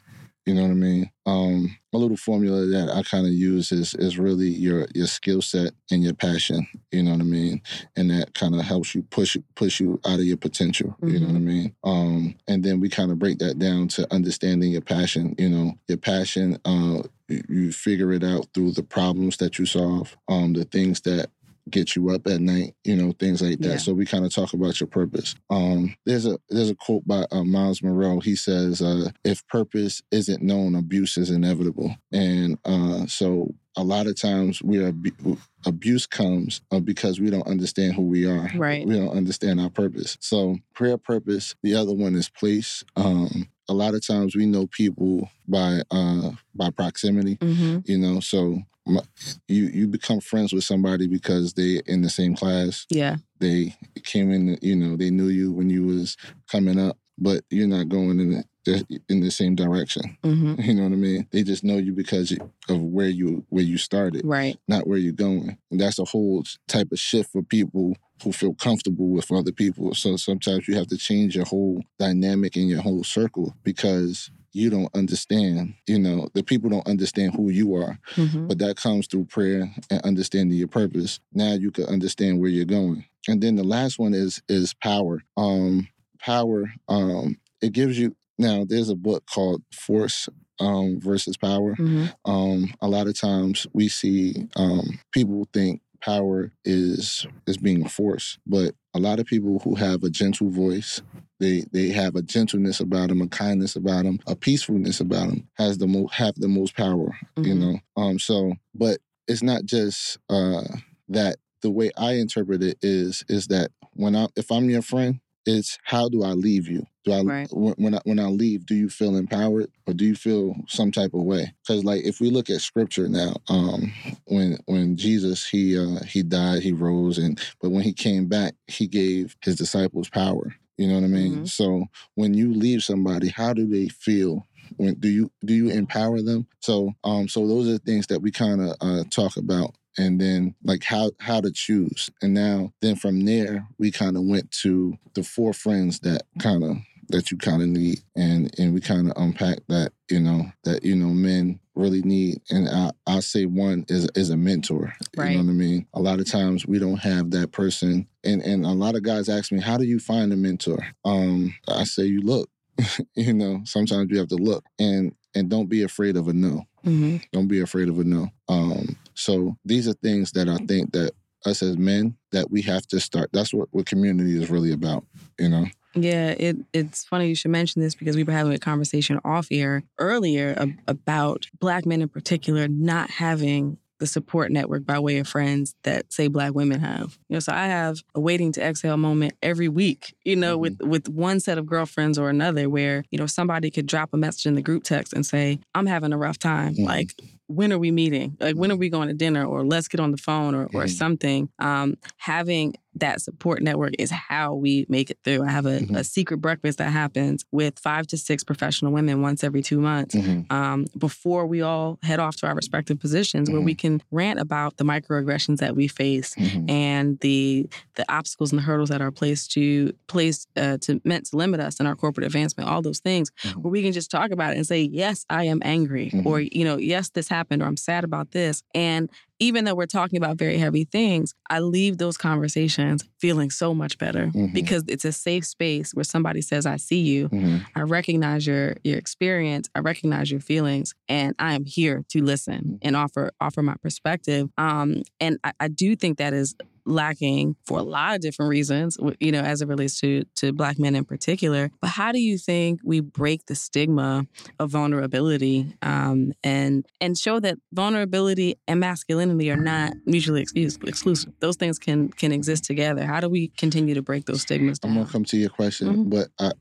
You 0.46 0.56
know 0.56 0.64
what 0.64 0.72
I 0.72 0.74
mean? 0.74 1.12
Um, 1.28 1.78
a 1.94 1.98
little 2.00 2.18
formula 2.18 2.66
that 2.66 2.90
I 2.96 3.04
kind 3.04 3.28
of 3.28 3.32
use 3.32 3.72
is 3.72 3.94
is 3.96 4.18
really 4.18 4.48
your 4.50 4.88
your 4.96 5.06
skill 5.06 5.42
set 5.42 5.74
and 5.92 6.04
your 6.04 6.16
passion. 6.16 6.68
You 6.92 7.04
know 7.04 7.12
what 7.12 7.22
I 7.22 7.26
mean? 7.26 7.62
And 7.96 8.10
that 8.10 8.34
kind 8.34 8.56
of 8.56 8.62
helps 8.62 8.96
you 8.96 9.04
push 9.04 9.38
push 9.56 9.80
you 9.80 10.00
out 10.06 10.20
of 10.20 10.26
your 10.26 10.38
potential. 10.38 10.98
You 11.06 11.20
know 11.20 11.28
what 11.28 11.36
I 11.36 11.40
Mhm. 11.40 11.44
mean? 11.46 11.76
Um, 11.84 12.36
and 12.48 12.64
then 12.64 12.80
we 12.80 12.90
kind 12.90 13.12
of 13.12 13.20
break 13.20 13.38
that 13.40 13.60
down 13.60 13.88
to 13.90 14.12
understanding 14.14 14.72
your 14.72 14.82
passion. 14.82 15.36
You 15.38 15.50
know, 15.50 15.74
your 15.88 16.00
passion. 16.00 16.58
Uh, 16.66 17.04
you, 17.28 17.44
you 17.48 17.72
figure 17.72 18.12
it 18.12 18.24
out 18.24 18.48
through 18.54 18.72
the 18.72 18.84
problems 18.84 19.38
that 19.38 19.60
you 19.60 19.66
solve. 19.68 20.18
Um, 20.28 20.54
the 20.54 20.66
things 20.66 21.02
that 21.02 21.30
get 21.70 21.96
you 21.96 22.10
up 22.10 22.28
at 22.28 22.42
night, 22.42 22.76
you 22.84 22.96
know, 22.96 23.14
things 23.14 23.42
like 23.42 23.60
that. 23.60 23.70
Yeah. 23.70 23.78
So 23.78 23.94
we 23.94 24.06
kind 24.06 24.26
of 24.26 24.34
talk 24.34 24.54
about 24.54 24.80
your 24.80 24.88
purpose. 24.88 25.36
Um, 25.50 25.96
there's 26.06 26.26
a 26.26 26.40
there's 26.50 26.70
a 26.70 26.76
quote 26.76 27.08
by 27.08 27.26
uh, 27.32 27.44
Myles 27.44 27.82
Munroe. 27.82 28.20
He 28.20 28.36
says, 28.36 28.82
uh, 28.82 29.12
"If 29.24 29.46
purpose 29.48 30.02
isn't 30.12 30.42
known, 30.42 30.76
abuse 30.76 31.18
is 31.18 31.30
inevitable." 31.30 31.96
And 32.12 32.58
uh, 32.66 33.06
so 33.08 33.54
a 33.78 33.84
lot 33.84 34.08
of 34.08 34.20
times 34.20 34.62
we 34.62 34.84
are 34.84 34.90
abu- 34.90 35.38
abuse 35.66 36.06
comes 36.06 36.62
uh, 36.72 36.80
because 36.80 37.20
we 37.20 37.30
don't 37.30 37.48
understand 37.48 37.94
who 37.94 38.04
we 38.04 38.26
are. 38.26 38.52
Right. 38.56 38.86
We 38.86 38.96
don't 38.96 39.16
understand 39.16 39.62
our 39.62 39.70
purpose. 39.70 40.18
So 40.20 40.58
prayer 40.74 40.98
purpose. 40.98 41.56
The 41.64 41.76
other 41.76 41.94
one 41.94 42.16
is 42.16 42.30
place. 42.30 42.84
Um, 42.96 43.50
a 43.72 43.74
lot 43.84 43.94
of 43.96 44.06
times 44.06 44.36
we 44.36 44.46
know 44.46 44.68
people 44.68 45.30
by 45.48 45.82
uh, 45.92 46.32
by 46.56 46.70
proximity 46.70 47.36
Mm-hmm. 47.38 47.80
you 47.86 47.98
know 47.98 48.20
so 48.20 48.60
my, 48.86 49.02
you 49.48 49.66
you 49.68 49.88
become 49.88 50.20
friends 50.20 50.52
with 50.54 50.64
somebody 50.64 51.08
because 51.08 51.54
they 51.54 51.82
in 51.86 52.02
the 52.02 52.10
same 52.10 52.36
class 52.36 52.86
Yeah. 52.90 53.18
they 53.40 53.76
came 54.04 54.32
in 54.32 54.58
you 54.62 54.76
know 54.76 54.96
they 54.98 55.10
knew 55.12 55.28
you 55.30 55.52
when 55.52 55.70
you 55.70 55.84
was 55.86 56.18
coming 56.52 56.80
up 56.80 56.98
but 57.18 57.44
you're 57.52 57.68
not 57.68 57.88
going 57.90 58.20
in 58.20 58.44
the, 58.66 59.02
in 59.10 59.22
the 59.22 59.32
same 59.32 59.56
direction 59.56 60.18
Mm-hmm. 60.24 60.62
you 60.68 60.74
know 60.76 60.84
what 60.84 60.94
i 60.94 60.96
mean 60.96 61.28
they 61.32 61.44
just 61.44 61.64
know 61.64 61.78
you 61.78 61.94
because 61.94 62.32
of 62.70 62.80
where 62.82 63.10
you 63.10 63.46
where 63.50 63.64
you 63.64 63.78
started 63.78 64.22
Right. 64.26 64.58
not 64.68 64.88
where 64.88 64.98
you're 64.98 65.14
going 65.28 65.58
and 65.72 65.80
that's 65.80 66.00
a 66.00 66.06
whole 66.06 66.44
type 66.68 66.92
of 66.92 67.00
shift 67.00 67.32
for 67.32 67.44
people 67.44 67.96
who 68.22 68.32
feel 68.32 68.54
comfortable 68.54 69.10
with 69.10 69.32
other 69.32 69.52
people. 69.52 69.94
So 69.94 70.16
sometimes 70.18 70.68
you 70.68 70.76
have 70.76 70.88
to 70.88 70.98
change 70.98 71.36
your 71.36 71.46
whole 71.46 71.82
dynamic 72.00 72.56
in 72.56 72.68
your 72.68 72.82
whole 72.82 73.04
circle 73.04 73.56
because 73.64 74.32
you 74.54 74.70
don't 74.70 74.94
understand 74.96 75.74
you 75.88 75.98
know 75.98 76.28
the 76.34 76.44
people 76.44 76.70
don't 76.70 76.88
understand 76.88 77.34
who 77.36 77.50
you 77.50 77.76
are. 77.76 77.98
Mm-hmm. 78.16 78.48
but 78.48 78.60
that 78.60 78.76
comes 78.78 79.08
through 79.08 79.26
prayer 79.26 79.74
and 79.90 80.02
understanding 80.02 80.58
your 80.58 80.68
purpose. 80.68 81.20
Now 81.34 81.54
you 81.54 81.72
can 81.72 81.86
understand 81.86 82.40
where 82.40 82.50
you're 82.50 82.66
going. 82.66 83.06
And 83.28 83.42
then 83.42 83.56
the 83.56 83.64
last 83.64 84.00
one 84.00 84.14
is 84.14 84.42
is 84.50 84.74
power. 84.74 85.24
Um 85.38 85.88
power 86.20 86.72
um 86.88 87.38
it 87.62 87.72
gives 87.74 87.98
you 87.98 88.16
now 88.38 88.66
there's 88.68 88.90
a 88.90 88.96
book 88.96 89.24
called 89.34 89.64
force 89.74 90.28
um 90.60 91.00
versus 91.00 91.38
power. 91.38 91.76
Mm-hmm. 91.76 92.06
um 92.30 92.74
a 92.82 92.88
lot 92.88 93.08
of 93.08 93.20
times 93.20 93.68
we 93.74 93.88
see 93.88 94.48
um 94.56 95.00
people 95.12 95.48
think 95.54 95.82
power 96.02 96.52
is 96.66 97.26
is 97.48 97.58
being 97.58 97.86
a 97.86 97.90
force. 97.90 98.38
But 98.46 98.76
a 98.94 99.00
lot 99.00 99.20
of 99.20 99.26
people 99.26 99.60
who 99.60 99.76
have 99.76 100.04
a 100.04 100.10
gentle 100.10 100.50
voice 100.50 101.02
they 101.40 101.64
they 101.72 101.90
have 101.90 102.16
a 102.16 102.22
gentleness 102.22 102.80
about 102.80 103.10
them 103.10 103.22
a 103.22 103.28
kindness 103.28 103.76
about 103.76 104.04
them 104.04 104.20
a 104.28 104.36
peacefulness 104.36 105.00
about 105.00 105.30
them 105.30 105.48
has 105.56 105.78
the 105.78 105.88
most 105.88 106.14
have 106.14 106.36
the 106.36 106.48
most 106.48 106.76
power 106.76 107.18
you 107.38 107.54
Mhm. 107.56 107.60
know? 107.60 107.80
Um 107.98 108.20
so 108.20 108.54
but 108.76 109.00
it's 109.28 109.42
not 109.44 109.66
just 109.66 110.18
uh 110.30 110.64
that 111.10 111.38
the 111.62 111.72
way 111.72 111.92
i 111.98 112.14
interpret 112.14 112.62
it 112.64 112.78
is 112.82 113.24
is 113.30 113.48
that 113.48 113.72
when 113.94 114.16
i 114.16 114.28
if 114.36 114.52
i'm 114.52 114.70
your 114.70 114.82
friend 114.82 115.20
it's 115.46 115.78
how 115.84 116.10
do 116.10 116.24
i 116.24 116.32
leave 116.32 116.68
you 116.68 116.86
do 117.04 117.14
i 117.14 117.22
Right. 117.22 117.48
when, 117.52 117.74
when 117.78 117.96
i 117.96 118.02
when 118.04 118.20
i 118.20 118.26
leave 118.26 118.66
do 118.66 118.76
you 118.76 118.90
feel 118.90 119.16
empowered 119.16 119.70
or 119.88 119.94
do 119.94 120.06
you 120.06 120.16
feel 120.16 120.56
some 120.68 120.92
type 120.92 121.14
of 121.14 121.22
way? 121.24 121.54
Because 121.66 121.84
like 121.84 122.04
if 122.04 122.20
we 122.22 122.30
look 122.30 122.50
at 122.50 122.62
scripture 122.62 123.08
now 123.08 123.34
um 123.50 123.92
when 124.26 124.58
when 124.66 124.96
jesus 124.96 125.46
he 125.48 125.78
uh 125.78 126.04
he 126.06 126.22
died 126.24 126.62
he 126.62 126.72
rose 126.72 127.18
and 127.18 127.40
but 127.62 127.72
when 127.72 127.84
he 127.84 127.94
came 127.94 128.28
back 128.28 128.54
he 128.68 128.88
gave 128.88 129.36
his 129.44 129.56
disciples 129.56 130.10
power. 130.10 130.56
You 130.78 130.88
know 130.88 130.96
what 130.96 131.04
i 131.04 131.08
mean? 131.08 131.40
Mhm. 131.42 131.50
so 131.50 131.86
when 132.16 132.34
you 132.34 132.54
leave 132.54 132.84
somebody 132.84 133.30
how 133.30 133.54
do 133.54 133.66
they 133.68 133.88
feel? 133.88 134.46
When 134.78 134.94
do 134.96 135.10
you 135.10 135.32
do 135.44 135.54
you 135.54 135.70
empower 135.70 136.22
them? 136.22 136.48
So 136.62 136.94
um 137.04 137.28
so 137.28 137.48
those 137.48 137.68
are 137.68 137.74
the 137.74 137.80
things 137.80 138.08
that 138.08 138.22
we 138.22 138.32
kind 138.32 138.62
of 138.62 138.76
uh 138.82 139.04
talk 139.10 139.38
about 139.38 139.76
and 139.98 140.20
then 140.22 140.56
like 140.64 140.84
how 140.84 141.12
how 141.20 141.42
to 141.42 141.52
choose. 141.52 142.10
And 142.22 142.34
now 142.34 142.72
then 142.82 142.96
from 142.96 143.26
there 143.26 143.68
we 143.78 143.92
kind 143.92 144.16
of 144.16 144.24
went 144.24 144.50
to 144.64 144.98
the 145.14 145.24
four 145.24 145.52
friends 145.54 146.00
that 146.02 146.22
kind 146.40 146.64
of 146.64 146.78
that 147.12 147.32
you 147.32 147.38
kind 147.38 147.62
of 147.62 147.68
need 147.68 148.00
and 148.16 148.52
and 148.60 148.74
we 148.74 148.82
kind 148.82 149.10
of 149.10 149.14
unpack 149.18 149.60
that 149.70 149.92
you 150.10 150.20
know 150.20 150.46
that 150.64 150.84
you 150.84 150.96
know 150.96 151.10
men 151.10 151.60
really 151.76 152.02
need 152.02 152.42
and 152.50 152.68
I, 152.68 152.92
i'll 153.08 153.22
say 153.22 153.46
one 153.46 153.86
is 153.88 154.08
is 154.16 154.30
a 154.30 154.38
mentor 154.38 154.94
Right. 155.16 155.32
you 155.32 155.38
know 155.38 155.44
what 155.44 155.50
i 155.52 155.54
mean 155.54 155.88
a 155.94 156.02
lot 156.02 156.20
of 156.20 156.30
times 156.30 156.66
we 156.68 156.80
don't 156.80 156.98
have 157.00 157.32
that 157.32 157.52
person 157.52 158.08
and 158.24 158.42
and 158.42 158.66
a 158.66 158.70
lot 158.72 158.96
of 158.96 159.04
guys 159.04 159.30
ask 159.30 159.52
me 159.52 159.62
how 159.62 159.78
do 159.78 159.86
you 159.86 160.00
find 160.00 160.34
a 160.34 160.36
mentor 160.36 160.86
um 161.06 161.54
i 161.68 161.84
say 161.86 162.04
you 162.04 162.22
look 162.22 162.50
you 163.16 163.34
know 163.34 163.62
sometimes 163.66 164.10
you 164.12 164.18
have 164.18 164.28
to 164.30 164.36
look 164.36 164.64
and 164.80 165.14
and 165.36 165.50
don't 165.50 165.68
be 165.70 165.84
afraid 165.84 166.18
of 166.18 166.28
a 166.28 166.34
no 166.34 166.64
Mm-hmm. 166.84 167.18
don't 167.32 167.48
be 167.48 167.62
afraid 167.62 167.90
of 167.90 168.00
a 168.00 168.04
no. 168.04 168.30
Um, 168.50 168.98
so 169.14 169.56
these 169.64 169.88
are 169.88 169.94
things 169.94 170.32
that 170.32 170.50
I 170.50 170.58
think 170.66 170.94
that 170.94 171.12
us 171.46 171.62
as 171.62 171.78
men 171.78 172.18
that 172.32 172.50
we 172.50 172.64
have 172.64 172.88
to 172.88 173.00
start. 173.00 173.30
That's 173.34 173.54
what 173.54 173.68
what 173.70 173.86
community 173.86 174.36
is 174.42 174.50
really 174.50 174.72
about. 174.72 175.06
You 175.40 175.50
know. 175.50 175.66
Yeah, 175.94 176.30
it 176.30 176.58
it's 176.74 177.04
funny 177.04 177.28
you 177.28 177.36
should 177.36 177.52
mention 177.52 177.82
this 177.82 177.96
because 177.96 178.16
we 178.16 178.24
were 178.24 178.32
having 178.32 178.54
a 178.54 178.60
conversation 178.60 179.20
off 179.26 179.48
air 179.52 179.84
earlier 180.00 180.56
ab- 180.58 180.80
about 180.88 181.48
black 181.60 181.86
men 181.86 182.02
in 182.02 182.08
particular 182.10 182.68
not 182.68 183.10
having 183.10 183.78
the 184.00 184.08
support 184.08 184.52
network 184.52 184.84
by 184.84 184.98
way 184.98 185.20
of 185.20 185.28
friends 185.28 185.76
that 185.84 186.12
say 186.12 186.28
black 186.28 186.56
women 186.56 186.80
have. 186.80 187.20
You 187.30 187.36
know, 187.36 187.40
so 187.40 187.52
I 187.54 187.68
have 187.68 188.00
a 188.16 188.20
waiting 188.20 188.52
to 188.54 188.62
exhale 188.64 188.98
moment 188.98 189.34
every 189.44 189.68
week, 189.68 190.16
you 190.24 190.36
know, 190.36 190.58
with 190.58 190.80
with 190.82 191.08
one 191.10 191.40
set 191.40 191.58
of 191.58 191.66
girlfriends 191.68 192.18
or 192.18 192.30
another 192.30 192.70
where, 192.70 193.04
you 193.12 193.20
know, 193.20 193.28
somebody 193.28 193.70
could 193.70 193.86
drop 193.86 194.10
a 194.14 194.18
message 194.18 194.46
in 194.48 194.56
the 194.56 194.62
group 194.62 194.84
text 194.84 195.14
and 195.14 195.26
say, 195.26 195.60
"I'm 195.76 195.86
having 195.86 196.14
a 196.14 196.18
rough 196.18 196.40
time." 196.40 196.76
Mhm. 196.76 196.86
Like 196.86 197.14
when 197.52 197.72
are 197.74 197.80
we 197.80 197.92
meeting? 197.92 198.38
Like 198.40 198.56
when 198.56 198.72
are 198.72 198.76
we 198.78 198.90
going 198.90 199.08
to 199.08 199.14
dinner 199.14 199.46
or 199.46 199.64
let's 199.64 199.88
get 199.88 200.00
on 200.00 200.12
the 200.12 200.18
phone 200.18 200.56
or, 200.56 200.68
or 200.74 200.88
something. 200.88 201.50
Um, 201.60 201.98
having 202.18 202.76
that 202.96 203.22
support 203.22 203.62
network 203.62 203.94
is 203.98 204.12
how 204.12 204.54
we 204.54 204.86
make 204.90 205.10
it 205.10 205.18
through. 205.24 205.42
I 205.46 205.50
have 205.50 205.66
a, 205.66 205.80
Mhm. 205.80 205.96
a 205.96 206.04
secret 206.04 206.40
breakfast 206.40 206.78
that 206.80 206.92
happens 206.92 207.46
with 207.50 207.80
five 207.80 208.06
to 208.08 208.18
six 208.18 208.44
professional 208.44 208.92
women 208.92 209.22
once 209.22 209.46
every 209.46 209.62
two 209.62 209.80
months 209.80 210.14
Mhm. 210.14 210.52
um, 210.52 210.86
before 210.98 211.46
we 211.48 211.62
all 211.62 212.00
head 212.04 212.20
off 212.20 212.36
to 212.38 212.48
our 212.48 212.54
respective 212.56 213.00
positions 213.00 213.50
where 213.50 213.62
we 213.62 213.74
can 213.76 214.02
rant 214.12 214.40
about 214.42 214.76
the 214.76 214.84
microaggressions 214.84 215.60
that 215.60 215.74
we 215.74 215.88
face 215.88 216.36
Mhm. 216.36 216.70
and 216.70 217.20
the 217.22 217.70
the 217.96 218.06
obstacles 218.14 218.52
and 218.52 218.60
the 218.60 218.64
hurdles 218.64 218.90
that 218.90 219.02
are 219.02 219.12
placed 219.12 219.52
to 219.52 219.94
placed 220.08 220.50
uh, 220.58 220.78
to 220.82 221.00
meant 221.06 221.26
to 221.28 221.38
limit 221.38 221.60
us 221.62 221.80
in 221.80 221.86
our 221.86 221.96
corporate 221.96 222.26
advancement 222.26 222.70
all 222.70 222.82
those 222.82 223.00
things 223.00 223.32
where 223.62 223.72
we 223.72 223.82
can 223.84 223.94
just 223.94 224.12
talk 224.12 224.32
about 224.32 224.52
it 224.54 224.58
and 224.58 224.68
say 224.68 224.82
yes 224.82 225.26
i 225.30 225.44
am 225.46 225.62
angry 225.64 226.12
or 226.26 226.42
you 226.42 226.66
know 226.66 226.78
yes 226.78 227.10
this 227.10 227.28
happened 227.30 227.41
or 227.50 227.66
i'm 227.66 227.78
sad 227.78 228.04
about 228.04 228.32
this 228.32 228.64
and 228.76 229.10
even 229.40 229.66
though 229.66 229.74
we're 229.74 229.88
talking 229.88 230.18
about 230.18 230.38
very 230.38 230.58
heavy 230.58 230.84
things 230.84 231.34
i 231.50 231.60
leave 231.60 231.98
those 231.98 232.18
conversations 232.18 233.04
feeling 233.20 233.50
so 233.50 233.74
much 233.74 233.98
better 233.98 234.28
Mhm. 234.28 234.54
because 234.54 234.84
it's 234.88 235.06
a 235.06 235.12
safe 235.12 235.46
space 235.46 235.94
where 235.94 236.04
somebody 236.04 236.42
says 236.42 236.66
i 236.66 236.78
see 236.78 237.00
you 237.02 237.30
Mhm. 237.30 237.66
I 237.76 237.82
recognize 237.82 238.46
your 238.46 238.76
your 238.84 238.98
experience. 238.98 239.70
I 239.74 239.80
recognize 239.80 240.30
your 240.30 240.42
feelings, 240.42 240.94
and 241.08 241.34
I 241.40 241.54
am 241.54 241.66
here 241.66 242.04
to 242.10 242.22
listen 242.24 242.78
and 242.82 242.96
offer 242.96 243.32
offer 243.40 243.62
my 243.64 243.76
perspective. 243.82 244.50
Um, 244.58 245.04
and 245.20 245.38
I, 245.44 245.52
I 245.60 245.68
do 245.70 245.96
think 245.96 246.18
that 246.18 246.34
is 246.34 246.56
lacking 246.86 247.56
for 247.66 247.80
a 247.80 247.84
lot 247.84 248.16
of 248.16 248.22
different 248.22 248.50
reasons. 248.50 248.98
You 249.20 249.32
know, 249.32 249.42
as 249.42 249.62
it 249.62 249.68
relates 249.68 250.00
to 250.02 250.24
to 250.38 250.54
Black 250.54 250.80
men 250.80 250.96
in 250.96 251.06
particular. 251.06 251.70
But 251.82 251.90
how 251.92 252.12
do 252.12 252.20
you 252.20 252.38
think 252.38 252.80
we 252.84 253.00
break 253.00 253.46
the 253.46 253.56
stigma 253.56 254.26
of 254.60 254.70
vulnerability 254.72 255.74
um, 255.82 256.34
and 256.44 256.86
and 257.00 257.18
show 257.18 257.40
that 257.40 257.58
vulnerability 257.74 258.58
and 258.68 258.80
masculinity 258.80 259.50
are 259.52 259.58
not 259.58 259.94
mutually 260.06 260.42
exclusive? 260.86 261.34
Those 261.40 261.56
things 261.56 261.80
can 261.80 262.10
can 262.10 262.32
exist 262.32 262.64
together. 262.66 263.06
How 263.06 263.20
do 263.20 263.30
we 263.30 263.50
continue 263.58 263.94
to 263.96 264.02
break 264.02 264.26
those 264.26 264.42
stigmas 264.42 264.80
I'm 264.84 264.94
gonna 264.96 265.06
come 265.10 265.26
to 265.26 265.38
your 265.38 265.50
question, 265.50 266.06
Mhm. 266.06 266.10
but 266.10 266.28
I, 266.40 266.52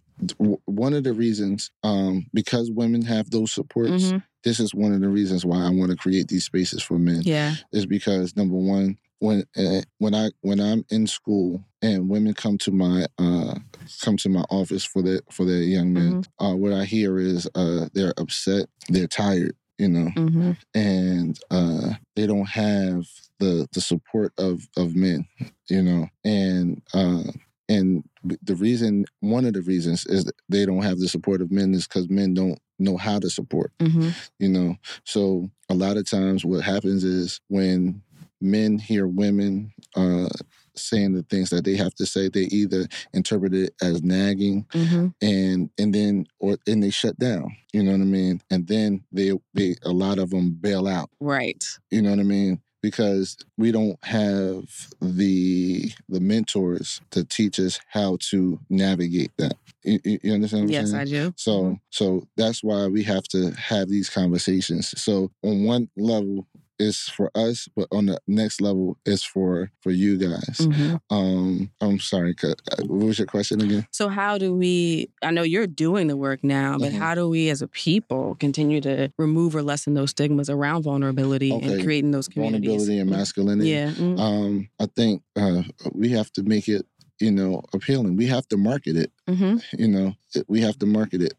one 0.67 0.93
of 0.93 1.05
the 1.05 1.13
reasons, 1.15 1.71
um, 1.83 2.27
because 2.35 2.71
women 2.71 3.03
have 3.03 3.31
those 3.31 3.53
supports, 3.53 4.05
Mhm. 4.13 4.23
this 4.45 4.61
is 4.61 4.75
one 4.75 4.93
of 4.93 5.01
the 5.01 5.09
reasons 5.09 5.45
why 5.47 5.65
I 5.65 5.71
want 5.71 5.91
to 5.91 5.97
create 5.97 6.29
these 6.29 6.45
spaces 6.45 6.83
for 6.83 6.99
men. 6.99 7.23
Yeah. 7.25 7.55
is 7.73 7.87
because 7.87 8.37
number 8.37 8.55
one, 8.57 8.99
when 9.21 9.45
uh, 9.57 9.83
when 9.99 10.15
I 10.15 10.31
when 10.41 10.61
I'm 10.61 10.85
in 10.91 11.07
school 11.07 11.65
and 11.83 12.09
women 12.09 12.35
come 12.35 12.59
to 12.59 12.73
my 12.73 13.07
uh, 13.19 13.55
come 14.03 14.17
to 14.19 14.29
my 14.29 14.43
office 14.51 14.85
for 14.85 15.03
their 15.03 15.21
for 15.31 15.45
their 15.45 15.63
young 15.63 15.93
men, 15.93 16.25
uh, 16.41 16.55
what 16.57 16.73
I 16.73 16.85
hear 16.85 17.19
is 17.19 17.49
uh, 17.55 17.87
they're 17.95 18.15
upset, 18.19 18.67
they're 18.89 19.07
tired, 19.07 19.55
you 19.79 19.89
know, 19.89 20.11
Mm-hmm. 20.17 20.53
and 20.75 21.39
uh, 21.51 21.95
they 22.17 22.27
don't 22.27 22.49
have 22.49 23.07
the 23.39 23.69
the 23.73 23.81
support 23.81 24.33
of 24.39 24.67
of 24.77 24.95
men, 24.97 25.27
you 25.69 25.83
know, 25.83 26.09
and 26.25 26.83
uh, 26.93 27.23
and 27.69 28.03
the 28.43 28.57
reason, 28.57 29.05
one 29.21 29.45
of 29.47 29.55
the 29.55 29.63
reasons, 29.63 30.05
is 30.07 30.25
that 30.25 30.35
they 30.49 30.67
don't 30.67 30.83
have 30.83 30.99
the 30.99 31.09
support 31.09 31.41
of 31.41 31.51
men 31.51 31.73
is 31.73 31.87
because 31.87 32.09
men 32.11 32.35
don't 32.35 32.59
know 32.79 32.97
how 32.97 33.19
to 33.19 33.31
support. 33.31 33.73
Mm-hmm. 33.79 34.09
You 34.39 34.49
know, 34.49 34.77
so 35.05 35.51
a 35.69 35.75
lot 35.75 35.97
of 35.97 36.09
times 36.09 36.45
what 36.45 36.65
happens 36.65 37.05
is 37.05 37.41
when 37.49 38.03
men 38.41 38.79
hear 38.79 39.07
women 39.07 39.73
uh, 39.97 40.29
saying 40.77 41.13
the 41.15 41.23
things 41.25 41.51
that 41.51 41.65
they 41.65 41.77
have 41.77 41.95
to 41.97 42.07
say, 42.07 42.29
they 42.29 42.45
either 42.45 42.87
interpret 43.13 43.53
it 43.55 43.75
as 43.83 44.03
nagging 44.03 44.65
Mm-hmm. 44.73 45.09
and 45.21 45.71
and 45.79 45.95
then 45.95 46.27
or 46.39 46.57
and 46.67 46.83
they 46.83 46.91
shut 46.91 47.19
down. 47.19 47.55
You 47.73 47.83
know 47.83 47.93
what 47.93 48.01
I 48.01 48.05
mean? 48.05 48.41
And 48.51 48.67
then 48.67 49.05
they 49.13 49.33
they 49.55 49.77
a 49.85 49.91
lot 49.91 50.19
of 50.19 50.31
them 50.31 50.51
bail 50.61 50.87
out. 50.87 51.11
Right. 51.21 51.63
You 51.91 52.03
know 52.03 52.11
what 52.11 52.19
I 52.21 52.25
mean? 52.25 52.61
Because 52.83 53.37
we 53.59 53.73
don't 53.73 54.03
have 54.05 54.65
the 55.03 55.93
the 56.09 56.21
mentors 56.21 57.01
to 57.11 57.25
teach 57.25 57.59
us 57.61 57.79
how 57.89 58.17
to 58.31 58.59
navigate 58.71 59.33
that. 59.39 59.57
You, 59.85 59.99
you 60.23 60.33
understand? 60.33 60.71
Yes, 60.71 60.91
saying? 60.91 61.01
I 61.01 61.05
do. 61.05 61.35
So 61.37 61.53
Mhm. 61.63 61.81
so 61.91 62.27
that's 62.37 62.63
why 62.63 62.87
we 62.87 63.03
have 63.03 63.25
to 63.25 63.51
have 63.53 63.89
these 63.89 64.09
conversations. 64.09 64.95
So 65.01 65.31
on 65.43 65.65
one 65.65 65.91
level 65.97 66.47
it's 66.81 67.09
for 67.09 67.31
us, 67.37 67.69
but 67.77 67.87
on 67.93 68.07
the 68.07 68.19
next 68.27 68.61
level 68.61 68.97
it's 69.05 69.23
for 69.23 69.71
for 69.83 69.91
you 69.93 70.17
guys. 70.19 70.59
Mhm. 70.61 71.01
Um, 71.11 71.71
I'm 71.81 71.99
sorry. 72.01 72.35
uh, 72.43 72.55
What 72.87 73.07
was 73.07 73.19
your 73.19 73.27
question 73.27 73.61
again? 73.61 73.87
So 73.93 74.09
how 74.09 74.39
do 74.39 74.55
we? 74.55 75.11
I 75.23 75.31
know 75.31 75.43
you're 75.43 75.67
doing 75.67 76.07
the 76.09 76.17
work 76.17 76.43
now, 76.43 76.79
but 76.79 76.93
Mhm. 76.93 76.99
how 76.99 77.15
do 77.15 77.29
we, 77.29 77.51
as 77.51 77.63
a 77.63 77.69
people, 77.69 78.35
continue 78.41 78.81
to 78.81 79.13
remove 79.19 79.55
or 79.55 79.63
lessen 79.63 79.95
those 79.95 80.11
stigmas 80.11 80.49
around 80.51 80.83
vulnerability 80.83 81.51
and 81.53 81.83
creating 81.85 82.11
those 82.13 82.27
communities? 82.29 82.67
Vulnerability 82.69 82.99
and 82.99 83.11
masculinity. 83.11 83.71
Yeah. 83.71 83.91
mhm. 83.93 84.19
Um, 84.19 84.69
I 84.81 84.87
think 84.87 85.23
uh, 85.37 85.63
we 85.93 86.09
have 86.11 86.33
to 86.33 86.43
make 86.43 86.67
it, 86.69 86.87
you 87.21 87.31
know, 87.31 87.63
appealing. 87.75 88.17
We 88.17 88.27
have 88.27 88.49
to 88.49 88.57
market 88.57 88.97
it. 88.97 89.13
Mhm. 89.29 89.63
You 89.79 89.89
know, 89.89 90.15
It- 90.35 90.47
we 90.49 90.61
have 90.63 90.79
to 90.79 90.87
market 90.87 91.21
it. 91.23 91.35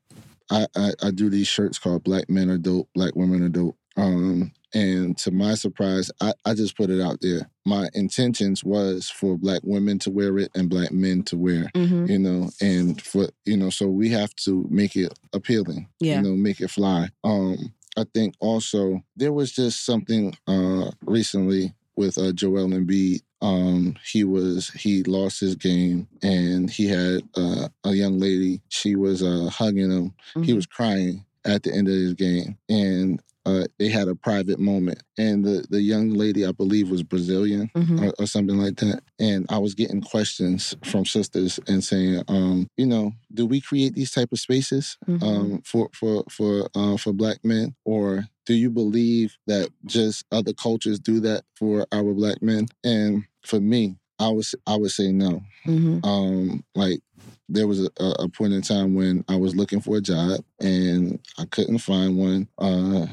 I, 0.52 0.68
I 0.76 0.92
I 1.02 1.12
do 1.12 1.30
these 1.30 1.48
shirts 1.48 1.80
called 1.80 2.04
"Black 2.04 2.30
Men 2.30 2.50
Are 2.50 2.58
Dope," 2.58 2.90
"Black 2.94 3.16
Women 3.16 3.42
Are 3.42 3.50
Dope." 3.50 3.78
Um, 3.96 4.52
and 4.74 5.18
to 5.20 5.32
my 5.32 5.56
surprise, 5.56 6.12
I, 6.22 6.34
I 6.46 6.54
just 6.54 6.76
put 6.78 6.90
it 6.90 7.02
out 7.02 7.20
there. 7.22 7.50
My 7.66 7.90
intentions 7.94 8.64
was 8.64 9.10
for 9.10 9.38
black 9.38 9.62
women 9.64 10.00
to 10.00 10.10
wear 10.12 10.38
it 10.38 10.52
and 10.56 10.70
black 10.70 10.92
men 10.92 11.24
to 11.24 11.38
wear, 11.38 11.70
Mhm. 11.76 12.10
you 12.10 12.20
know, 12.20 12.50
and 12.62 13.02
for 13.02 13.30
you 13.46 13.58
know, 13.58 13.70
so 13.70 13.88
we 13.88 14.10
have 14.10 14.36
to 14.46 14.66
make 14.70 14.96
it 14.96 15.18
appealing, 15.34 15.88
Yeah. 16.00 16.18
you 16.18 16.30
know, 16.30 16.36
make 16.36 16.62
it 16.62 16.70
fly. 16.72 17.10
Um, 17.24 17.74
I 17.98 18.06
think 18.14 18.36
also 18.40 19.02
there 19.18 19.34
was 19.34 19.52
just 19.52 19.86
something 19.86 20.36
uh 20.48 20.92
recently 21.06 21.74
with 21.98 22.18
uh, 22.18 22.32
Joel 22.32 22.70
Embiid. 22.70 23.22
Um, 23.42 23.96
he 24.06 24.24
was 24.24 24.70
he 24.70 25.04
lost 25.04 25.40
his 25.42 25.56
game, 25.56 26.08
and 26.24 26.70
he 26.70 26.86
had 26.88 27.24
uh, 27.36 27.68
a 27.84 27.94
young 27.94 28.18
lady. 28.20 28.62
She 28.70 28.96
was 28.96 29.22
uh, 29.24 29.50
hugging 29.52 29.92
him. 29.92 30.14
He 30.44 30.52
Mhm. 30.54 30.56
was 30.56 30.66
crying 30.68 31.26
at 31.44 31.64
the 31.64 31.74
end 31.74 31.88
of 31.88 31.96
his 31.96 32.14
game, 32.14 32.58
and 32.70 33.20
uh, 33.46 33.66
they 33.80 33.90
had 33.90 34.08
a 34.08 34.16
private 34.16 34.60
moment. 34.60 35.02
And 35.18 35.44
the 35.44 35.66
the 35.70 35.82
young 35.82 36.12
lady, 36.12 36.46
I 36.46 36.52
believe, 36.52 36.90
was 36.90 37.04
Brazilian 37.04 37.70
Mhm. 37.76 38.02
or, 38.02 38.14
or 38.20 38.26
something 38.28 38.58
like 38.58 38.78
that. 38.78 39.02
And 39.20 39.46
I 39.50 39.58
was 39.58 39.74
getting 39.76 40.02
questions 40.02 40.76
from 40.84 41.06
sisters 41.06 41.60
and 41.68 41.84
saying, 41.84 42.24
um, 42.28 42.68
you 42.78 42.86
know, 42.86 43.14
do 43.34 43.46
we 43.46 43.62
create 43.62 43.94
these 43.96 44.12
type 44.12 44.32
of 44.32 44.40
spaces 44.40 44.98
Mhm. 45.08 45.24
um, 45.24 45.62
for 45.64 45.90
for 45.94 46.24
for 46.30 46.70
uh, 46.76 46.98
for 46.98 47.14
black 47.14 47.44
men, 47.44 47.76
or 47.86 48.28
do 48.46 48.54
you 48.54 48.70
believe 48.70 49.38
that 49.48 49.70
just 49.86 50.26
other 50.32 50.54
cultures 50.54 51.00
do 51.00 51.20
that 51.22 51.44
for 51.56 51.86
our 51.92 52.14
black 52.14 52.42
men? 52.42 52.68
And 52.84 53.24
for 53.46 53.60
me, 53.60 53.98
I 54.20 54.30
was 54.30 54.54
I 54.68 54.76
would 54.76 54.92
say 54.92 55.12
no. 55.12 55.42
Mhm. 55.66 56.06
Um, 56.06 56.64
like 56.76 57.02
there 57.54 57.68
was 57.68 57.82
a, 57.86 57.92
a 58.20 58.30
point 58.30 58.54
in 58.54 58.62
time 58.62 58.96
when 58.96 59.24
I 59.28 59.36
was 59.36 59.56
looking 59.56 59.82
for 59.82 59.98
a 59.98 60.02
job 60.02 60.42
and 60.60 61.20
I 61.38 61.46
couldn't 61.46 61.80
find 61.80 62.18
one. 62.18 62.48
Uh, 62.58 63.08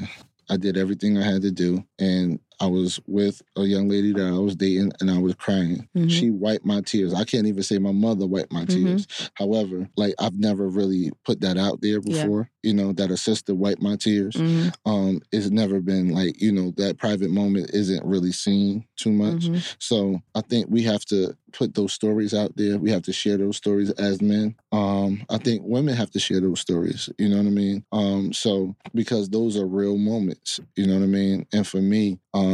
I 0.51 0.57
did 0.57 0.77
everything 0.77 1.19
I 1.19 1.25
had 1.25 1.43
to 1.43 1.51
do, 1.51 1.85
and 1.99 2.41
I 2.61 2.67
was 2.67 3.01
with 3.07 3.43
a 3.57 3.63
young 3.63 3.89
lady 3.89 4.13
that 4.13 4.27
I 4.27 4.39
was 4.39 4.57
dating, 4.57 4.93
and 5.01 5.11
I 5.11 5.19
was 5.19 5.35
crying. 5.35 5.89
Mhm. 5.97 6.11
She 6.11 6.31
wiped 6.31 6.65
my 6.67 6.81
tears. 6.81 7.15
I 7.15 7.25
can't 7.25 7.47
even 7.47 7.63
say 7.63 7.79
my 7.79 7.93
mother 7.93 8.27
wiped 8.27 8.53
my 8.53 8.65
Mhm. 8.65 8.69
tears. 8.75 9.07
However, 9.35 9.89
like 9.97 10.15
I've 10.19 10.39
never 10.39 10.69
really 10.69 11.11
put 11.25 11.41
that 11.43 11.57
out 11.57 11.81
there 11.81 12.01
Yeah. 12.05 12.23
before. 12.25 12.51
You 12.63 12.75
know 12.75 12.93
that 12.95 13.11
a 13.11 13.17
sister 13.17 13.55
wiped 13.55 13.81
my 13.83 13.97
tears. 13.97 14.35
Mhm. 14.35 14.73
Um, 14.85 15.21
it's 15.33 15.51
never 15.51 15.81
been 15.81 16.09
like 16.11 16.41
you 16.43 16.53
know 16.53 16.73
that 16.77 16.99
private 16.99 17.31
moment 17.31 17.71
isn't 17.73 18.05
really 18.05 18.33
seen 18.33 18.85
too 18.97 19.13
much. 19.13 19.47
Mhm. 19.49 19.63
So 19.79 20.21
I 20.35 20.41
think 20.41 20.67
we 20.69 20.83
have 20.83 21.05
to 21.07 21.37
put 21.53 21.75
those 21.75 21.93
stories 21.95 22.35
out 22.35 22.57
there. 22.57 22.77
We 22.79 22.91
have 22.91 23.03
to 23.03 23.13
share 23.13 23.39
those 23.39 23.57
stories 23.57 23.91
as 23.93 24.21
men. 24.21 24.55
Um, 24.73 25.23
I 25.31 25.39
think 25.39 25.63
women 25.65 25.95
have 25.97 26.11
to 26.11 26.19
share 26.19 26.41
those 26.41 26.61
stories. 26.61 27.09
You 27.19 27.29
know 27.31 27.39
what 27.39 27.47
I 27.47 27.51
mean? 27.51 27.85
Um, 27.93 28.33
so 28.35 28.75
because 28.95 29.31
those 29.31 29.57
are 29.57 29.67
real 29.67 29.97
moments. 29.97 30.61
You 30.77 30.87
know 30.87 30.95
what 30.95 31.05
I 31.05 31.07
mean? 31.07 31.47
And 31.53 31.67
for 31.67 31.81
me, 31.81 32.19
um, 32.35 32.48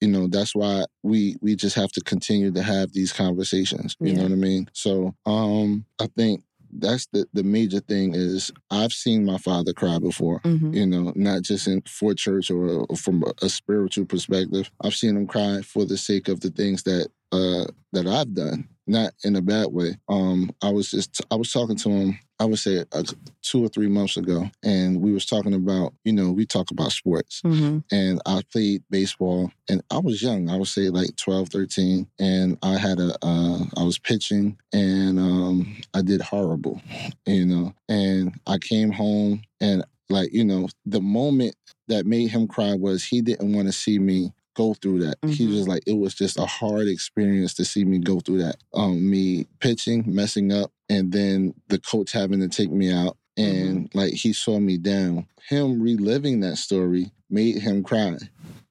you 0.00 0.08
know, 0.08 0.26
that's 0.28 0.54
why 0.54 0.84
we 1.02 1.36
we 1.40 1.56
just 1.56 1.74
have 1.76 1.90
to 1.92 2.00
continue 2.02 2.52
to 2.52 2.62
have 2.62 2.92
these 2.92 3.12
conversations. 3.12 3.96
You 4.00 4.12
know 4.14 4.22
what 4.24 4.32
I 4.32 4.36
mean? 4.36 4.68
So 4.72 5.14
um, 5.24 5.84
I 5.98 6.08
think 6.16 6.42
that's 6.78 7.06
the 7.12 7.26
the 7.32 7.42
major 7.44 7.80
thing 7.80 8.14
is 8.14 8.52
I've 8.70 8.92
seen 8.92 9.24
my 9.24 9.38
father 9.38 9.72
cry 9.72 9.98
before 9.98 10.40
Mhm. 10.44 10.74
you 10.74 10.86
know, 10.86 11.12
not 11.16 11.42
just 11.42 11.66
in 11.68 11.80
for 11.88 12.12
church 12.14 12.50
or, 12.50 12.84
or 12.90 12.96
from 12.96 13.22
a, 13.22 13.32
a 13.46 13.48
spiritual 13.48 14.04
perspective. 14.04 14.70
I've 14.82 14.94
seen 14.94 15.16
him 15.16 15.26
cry 15.26 15.62
for 15.62 15.84
the 15.86 15.96
sake 15.96 16.28
of 16.28 16.40
the 16.40 16.50
things 16.50 16.82
that 16.82 17.08
uh 17.32 17.66
that 17.92 18.06
I've 18.06 18.34
done, 18.34 18.68
not 18.86 19.12
in 19.24 19.36
a 19.36 19.42
bad 19.42 19.68
way. 19.72 19.96
Um, 20.08 20.50
I 20.62 20.70
was 20.70 20.90
just 20.90 21.20
I 21.30 21.34
was 21.36 21.52
talking 21.52 21.76
to 21.76 21.88
him. 21.90 22.18
I 22.38 22.44
would 22.44 22.58
say 22.58 22.84
uh, 22.92 23.02
two 23.42 23.64
or 23.64 23.68
three 23.68 23.88
months 23.88 24.18
ago, 24.18 24.50
and 24.62 25.00
we 25.00 25.12
was 25.12 25.24
talking 25.24 25.54
about 25.54 25.94
you 26.04 26.12
know 26.12 26.30
we 26.32 26.44
talk 26.46 26.70
about 26.70 26.92
sports, 26.92 27.40
Mhm. 27.44 27.82
and 27.90 28.20
I 28.26 28.42
played 28.52 28.82
baseball, 28.90 29.50
and 29.68 29.82
I 29.90 29.98
was 29.98 30.22
young. 30.22 30.50
I 30.50 30.56
would 30.56 30.68
say 30.68 30.90
like 30.90 31.16
12, 31.16 31.48
13, 31.48 32.06
and 32.18 32.58
I 32.62 32.76
had 32.76 32.98
a 33.00 33.16
uh, 33.22 33.64
I 33.76 33.82
was 33.82 33.98
pitching, 33.98 34.58
and 34.72 35.18
um, 35.18 35.76
I 35.94 36.02
did 36.02 36.20
horrible, 36.20 36.80
you 37.26 37.46
know, 37.46 37.74
and 37.88 38.38
I 38.46 38.58
came 38.58 38.92
home 38.92 39.42
and 39.60 39.84
like 40.10 40.32
you 40.32 40.44
know 40.44 40.68
the 40.84 41.00
moment 41.00 41.54
that 41.88 42.04
made 42.06 42.28
him 42.30 42.46
cry 42.46 42.74
was 42.74 43.02
he 43.04 43.22
didn't 43.22 43.52
want 43.54 43.66
to 43.68 43.72
see 43.72 43.98
me 43.98 44.32
go 44.56 44.74
through 44.74 45.00
that. 45.04 45.18
He 45.28 45.46
Mhm. 45.46 45.56
was 45.58 45.68
like 45.68 45.82
it 45.86 45.92
was 45.98 46.14
just 46.14 46.38
a 46.38 46.46
hard 46.46 46.88
experience 46.88 47.54
to 47.54 47.64
see 47.64 47.84
me 47.84 47.98
go 47.98 48.20
through 48.20 48.38
that. 48.38 48.56
Um 48.74 49.08
me 49.10 49.46
pitching 49.60 50.04
messing 50.06 50.52
up 50.52 50.72
and 50.88 51.12
then 51.12 51.54
the 51.68 51.78
coach 51.78 52.12
having 52.12 52.40
to 52.40 52.48
take 52.48 52.70
me 52.72 52.90
out. 52.90 53.16
And 53.36 53.90
like 53.94 54.14
he 54.14 54.32
saw 54.32 54.58
me 54.58 54.78
down. 54.78 55.26
Him 55.48 55.80
reliving 55.80 56.40
that 56.40 56.56
story 56.56 57.12
made 57.30 57.58
him 57.58 57.82
cry. 57.84 58.16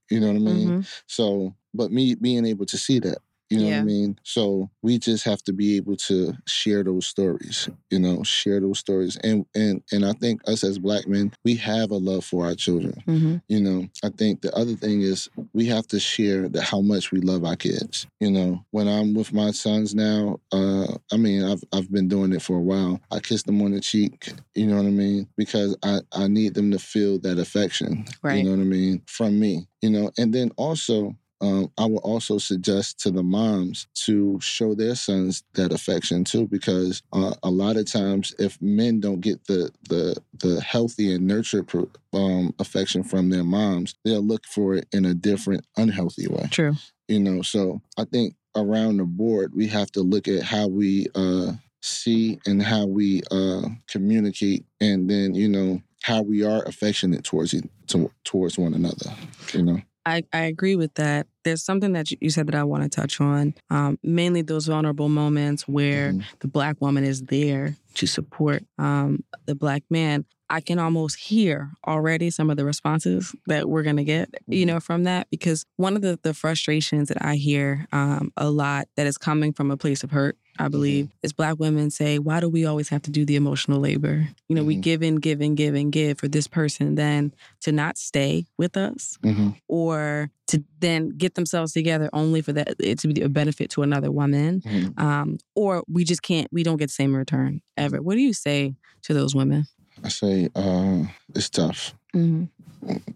You 0.09 0.19
know 0.19 0.27
what 0.27 0.35
i 0.35 0.39
mean? 0.39 0.69
Mhm. 0.81 0.87
so 1.07 1.53
but 1.73 1.91
me 1.91 2.15
being 2.15 2.45
able 2.45 2.65
to 2.67 2.77
see 2.77 2.99
that 2.99 3.19
you 3.55 3.61
know 3.61 3.67
Yeah. 3.69 3.75
what 3.77 3.81
I 3.81 3.85
mean? 3.85 4.19
So 4.23 4.69
we 4.81 4.99
just 4.99 5.23
have 5.25 5.41
to 5.43 5.53
be 5.53 5.77
able 5.77 5.95
to 6.09 6.33
share 6.45 6.83
those 6.83 7.05
stories, 7.07 7.69
you 7.89 7.99
know, 7.99 8.23
share 8.23 8.59
those 8.59 8.79
stories. 8.79 9.17
And 9.23 9.45
and 9.55 9.81
and 9.91 10.05
I 10.05 10.13
think 10.13 10.41
us 10.47 10.63
as 10.63 10.77
black 10.79 11.07
men, 11.07 11.31
we 11.43 11.55
have 11.55 11.91
a 11.91 11.95
love 11.97 12.25
for 12.25 12.45
our 12.45 12.55
children. 12.55 13.01
Mhm. 13.07 13.41
You 13.47 13.61
know, 13.61 13.87
I 14.03 14.09
think 14.09 14.41
the 14.41 14.53
other 14.55 14.75
thing 14.75 15.01
is 15.01 15.29
we 15.53 15.65
have 15.67 15.87
to 15.87 15.99
share 15.99 16.49
that 16.49 16.63
how 16.63 16.81
much 16.81 17.11
we 17.11 17.21
love 17.21 17.43
our 17.45 17.55
kids. 17.55 18.05
You 18.19 18.31
know, 18.31 18.65
when 18.71 18.87
I'm 18.87 19.13
with 19.13 19.33
my 19.33 19.51
sons 19.51 19.95
now, 19.95 20.39
uh, 20.51 20.87
I 21.11 21.17
mean, 21.17 21.43
I've 21.43 21.63
I've 21.73 21.91
been 21.91 22.07
doing 22.07 22.33
it 22.33 22.41
for 22.41 22.57
a 22.57 22.61
while. 22.61 22.99
I 23.11 23.19
kiss 23.19 23.43
them 23.43 23.61
on 23.61 23.71
the 23.71 23.79
cheek. 23.79 24.29
You 24.55 24.67
know 24.67 24.77
what 24.77 24.85
I 24.85 24.91
mean? 24.91 25.27
Because 25.37 25.75
I 25.83 26.01
I 26.11 26.27
need 26.27 26.53
them 26.53 26.71
to 26.71 26.79
feel 26.79 27.19
that 27.19 27.39
affection. 27.39 28.05
Right. 28.21 28.37
You 28.37 28.43
know 28.45 28.51
what 28.51 28.59
I 28.59 28.63
mean? 28.63 29.01
From 29.07 29.39
me. 29.39 29.67
You 29.81 29.89
know, 29.91 30.11
and 30.17 30.33
then 30.33 30.51
also. 30.57 31.15
Um, 31.41 31.71
I 31.77 31.85
would 31.85 31.99
also 31.99 32.37
suggest 32.37 32.99
to 33.01 33.11
the 33.11 33.23
moms 33.23 33.87
to 34.05 34.39
show 34.41 34.73
their 34.73 34.95
sons 34.95 35.43
that 35.53 35.73
affection 35.73 36.23
too, 36.23 36.47
because 36.47 37.01
uh, 37.11 37.33
a 37.43 37.49
lot 37.49 37.77
of 37.77 37.91
times, 37.91 38.33
if 38.39 38.61
men 38.61 38.99
don't 38.99 39.21
get 39.21 39.45
the 39.45 39.69
the 39.89 40.15
the 40.39 40.61
healthy 40.61 41.13
and 41.13 41.27
nurtured 41.27 41.69
um, 42.13 42.53
affection 42.59 43.03
from 43.03 43.29
their 43.29 43.43
moms, 43.43 43.95
they'll 44.03 44.21
look 44.21 44.45
for 44.45 44.75
it 44.75 44.87
in 44.91 45.05
a 45.05 45.13
different, 45.13 45.65
unhealthy 45.77 46.27
way. 46.27 46.47
True. 46.51 46.75
You 47.07 47.19
know, 47.19 47.41
so 47.41 47.81
I 47.97 48.05
think 48.05 48.35
around 48.55 48.97
the 48.97 49.03
board, 49.03 49.53
we 49.53 49.67
have 49.67 49.91
to 49.91 50.01
look 50.01 50.27
at 50.27 50.43
how 50.43 50.67
we 50.67 51.07
uh, 51.13 51.51
see 51.81 52.39
and 52.45 52.61
how 52.63 52.85
we 52.85 53.21
uh, 53.29 53.67
communicate, 53.87 54.65
and 54.79 55.09
then 55.09 55.35
you 55.35 55.49
know 55.49 55.81
how 56.01 56.21
we 56.21 56.43
are 56.43 56.63
affectionate 56.63 57.23
towards 57.23 57.53
e- 57.53 57.69
to, 57.87 58.11
towards 58.23 58.57
one 58.57 58.73
another. 58.73 59.11
You 59.53 59.63
know, 59.63 59.81
I, 60.05 60.23
I 60.31 60.41
agree 60.41 60.75
with 60.75 60.93
that. 60.95 61.27
There's 61.43 61.63
something 61.63 61.93
that 61.93 62.11
you- 62.11 62.29
said 62.29 62.47
that 62.47 62.55
I 62.55 62.63
want 62.63 62.83
to 62.83 62.89
touch 62.89 63.19
on. 63.19 63.53
Um, 63.69 63.97
mainly 64.03 64.41
those 64.41 64.67
vulnerable 64.67 65.09
moments 65.09 65.67
where 65.67 66.11
Mhm. 66.13 66.23
the 66.39 66.47
black 66.47 66.79
woman 66.81 67.03
is 67.03 67.23
there 67.23 67.75
to 67.95 68.05
support 68.07 68.63
um, 68.77 69.23
the 69.45 69.55
black 69.55 69.83
man. 69.89 70.25
I 70.49 70.61
can 70.61 70.77
almost 70.77 71.17
hear 71.17 71.71
already 71.87 72.29
some 72.29 72.49
of 72.51 72.57
the 72.57 72.65
responses 72.65 73.33
that 73.47 73.67
we're 73.67 73.81
going 73.83 73.97
to 73.97 74.03
get, 74.03 74.29
you 74.47 74.63
Mhm. 74.65 74.67
know, 74.67 74.79
from 74.79 75.03
that. 75.05 75.27
Because 75.31 75.65
one 75.77 75.95
of 75.95 76.01
the, 76.03 76.19
the 76.21 76.33
frustrations 76.35 77.07
that 77.07 77.17
I 77.25 77.35
hear 77.35 77.87
um, 77.91 78.31
a 78.37 78.49
lot 78.51 78.87
that 78.95 79.07
is 79.07 79.17
coming 79.17 79.53
from 79.53 79.71
a 79.71 79.77
place 79.77 80.03
of 80.03 80.11
hurt 80.11 80.37
I 80.57 80.67
believe. 80.69 81.09
As 81.23 81.33
black 81.33 81.59
women 81.59 81.89
say, 81.91 82.17
why 82.19 82.39
do 82.39 82.47
we 82.49 82.65
always 82.65 82.89
have 82.89 83.01
to 83.03 83.11
do 83.11 83.25
the 83.25 83.35
emotional 83.35 83.79
labor? 83.79 84.27
You 84.47 84.55
know, 84.55 84.63
we 84.63 84.77
Mhm. 84.77 84.81
give 84.81 85.01
and 85.01 85.21
give 85.21 85.41
and 85.41 85.57
give 85.57 85.75
and 85.75 85.91
give 85.91 86.17
for 86.19 86.27
this 86.27 86.47
person 86.47 86.95
then 86.95 87.33
to 87.61 87.71
not 87.71 87.97
stay 87.97 88.45
with 88.57 88.77
us 88.77 89.17
hmm 89.23 89.49
or 89.67 90.29
to 90.47 90.63
then 90.79 91.09
get 91.09 91.33
themselves 91.33 91.73
together 91.73 92.09
only 92.13 92.39
for 92.41 92.53
that 92.53 92.75
it 92.79 92.99
to 92.99 93.07
be 93.07 93.21
a 93.21 93.27
benefit 93.29 93.69
to 93.71 93.81
another 93.81 94.11
woman. 94.11 94.61
hmm 94.65 94.87
Um, 94.97 95.37
or 95.55 95.83
we 95.87 96.03
just 96.03 96.21
can't 96.21 96.47
we 96.51 96.63
don't 96.63 96.77
get 96.77 96.87
the 96.87 96.93
same 96.93 97.15
return 97.15 97.61
ever. 97.77 98.01
What 98.01 98.15
do 98.15 98.21
you 98.21 98.33
say 98.33 98.75
to 99.03 99.13
those 99.13 99.35
women? 99.35 99.65
I 100.03 100.09
say 100.09 100.49
uh, 100.55 101.03
it's 101.33 101.49
tough. 101.49 101.93
Mm-hmm. 102.15 102.45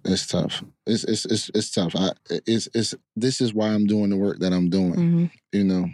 It's 0.05 0.25
tough. 0.27 0.63
It's 0.87 1.03
it's 1.03 1.25
it's, 1.25 1.51
it's 1.53 1.71
tough. 1.71 1.95
I 1.95 2.11
it's 2.47 2.67
it's 2.73 2.95
this 3.15 3.39
is 3.41 3.53
why 3.53 3.69
I'm 3.69 3.85
doing 3.85 4.09
the 4.09 4.17
work 4.17 4.39
that 4.39 4.51
I'm 4.53 4.69
doing. 4.69 4.93
Mm-hmm. 4.95 5.25
You 5.51 5.63
know, 5.65 5.89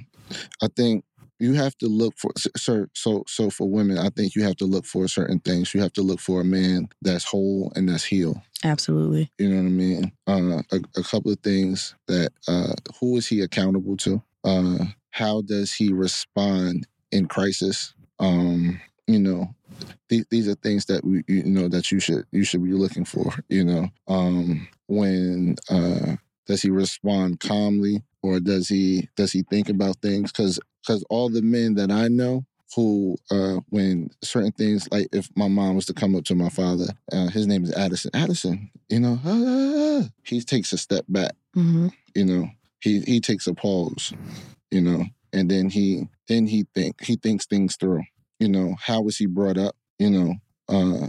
I 0.62 0.68
think 0.76 1.04
you 1.40 1.54
have 1.54 1.78
to 1.80 1.88
look 1.88 2.18
for 2.18 2.32
so 2.36 2.88
so 2.94 3.24
so 3.28 3.50
for 3.50 3.70
women. 3.70 3.98
I 3.98 4.10
think 4.10 4.36
you 4.36 4.44
have 4.44 4.56
to 4.58 4.66
look 4.66 4.86
for 4.86 5.08
certain 5.08 5.40
things. 5.40 5.74
You 5.74 5.82
have 5.82 5.94
to 5.94 6.02
look 6.02 6.20
for 6.20 6.42
a 6.42 6.46
man 6.46 6.88
that's 7.02 7.26
whole 7.26 7.72
and 7.76 7.90
that's 7.90 8.06
healed. 8.06 8.38
Absolutely. 8.64 9.32
You 9.38 9.50
know 9.50 9.58
what 9.58 9.68
I 9.68 9.72
mean? 9.72 10.12
Uh, 10.28 10.62
a, 10.72 11.00
a 11.00 11.04
couple 11.04 11.32
of 11.32 11.40
things 11.40 11.96
that 12.08 12.32
uh, 12.48 12.74
who 13.00 13.18
is 13.18 13.28
he 13.28 13.42
accountable 13.42 13.98
to? 13.98 14.22
Uh, 14.44 14.86
how 15.12 15.42
does 15.42 15.74
he 15.74 15.92
respond 15.92 16.88
in 17.12 17.28
crisis? 17.28 17.94
Um, 18.20 18.80
you 19.08 19.20
know, 19.20 19.54
th- 20.10 20.26
these 20.30 20.48
are 20.48 20.56
things 20.56 20.86
that 20.86 21.04
we, 21.04 21.24
you 21.28 21.44
know, 21.44 21.68
that 21.68 21.92
you 21.92 22.00
should 22.00 22.26
you 22.32 22.44
should 22.44 22.64
be 22.64 22.74
looking 22.74 23.06
for. 23.06 23.34
You 23.50 23.66
know, 23.66 23.90
um, 24.08 24.68
when 24.88 25.56
uh, 25.70 26.16
does 26.48 26.62
he 26.62 26.70
respond 26.70 27.40
calmly 27.40 28.04
or 28.26 28.40
does 28.40 28.68
he 28.68 29.10
does 29.16 29.32
he 29.32 29.44
think 29.44 29.70
about 29.70 29.98
things? 30.02 30.32
Because 30.32 30.60
because 30.82 31.04
all 31.10 31.30
the 31.30 31.42
men 31.42 31.76
that 31.76 31.92
I 31.92 32.08
know 32.08 32.46
who 32.76 33.16
uh 33.32 33.58
when 33.70 34.10
certain 34.22 34.52
things 34.52 34.88
like 34.92 35.08
if 35.14 35.30
my 35.36 35.48
mom 35.48 35.76
was 35.76 35.86
to 35.86 35.94
come 35.94 36.16
up 36.16 36.26
to 36.26 36.36
my 36.36 36.50
father 36.50 36.88
uh, 37.14 37.28
his 37.28 37.48
name 37.48 37.64
is 37.64 37.74
addison. 37.74 38.12
Addison 38.14 38.70
you 38.90 39.00
know 39.00 39.20
ah, 39.26 39.44
ah, 39.46 40.02
ah," 40.04 40.10
he 40.24 40.42
takes 40.42 40.74
a 40.74 40.78
step 40.78 41.06
back 41.08 41.32
Mm-hmm. 41.56 41.88
you 42.16 42.26
know. 42.26 42.50
He 42.82 43.00
he 43.02 43.20
takes 43.22 43.48
a 43.48 43.54
pause 43.54 44.14
you 44.72 44.82
know 44.82 45.06
and 45.32 45.50
then 45.50 45.70
he 45.70 46.10
then 46.28 46.48
he 46.48 46.66
think 46.76 47.02
he 47.04 47.16
thinks 47.16 47.46
things 47.46 47.78
through 47.78 48.04
you 48.40 48.50
know. 48.50 48.76
How 48.80 49.02
was 49.02 49.18
he 49.18 49.26
brought 49.28 49.58
up 49.58 49.76
you 50.00 50.10
know? 50.10 50.36
Uh 50.68 51.08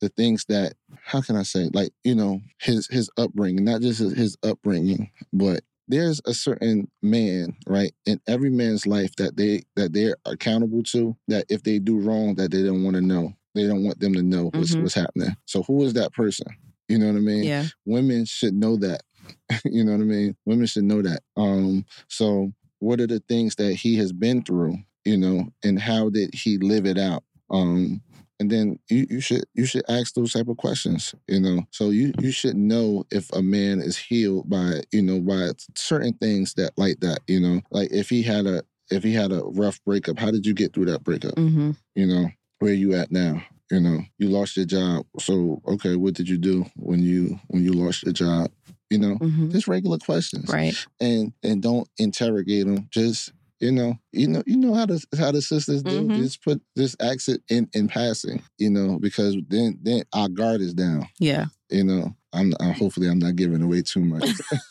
the 0.00 0.08
things 0.10 0.44
that 0.48 0.74
how 1.04 1.20
can 1.22 1.36
i 1.36 1.42
say 1.42 1.70
like 1.72 1.90
you 2.04 2.14
know 2.14 2.40
his 2.60 2.86
his 2.88 3.08
upbringing 3.16 3.64
not 3.64 3.80
just 3.80 4.00
his, 4.00 4.12
his 4.12 4.36
upbringing 4.42 5.10
but 5.32 5.60
there's 5.88 6.20
a 6.26 6.34
certain 6.34 6.88
man 7.02 7.56
right 7.66 7.92
in 8.06 8.20
every 8.26 8.50
man's 8.50 8.86
life 8.86 9.14
that 9.16 9.36
they 9.36 9.62
that 9.76 9.92
they're 9.92 10.16
accountable 10.24 10.82
to 10.82 11.16
that 11.28 11.44
if 11.48 11.62
they 11.62 11.78
do 11.78 11.98
wrong 11.98 12.34
that 12.36 12.50
they 12.50 12.62
don't 12.62 12.82
want 12.84 12.96
to 12.96 13.02
know 13.02 13.32
they 13.54 13.66
don't 13.66 13.84
want 13.84 13.98
them 14.00 14.12
to 14.14 14.22
know 14.22 14.50
what's, 14.54 14.74
Mhm. 14.74 14.82
what's 14.82 14.94
happening 14.94 15.34
so 15.46 15.62
who 15.62 15.82
is 15.84 15.92
that 15.94 16.12
person 16.12 16.46
you 16.88 16.98
know 16.98 17.06
what 17.06 17.16
i 17.16 17.20
mean 17.20 17.44
Yeah. 17.44 17.66
women 17.84 18.24
should 18.24 18.54
know 18.54 18.76
that. 18.76 19.02
you 19.64 19.82
know 19.84 19.92
what 19.92 20.00
I 20.00 20.04
mean? 20.04 20.36
Women 20.44 20.66
should 20.66 20.84
know 20.84 21.02
that. 21.02 21.20
Um, 21.36 21.84
so 22.08 22.52
what 22.78 23.00
are 23.00 23.08
the 23.08 23.18
things 23.28 23.56
that 23.56 23.72
he 23.74 23.96
has 23.96 24.12
been 24.12 24.42
through, 24.44 24.76
you 25.04 25.16
know, 25.16 25.48
and 25.64 25.80
how 25.80 26.10
did 26.10 26.32
he 26.32 26.58
live 26.58 26.86
it 26.86 26.96
out? 26.96 27.24
Um, 27.50 28.02
and 28.40 28.50
then 28.50 28.78
you, 28.88 29.06
you 29.10 29.20
should 29.20 29.44
you 29.54 29.64
should 29.66 29.84
ask 29.88 30.14
those 30.14 30.32
type 30.32 30.48
of 30.48 30.56
questions, 30.56 31.14
you 31.28 31.40
know. 31.40 31.62
So 31.70 31.90
you 31.90 32.12
you 32.20 32.30
should 32.32 32.56
know 32.56 33.04
if 33.10 33.32
a 33.32 33.42
man 33.42 33.80
is 33.80 33.96
healed 33.96 34.48
by, 34.48 34.82
you 34.92 35.02
know, 35.02 35.20
by 35.20 35.50
certain 35.74 36.12
things 36.14 36.54
that 36.54 36.72
like 36.76 37.00
that, 37.00 37.20
you 37.26 37.40
know. 37.40 37.60
Like 37.70 37.90
if 37.92 38.08
he 38.10 38.22
had 38.22 38.46
a 38.46 38.62
if 38.90 39.02
he 39.02 39.12
had 39.14 39.32
a 39.32 39.42
rough 39.44 39.82
breakup, 39.84 40.18
how 40.18 40.30
did 40.30 40.46
you 40.46 40.54
get 40.54 40.72
through 40.72 40.86
that 40.86 41.02
breakup? 41.04 41.34
Mm-hmm. 41.34 41.72
you 41.94 42.06
know 42.06 42.30
where 42.58 42.72
you 42.72 42.94
at 42.94 43.10
now 43.12 43.42
you 43.70 43.80
know 43.80 44.00
you 44.18 44.28
lost 44.28 44.56
your 44.56 44.64
job 44.64 45.04
so 45.18 45.60
okay 45.66 45.96
what 45.96 46.14
did 46.14 46.28
you 46.28 46.38
do 46.38 46.64
when 46.76 47.02
you 47.02 47.38
when 47.48 47.62
you 47.64 47.72
lost 47.72 48.02
your 48.04 48.12
job 48.14 48.50
you 48.90 48.98
know 48.98 49.16
Mm-hmm. 49.16 49.50
just 49.50 49.66
regular 49.68 49.98
questions 49.98 50.48
Right. 50.48 50.74
and 51.00 51.32
and 51.42 51.60
don't 51.62 51.86
interrogate 51.98 52.64
them 52.66 52.88
just 52.90 53.32
you 53.60 53.72
know 53.72 53.94
you 54.12 54.28
know 54.28 54.42
you 54.46 54.56
know 54.56 54.74
how 54.74 54.84
the 54.86 55.02
how 55.18 55.32
the 55.32 55.40
sisters 55.42 55.82
do 55.82 56.02
Mhm. 56.08 56.14
just 56.14 56.42
put 56.44 56.60
this 56.74 56.94
accent 57.00 57.42
in 57.48 57.68
in 57.72 57.88
passing 57.88 58.42
you 58.58 58.70
know 58.70 58.98
because 58.98 59.36
then 59.48 59.78
then 59.82 60.02
our 60.12 60.28
guard 60.28 60.60
is 60.60 60.74
down 60.74 61.06
Yeah. 61.18 61.46
you 61.70 61.84
know 61.84 62.14
i'm, 62.34 62.52
i 62.60 62.72
hopefully 62.72 63.08
i'm 63.08 63.18
not 63.18 63.34
giving 63.36 63.62
away 63.62 63.80
too 63.82 64.00
much 64.04 64.28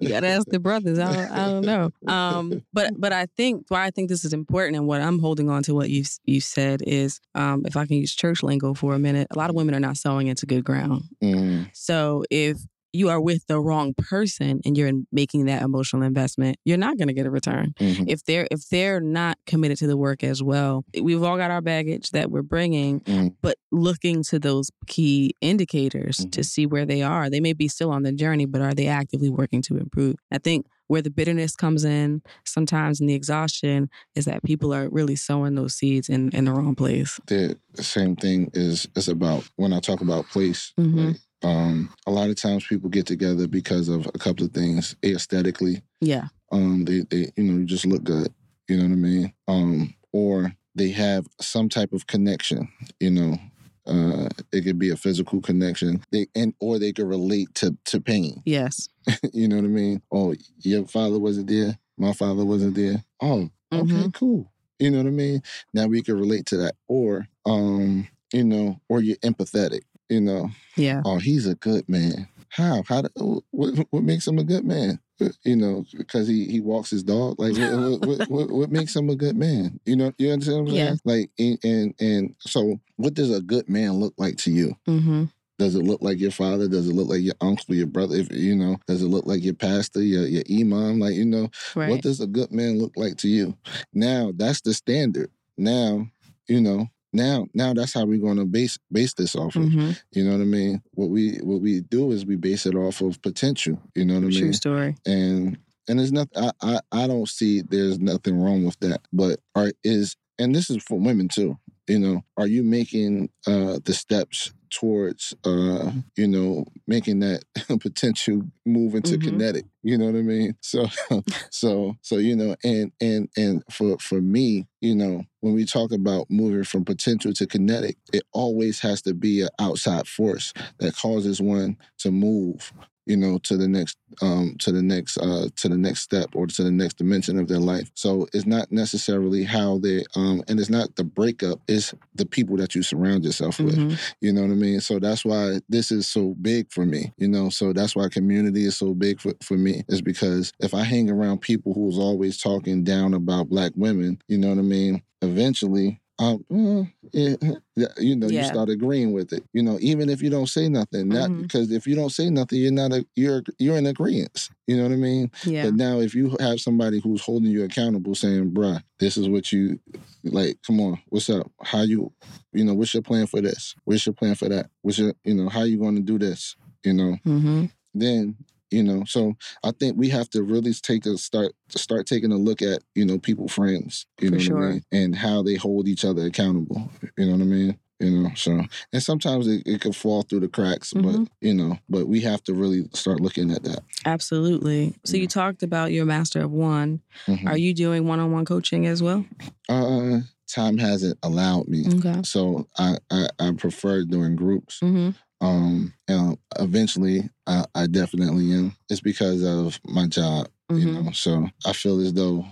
you 0.00 0.08
gotta 0.08 0.26
ask 0.28 0.46
the 0.48 0.58
brothers. 0.60 0.98
I 0.98 1.12
don't, 1.12 1.30
I 1.30 1.48
don't 1.48 1.64
know. 1.64 1.90
Um, 2.12 2.62
but 2.72 2.92
but 2.98 3.12
I 3.12 3.26
think 3.36 3.66
why 3.68 3.84
I 3.86 3.90
think 3.90 4.08
this 4.08 4.24
is 4.24 4.32
important 4.32 4.76
and 4.76 4.86
what 4.86 5.00
I'm 5.00 5.18
holding 5.18 5.48
on 5.50 5.62
to 5.64 5.74
what 5.74 5.90
you 5.90 6.04
you 6.24 6.40
said 6.40 6.80
is 6.86 7.20
um, 7.34 7.64
if 7.66 7.76
I 7.76 7.86
can 7.86 7.96
use 7.96 8.14
church 8.14 8.42
lingo 8.42 8.74
for 8.74 8.94
a 8.94 8.98
minute, 8.98 9.28
a 9.30 9.38
lot 9.38 9.50
of 9.50 9.56
women 9.56 9.74
are 9.74 9.80
not 9.80 9.96
sowing 9.96 10.28
into 10.28 10.46
good 10.46 10.64
ground. 10.64 11.02
Mm, 11.22 11.68
So 11.74 12.24
if 12.30 12.56
you 12.92 13.08
are 13.08 13.20
with 13.20 13.46
the 13.46 13.60
wrong 13.60 13.94
person 13.96 14.60
and 14.64 14.76
you're 14.76 14.90
making 15.12 15.44
that 15.46 15.62
emotional 15.62 16.02
investment, 16.02 16.56
you're 16.64 16.76
not 16.78 16.98
going 16.98 17.08
to 17.08 17.14
get 17.14 17.26
a 17.26 17.30
return. 17.30 17.72
mhm, 17.80 18.04
If 18.08 18.24
they're 18.24 18.48
if 18.50 18.68
they're 18.68 19.00
not 19.00 19.38
committed 19.46 19.78
to 19.78 19.86
the 19.86 19.96
work 19.96 20.24
as 20.24 20.42
well, 20.42 20.84
we've 21.00 21.22
all 21.22 21.36
got 21.36 21.50
our 21.50 21.60
baggage 21.60 22.10
that 22.10 22.30
we're 22.30 22.42
bringing, 22.42 23.00
mm, 23.00 23.34
but 23.42 23.56
looking 23.70 24.22
to 24.24 24.38
those 24.38 24.70
key 24.86 25.34
indicators 25.40 26.16
to 26.32 26.40
Mhm. 26.40 26.44
see 26.44 26.66
where 26.66 26.84
they 26.86 27.02
are. 27.02 27.30
They 27.30 27.40
may 27.40 27.52
be 27.52 27.68
still 27.68 27.90
on 27.90 28.02
the 28.02 28.12
journey, 28.12 28.46
but 28.46 28.60
are 28.60 28.74
they 28.74 28.86
actively 28.88 29.30
working 29.30 29.62
to 29.62 29.76
improve? 29.76 30.16
I 30.32 30.38
think 30.38 30.66
where 30.88 31.02
the 31.02 31.10
bitterness 31.10 31.54
comes 31.54 31.84
in 31.84 32.20
sometimes 32.44 33.00
in 33.00 33.06
the 33.06 33.14
exhaustion 33.14 33.88
is 34.16 34.24
that 34.24 34.42
people 34.42 34.74
are 34.74 34.88
really 34.90 35.14
sowing 35.14 35.54
those 35.54 35.74
seeds 35.74 36.08
in, 36.08 36.30
in 36.30 36.46
the 36.46 36.52
wrong 36.52 36.74
place. 36.74 37.20
the, 37.28 37.56
same 37.76 38.16
thing 38.16 38.50
is 38.52 38.88
is 38.96 39.08
about 39.08 39.48
when 39.56 39.72
i 39.72 39.78
talk 39.78 40.00
about 40.00 40.26
place 40.28 40.72
Mhm. 40.78 41.16
Um 41.42 41.92
a 42.06 42.10
lot 42.10 42.28
of 42.30 42.36
times 42.36 42.66
people 42.66 42.88
get 42.90 43.06
together 43.06 43.46
because 43.48 43.88
of 43.88 44.06
a 44.06 44.18
couple 44.18 44.44
of 44.44 44.52
things 44.52 44.96
aesthetically. 45.04 45.82
Yeah. 46.00 46.28
um 46.52 46.84
they 46.84 47.00
they 47.10 47.30
you 47.36 47.44
know 47.44 47.58
you 47.58 47.64
just 47.64 47.86
look 47.86 48.04
good. 48.04 48.32
You 48.68 48.76
know 48.76 48.84
what 48.84 48.92
i 48.92 48.96
mean? 48.96 49.32
Um 49.48 49.94
or 50.12 50.54
they 50.74 50.90
have 50.90 51.26
some 51.40 51.68
type 51.68 51.92
of 51.92 52.06
connection 52.06 52.68
you 53.00 53.10
know 53.10 53.38
uh 53.86 54.28
it 54.52 54.62
could 54.64 54.78
be 54.78 54.90
a 54.90 54.96
physical 54.96 55.40
connection. 55.40 56.02
They 56.12 56.26
and 56.34 56.54
or 56.60 56.78
they 56.78 56.92
could 56.92 57.06
relate 57.08 57.54
to 57.56 57.76
to 57.86 58.00
pain. 58.00 58.42
Yes. 58.46 58.88
you 59.32 59.48
know 59.48 59.56
what 59.56 59.64
i 59.64 59.68
mean? 59.68 60.02
Oh 60.12 60.34
your 60.60 60.86
father 60.86 61.18
wasn't 61.18 61.48
there. 61.48 61.78
My 61.98 62.12
father 62.12 62.44
wasn't 62.44 62.74
there. 62.76 63.04
Oh 63.20 63.50
okay 63.72 63.92
Mhm. 63.92 64.14
cool. 64.14 64.52
You 64.78 64.90
know 64.90 64.98
what 64.98 65.06
i 65.06 65.10
mean? 65.10 65.42
Now 65.74 65.86
we 65.86 66.02
can 66.02 66.18
relate 66.18 66.46
to 66.46 66.56
that. 66.58 66.74
Or 66.88 67.26
um 67.46 68.08
you 68.32 68.44
know 68.44 68.80
or 68.88 69.00
you're 69.00 69.16
empathetic 69.18 69.80
you 70.10 70.20
know 70.20 70.50
Yeah. 70.76 71.00
oh 71.06 71.18
he's 71.18 71.46
a 71.46 71.54
good 71.54 71.88
man 71.88 72.28
how 72.50 72.82
how 72.88 73.02
do, 73.02 73.42
what, 73.52 73.74
what 73.90 74.02
makes 74.02 74.26
him 74.26 74.38
a 74.38 74.44
good 74.44 74.64
man 74.64 74.98
you 75.44 75.56
know 75.56 75.84
because 75.96 76.26
he 76.28 76.46
he 76.46 76.60
walks 76.60 76.90
his 76.90 77.02
dog 77.02 77.38
like 77.38 77.54
what, 77.56 78.00
what, 78.00 78.28
what, 78.28 78.50
what 78.50 78.70
makes 78.70 78.94
him 78.96 79.08
a 79.08 79.16
good 79.16 79.36
man 79.36 79.78
you 79.86 79.94
know 79.96 80.12
you 80.18 80.30
understand 80.32 80.64
what 80.64 80.70
i'm 80.72 80.76
Yeah. 80.76 80.84
saying 80.86 81.00
like 81.04 81.30
and, 81.38 81.58
and 81.64 81.94
and 82.00 82.34
so 82.40 82.80
what 82.96 83.14
does 83.14 83.34
a 83.34 83.40
good 83.40 83.68
man 83.68 83.92
look 83.94 84.14
like 84.18 84.36
to 84.38 84.50
you 84.50 84.76
Mm-hmm. 84.88 85.24
does 85.58 85.74
it 85.74 85.84
look 85.84 86.00
like 86.00 86.18
your 86.18 86.30
father? 86.30 86.66
Does 86.68 86.88
it 86.88 86.94
look 86.94 87.08
like 87.10 87.20
your 87.20 87.34
uncle, 87.42 87.74
your 87.74 87.86
brother? 87.86 88.16
If 88.16 88.32
you 88.32 88.56
know, 88.56 88.78
does 88.86 89.02
it 89.02 89.08
look 89.08 89.26
like 89.26 89.44
your 89.44 89.52
pastor, 89.54 90.00
your 90.02 90.26
your 90.26 90.42
imam? 90.50 90.98
Like 90.98 91.14
you 91.16 91.26
know, 91.26 91.50
Right. 91.76 91.90
what 91.90 92.00
does 92.00 92.18
a 92.22 92.26
good 92.26 92.50
man 92.50 92.78
look 92.78 92.92
like 92.96 93.16
to 93.18 93.28
you? 93.28 93.54
Now 93.92 94.32
that's 94.34 94.62
the 94.62 94.72
standard. 94.72 95.30
Now 95.58 96.08
you 96.48 96.60
know. 96.62 96.88
Now 97.12 97.46
now 97.54 97.74
that's 97.74 97.92
how 97.92 98.04
we're 98.04 98.20
going 98.20 98.36
to 98.36 98.44
base 98.44 98.78
base 98.92 99.14
this 99.14 99.34
off 99.34 99.56
of. 99.56 99.62
mm-hmm. 99.62 99.92
You 100.12 100.24
know 100.24 100.32
what 100.32 100.42
I 100.42 100.44
mean? 100.44 100.82
What 100.92 101.10
we 101.10 101.38
what 101.38 101.60
we 101.60 101.80
do 101.80 102.12
is 102.12 102.24
we 102.24 102.36
base 102.36 102.66
it 102.66 102.74
off 102.74 103.00
of 103.00 103.20
potential. 103.22 103.80
You 103.94 104.04
know 104.04 104.14
what 104.14 104.24
I 104.24 104.26
mean 104.28 104.38
True 104.38 104.52
story. 104.52 104.96
and 105.06 105.58
and 105.88 105.98
there's 105.98 106.12
nothing 106.12 106.36
I, 106.36 106.52
I 106.62 106.80
I 106.92 107.06
don't 107.06 107.28
see 107.28 107.62
there's 107.62 107.98
nothing 107.98 108.40
wrong 108.40 108.64
with 108.64 108.78
that. 108.80 109.00
But 109.12 109.40
are 109.54 109.72
is 109.82 110.16
and 110.38 110.54
this 110.54 110.70
is 110.70 110.82
for 110.82 110.98
women 110.98 111.28
too. 111.28 111.58
You 111.88 111.98
know, 111.98 112.24
are 112.36 112.46
you 112.46 112.62
making 112.62 113.30
uh 113.46 113.80
the 113.84 113.92
steps 113.92 114.52
towards 114.70 115.34
uh 115.44 115.90
you 116.16 116.26
know 116.28 116.64
making 116.86 117.20
that 117.20 117.42
potential 117.80 118.42
move 118.66 118.94
into 118.94 119.16
Mhm. 119.16 119.22
kinetic? 119.24 119.64
You 119.82 119.98
know 119.98 120.06
what 120.06 120.16
I 120.16 120.22
mean? 120.22 120.56
So 120.60 120.88
so 121.50 121.96
so 122.02 122.16
you 122.16 122.36
know 122.36 122.56
and 122.64 122.92
and 123.00 123.28
and 123.36 123.62
for 123.70 123.98
for 123.98 124.20
me 124.20 124.66
you 124.80 124.94
know 124.94 125.24
when 125.40 125.54
we 125.54 125.64
talk 125.64 125.92
about 125.92 126.26
moving 126.30 126.64
from 126.64 126.84
potential 126.84 127.32
to 127.34 127.46
kinetic 127.46 127.96
it 128.12 128.22
always 128.32 128.80
has 128.80 129.02
to 129.02 129.14
be 129.14 129.42
an 129.42 129.48
outside 129.58 130.06
force 130.06 130.52
that 130.78 130.96
causes 130.96 131.40
one 131.40 131.76
to 131.98 132.10
move 132.10 132.72
you 133.10 133.16
know, 133.16 133.38
to 133.38 133.56
the 133.56 133.66
next 133.68 133.96
um 134.22 134.54
to 134.60 134.70
the 134.70 134.82
next 134.82 135.18
uh 135.18 135.48
to 135.56 135.68
the 135.68 135.76
next 135.76 136.00
step 136.00 136.28
or 136.34 136.46
to 136.46 136.62
the 136.62 136.70
next 136.70 136.98
dimension 136.98 137.38
of 137.38 137.48
their 137.48 137.58
life. 137.58 137.90
So 137.94 138.26
it's 138.32 138.46
not 138.46 138.70
necessarily 138.70 139.42
how 139.44 139.78
they 139.78 140.04
um 140.14 140.42
and 140.48 140.60
it's 140.60 140.70
not 140.70 140.94
the 140.96 141.04
breakup, 141.04 141.58
it's 141.66 141.92
the 142.14 142.26
people 142.26 142.56
that 142.58 142.74
you 142.74 142.82
surround 142.82 143.24
yourself 143.24 143.58
with. 143.58 143.76
Mhm. 143.76 143.98
You 144.20 144.32
know 144.32 144.42
what 144.42 144.52
I 144.52 144.54
mean? 144.54 144.80
So 144.80 144.98
that's 145.00 145.24
why 145.24 145.60
this 145.68 145.90
is 145.90 146.06
so 146.06 146.34
big 146.40 146.70
for 146.70 146.86
me. 146.86 147.12
You 147.18 147.28
know, 147.28 147.48
so 147.50 147.72
that's 147.72 147.96
why 147.96 148.08
community 148.08 148.64
is 148.64 148.76
so 148.76 148.94
big 148.94 149.20
for, 149.20 149.32
for 149.42 149.56
me, 149.56 149.82
is 149.88 150.02
because 150.02 150.52
if 150.60 150.72
I 150.74 150.84
hang 150.84 151.10
around 151.10 151.40
people 151.40 151.74
who's 151.74 151.98
always 151.98 152.40
talking 152.40 152.84
down 152.84 153.14
about 153.14 153.48
black 153.48 153.72
women, 153.74 154.18
you 154.28 154.38
know 154.38 154.50
what 154.50 154.58
I 154.58 154.62
mean? 154.62 155.02
Eventually, 155.22 156.00
um, 156.20 156.44
uh, 156.50 156.84
yeah, 157.12 157.34
yeah, 157.76 157.86
you 157.98 158.14
know, 158.14 158.28
yeah. 158.28 158.40
you 158.42 158.44
start 158.46 158.68
agreeing 158.68 159.12
with 159.12 159.32
it. 159.32 159.42
You 159.52 159.62
know, 159.62 159.78
even 159.80 160.08
if 160.10 160.20
you 160.22 160.28
don't 160.30 160.48
say 160.48 160.68
nothing, 160.68 161.08
not 161.08 161.30
Mhm. 161.30 161.42
because 161.42 161.72
if 161.72 161.86
you 161.86 161.94
don't 161.96 162.10
say 162.12 162.28
nothing, 162.30 162.60
you're 162.60 162.70
not 162.72 162.92
a 162.92 163.06
you're 163.16 163.42
you're 163.58 163.78
in 163.78 163.86
agreement. 163.86 164.50
You 164.66 164.76
know 164.76 164.82
what 164.84 164.92
I 164.92 164.96
mean? 164.96 165.30
Yeah. 165.44 165.64
But 165.64 165.74
now, 165.74 166.00
if 166.00 166.14
you 166.14 166.36
have 166.38 166.60
somebody 166.60 167.00
who's 167.00 167.22
holding 167.22 167.50
you 167.50 167.64
accountable, 167.64 168.14
saying, 168.14 168.50
"Bruh, 168.52 168.82
this 168.98 169.16
is 169.16 169.28
what 169.28 169.50
you 169.50 169.80
like. 170.24 170.58
Come 170.66 170.78
on, 170.80 171.00
what's 171.08 171.30
up? 171.30 171.50
How 171.62 171.82
you, 171.82 172.12
you 172.52 172.64
know, 172.64 172.74
what's 172.74 172.92
your 172.94 173.02
plan 173.02 173.26
for 173.26 173.40
this? 173.40 173.74
What's 173.84 174.04
your 174.06 174.12
plan 174.12 174.34
for 174.34 174.48
that? 174.50 174.68
What's 174.82 174.98
your, 174.98 175.14
you 175.24 175.34
know, 175.34 175.48
how 175.48 175.62
you 175.62 175.78
going 175.78 175.96
to 175.96 176.02
do 176.02 176.18
this? 176.18 176.54
You 176.84 176.92
know, 176.92 177.16
hmm 177.24 177.64
then 177.94 178.36
you 178.70 178.82
know. 178.82 179.04
So 179.06 179.34
I 179.64 179.72
think 179.72 179.96
we 179.96 180.08
have 180.10 180.28
to 180.30 180.42
really 180.42 180.72
take 180.72 181.06
a 181.06 181.16
start 181.18 181.52
start 181.68 182.06
taking 182.06 182.32
a 182.32 182.36
look 182.36 182.62
at 182.62 182.82
you 182.94 183.04
know 183.04 183.18
people 183.18 183.48
friends. 183.48 184.06
You 184.20 184.28
For 184.28 184.32
know 184.32 184.36
what 184.38 184.44
sure. 184.44 184.68
I 184.68 184.70
mean, 184.72 184.82
and 184.92 185.16
how 185.16 185.42
they 185.42 185.54
hold 185.56 185.88
each 185.88 186.04
other 186.04 186.26
accountable. 186.26 186.90
You 187.16 187.26
know 187.26 187.32
what 187.32 187.40
I 187.42 187.44
mean. 187.44 187.78
You 188.02 188.10
know, 188.10 188.30
so 188.34 188.62
and 188.94 189.02
sometimes 189.02 189.46
it, 189.46 189.62
it 189.66 189.82
could 189.82 189.94
fall 189.94 190.22
through 190.22 190.40
the 190.40 190.48
cracks, 190.48 190.94
Mhm. 190.94 191.02
but 191.02 191.32
you 191.46 191.52
know, 191.52 191.78
but 191.88 192.08
we 192.08 192.20
have 192.22 192.42
to 192.44 192.54
really 192.54 192.88
start 192.94 193.20
looking 193.20 193.50
at 193.50 193.62
that. 193.64 193.80
Absolutely. 194.06 194.94
So 195.04 195.18
you 195.18 195.26
talked 195.26 195.62
about 195.62 195.92
your 195.92 196.06
master 196.06 196.40
of 196.40 196.50
one. 196.50 197.00
Mhm. 197.26 197.46
Are 197.46 197.58
you 197.58 197.74
doing 197.74 198.06
one-on-one 198.06 198.46
coaching 198.46 198.86
as 198.86 199.02
well? 199.02 199.26
Uh, 199.68 200.20
time 200.48 200.78
hasn't 200.78 201.18
allowed 201.22 201.68
me. 201.68 201.84
Okay. 201.98 202.22
So 202.24 202.66
I, 202.78 202.96
I, 203.10 203.28
I 203.38 203.52
prefer 203.52 204.04
doing 204.04 204.34
groups. 204.34 204.80
hmm 204.80 205.10
Um, 205.40 205.94
and 206.08 206.38
eventually, 206.58 207.30
I, 207.46 207.64
I 207.74 207.86
definitely 207.86 208.52
am. 208.52 208.76
It's 208.88 209.00
because 209.00 209.42
of 209.42 209.80
my 209.86 210.06
job, 210.06 210.48
you 210.76 210.86
hmm 210.86 210.92
know. 210.92 211.10
So 211.12 211.48
I 211.66 211.72
feel 211.72 212.00
as 212.00 212.12
though, 212.12 212.44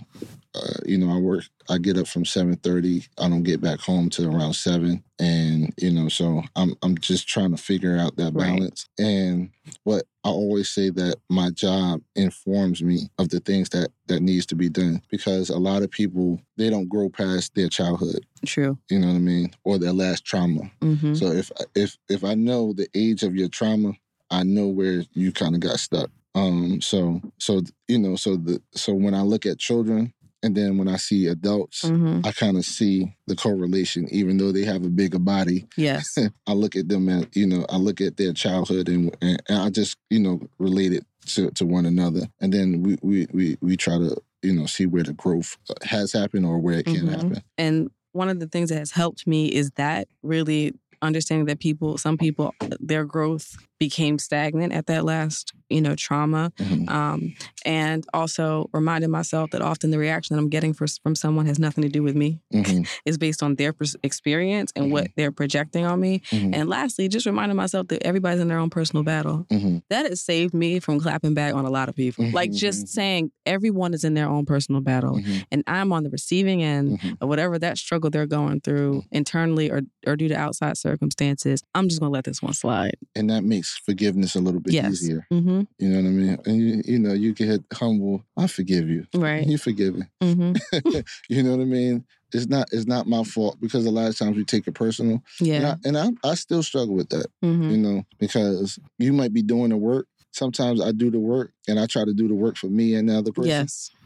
uh, 0.55 0.73
you 0.85 0.97
know, 0.97 1.13
I 1.13 1.19
work. 1.19 1.43
I 1.69 1.77
get 1.77 1.97
up 1.97 2.07
from 2.07 2.25
seven 2.25 2.55
thirty. 2.55 3.05
I 3.19 3.29
don't 3.29 3.43
get 3.43 3.61
back 3.61 3.79
home 3.79 4.09
till 4.09 4.35
around 4.35 4.53
seven, 4.53 5.03
and 5.19 5.71
you 5.77 5.91
know, 5.91 6.09
so 6.09 6.41
I'm 6.55 6.73
I'm 6.81 6.97
just 6.97 7.27
trying 7.27 7.51
to 7.51 7.61
figure 7.61 7.97
out 7.97 8.15
that 8.17 8.33
Right. 8.33 8.55
balance. 8.57 8.87
And 8.97 9.51
what 9.83 10.05
I 10.23 10.29
always 10.29 10.69
say 10.69 10.89
that 10.89 11.17
my 11.29 11.51
job 11.51 12.01
informs 12.15 12.81
me 12.81 13.09
of 13.19 13.29
the 13.29 13.39
things 13.39 13.69
that 13.69 13.89
that 14.07 14.21
needs 14.21 14.45
to 14.47 14.55
be 14.55 14.69
done 14.69 15.01
because 15.11 15.49
a 15.49 15.57
lot 15.59 15.83
of 15.83 15.91
people 15.91 16.41
they 16.57 16.69
don't 16.71 16.89
grow 16.89 17.09
past 17.09 17.53
their 17.53 17.69
childhood. 17.69 18.25
True. 18.45 18.77
You 18.89 18.99
know 18.99 19.07
what 19.07 19.15
I 19.15 19.19
mean, 19.19 19.51
or 19.63 19.77
their 19.77 19.93
last 19.93 20.25
trauma. 20.25 20.71
hmm 20.81 21.13
So 21.13 21.27
if 21.27 21.51
if 21.75 21.95
if 22.09 22.23
I 22.23 22.33
know 22.33 22.73
the 22.73 22.87
age 22.95 23.21
of 23.21 23.35
your 23.35 23.49
trauma, 23.49 23.93
I 24.31 24.41
know 24.43 24.67
where 24.67 25.03
you 25.13 25.31
kind 25.31 25.53
of 25.53 25.61
got 25.61 25.79
stuck. 25.79 26.09
Um, 26.35 26.81
so 26.81 27.21
so 27.37 27.61
you 27.87 27.99
know, 27.99 28.15
so 28.15 28.35
the 28.35 28.61
so 28.73 28.93
when 28.93 29.13
I 29.13 29.21
look 29.21 29.45
at 29.45 29.57
children, 29.59 30.13
and 30.43 30.55
then 30.55 30.77
when 30.77 30.87
I 30.87 30.97
see 30.97 31.27
adults, 31.27 31.87
hmm 31.87 32.21
I 32.23 32.31
kind 32.33 32.57
of 32.57 32.65
see 32.65 33.15
the 33.27 33.35
correlation. 33.35 34.07
Even 34.11 34.37
though 34.37 34.51
they 34.51 34.65
have 34.65 34.83
a 34.83 34.89
bigger 34.89 35.19
body, 35.19 35.65
Yes. 35.77 36.17
I 36.47 36.53
look 36.53 36.75
at 36.75 36.89
them 36.89 37.07
and 37.09 37.27
you 37.33 37.47
know 37.47 37.65
I 37.69 37.77
look 37.77 38.01
at 38.01 38.17
their 38.17 38.33
childhood 38.33 38.89
and 38.89 39.15
and, 39.21 39.41
and 39.47 39.59
I 39.59 39.69
just 39.69 39.95
you 40.09 40.19
know 40.19 40.41
relate 40.57 40.93
it 40.93 41.05
to, 41.27 41.51
to 41.51 41.65
one 41.65 41.85
another, 41.85 42.27
and 42.41 42.53
then 42.53 42.81
we 42.83 42.97
we 43.01 43.27
we 43.31 43.57
we 43.61 43.77
try 43.77 43.97
to 43.97 44.15
you 44.41 44.53
know 44.53 44.65
see 44.65 44.85
where 44.85 45.03
the 45.03 45.13
growth 45.13 45.57
has 45.83 46.13
happened 46.13 46.45
or 46.45 46.57
where 46.59 46.79
it 46.79 46.85
can 46.85 47.05
Mhm. 47.07 47.09
happen. 47.15 47.43
And 47.57 47.89
one 48.13 48.29
of 48.29 48.39
the 48.39 48.47
things 48.47 48.69
that 48.69 48.79
has 48.79 48.91
helped 48.91 49.27
me 49.27 49.47
is 49.47 49.71
that 49.75 50.07
really 50.23 50.73
understanding 51.01 51.45
that 51.45 51.59
people, 51.59 51.97
some 51.97 52.17
people, 52.17 52.53
their 52.79 53.05
growth 53.05 53.55
became 53.79 54.19
stagnant 54.19 54.73
at 54.73 54.87
that 54.87 55.05
last, 55.05 55.53
you 55.69 55.81
know, 55.81 55.95
trauma. 55.95 56.51
Mhm. 56.59 56.89
Um, 56.89 57.33
and 57.65 58.05
also 58.13 58.69
reminding 58.73 59.09
myself 59.09 59.51
that 59.51 59.61
often 59.61 59.91
the 59.91 59.97
reaction 59.97 60.35
that 60.35 60.41
I'm 60.41 60.49
getting 60.49 60.73
for, 60.73 60.85
from 61.01 61.15
someone 61.15 61.45
has 61.45 61.59
nothing 61.59 61.83
to 61.83 61.89
do 61.89 62.03
with 62.03 62.15
me. 62.15 62.41
Mhm. 62.53 62.87
It's 63.05 63.17
based 63.17 63.41
on 63.41 63.55
their 63.55 63.73
experience 64.03 64.71
and 64.75 64.91
what 64.91 65.07
they're 65.15 65.31
projecting 65.31 65.85
on 65.85 65.99
me. 65.99 66.21
Mhm. 66.31 66.53
And 66.55 66.67
lastly, 66.69 67.07
just 67.07 67.25
reminding 67.25 67.55
myself 67.55 67.87
that 67.87 68.03
everybody's 68.03 68.41
in 68.41 68.47
their 68.49 68.57
own 68.59 68.69
personal 68.69 69.03
battle. 69.03 69.45
Mhm. 69.49 69.81
That 69.89 70.05
has 70.09 70.21
saved 70.21 70.53
me 70.53 70.79
from 70.79 70.99
clapping 70.99 71.33
back 71.33 71.53
on 71.53 71.63
a 71.65 71.69
lot 71.69 71.87
of 71.89 71.95
people. 71.95 72.29
Like 72.31 72.51
just 72.51 72.89
saying 72.89 73.31
everyone 73.45 73.93
is 73.93 74.03
in 74.03 74.13
their 74.13 74.27
own 74.27 74.45
personal 74.45 74.81
battle 74.81 75.21
and 75.51 75.63
I'm 75.67 75.93
on 75.93 76.03
the 76.03 76.09
receiving 76.09 76.61
end 76.63 76.99
of 77.21 77.29
whatever 77.29 77.57
that 77.59 77.77
struggle 77.77 78.09
they're 78.09 78.25
going 78.27 78.59
through 78.61 79.03
internally 79.11 79.71
or, 79.71 79.81
or 80.05 80.15
due 80.17 80.27
to 80.27 80.35
outside 80.35 80.77
circumstances, 80.77 81.63
I'm 81.73 81.87
just 81.87 81.99
gonna 82.01 82.11
let 82.11 82.25
this 82.25 82.41
one 82.41 82.53
slide. 82.53 82.95
and 83.15 83.29
that 83.29 83.43
makes 83.43 83.68
forgiveness 83.85 84.35
a 84.35 84.39
little 84.39 84.59
bit 84.59 84.73
Yes. 84.73 84.91
easier. 84.93 85.25
Mm-hmm. 85.31 85.61
You 85.79 85.89
know 85.89 85.95
what 85.97 86.05
I 86.05 86.11
mean? 86.11 86.37
And 86.45 86.57
you, 86.57 86.81
you 86.85 86.99
know, 86.99 87.13
you 87.13 87.33
get 87.33 87.61
humble. 87.73 88.23
I 88.37 88.47
forgive 88.47 88.89
you. 88.89 89.05
Right. 89.15 89.45
You 89.47 89.57
forgiven. 89.57 90.09
Mm-hmm. 90.21 90.99
You 91.29 91.43
know 91.43 91.51
what 91.51 91.61
I 91.61 91.65
mean? 91.65 92.05
It's 92.31 92.47
not. 92.47 92.67
It's 92.71 92.85
not 92.85 93.07
my 93.07 93.23
fault 93.23 93.59
because 93.59 93.85
a 93.85 93.91
lot 93.91 94.07
of 94.09 94.17
times 94.17 94.37
we 94.37 94.43
take 94.45 94.67
it 94.67 94.73
personal, 94.73 95.23
and 95.39 95.47
Yeah. 95.47 95.75
I, 95.83 95.87
and 95.87 95.97
I, 95.97 96.29
I 96.29 96.35
still 96.35 96.61
struggle 96.61 96.95
with 96.95 97.09
that. 97.09 97.25
Mm-hmm. 97.43 97.69
You 97.71 97.77
know, 97.77 98.03
because 98.19 98.77
you 98.99 99.13
might 99.13 99.33
be 99.33 99.41
doing 99.41 99.69
the 99.69 99.77
work. 99.77 100.07
Sometimes 100.31 100.79
I 100.81 100.91
do 100.91 101.09
the 101.09 101.19
work, 101.19 101.51
and 101.67 101.79
I 101.79 101.85
try 101.87 102.05
to 102.05 102.13
do 102.13 102.27
the 102.27 102.35
work 102.35 102.55
for 102.57 102.67
me 102.67 102.93
and 102.95 103.09
the 103.09 103.17
other 103.17 103.31
person. 103.31 103.49
Yes. 103.49 103.91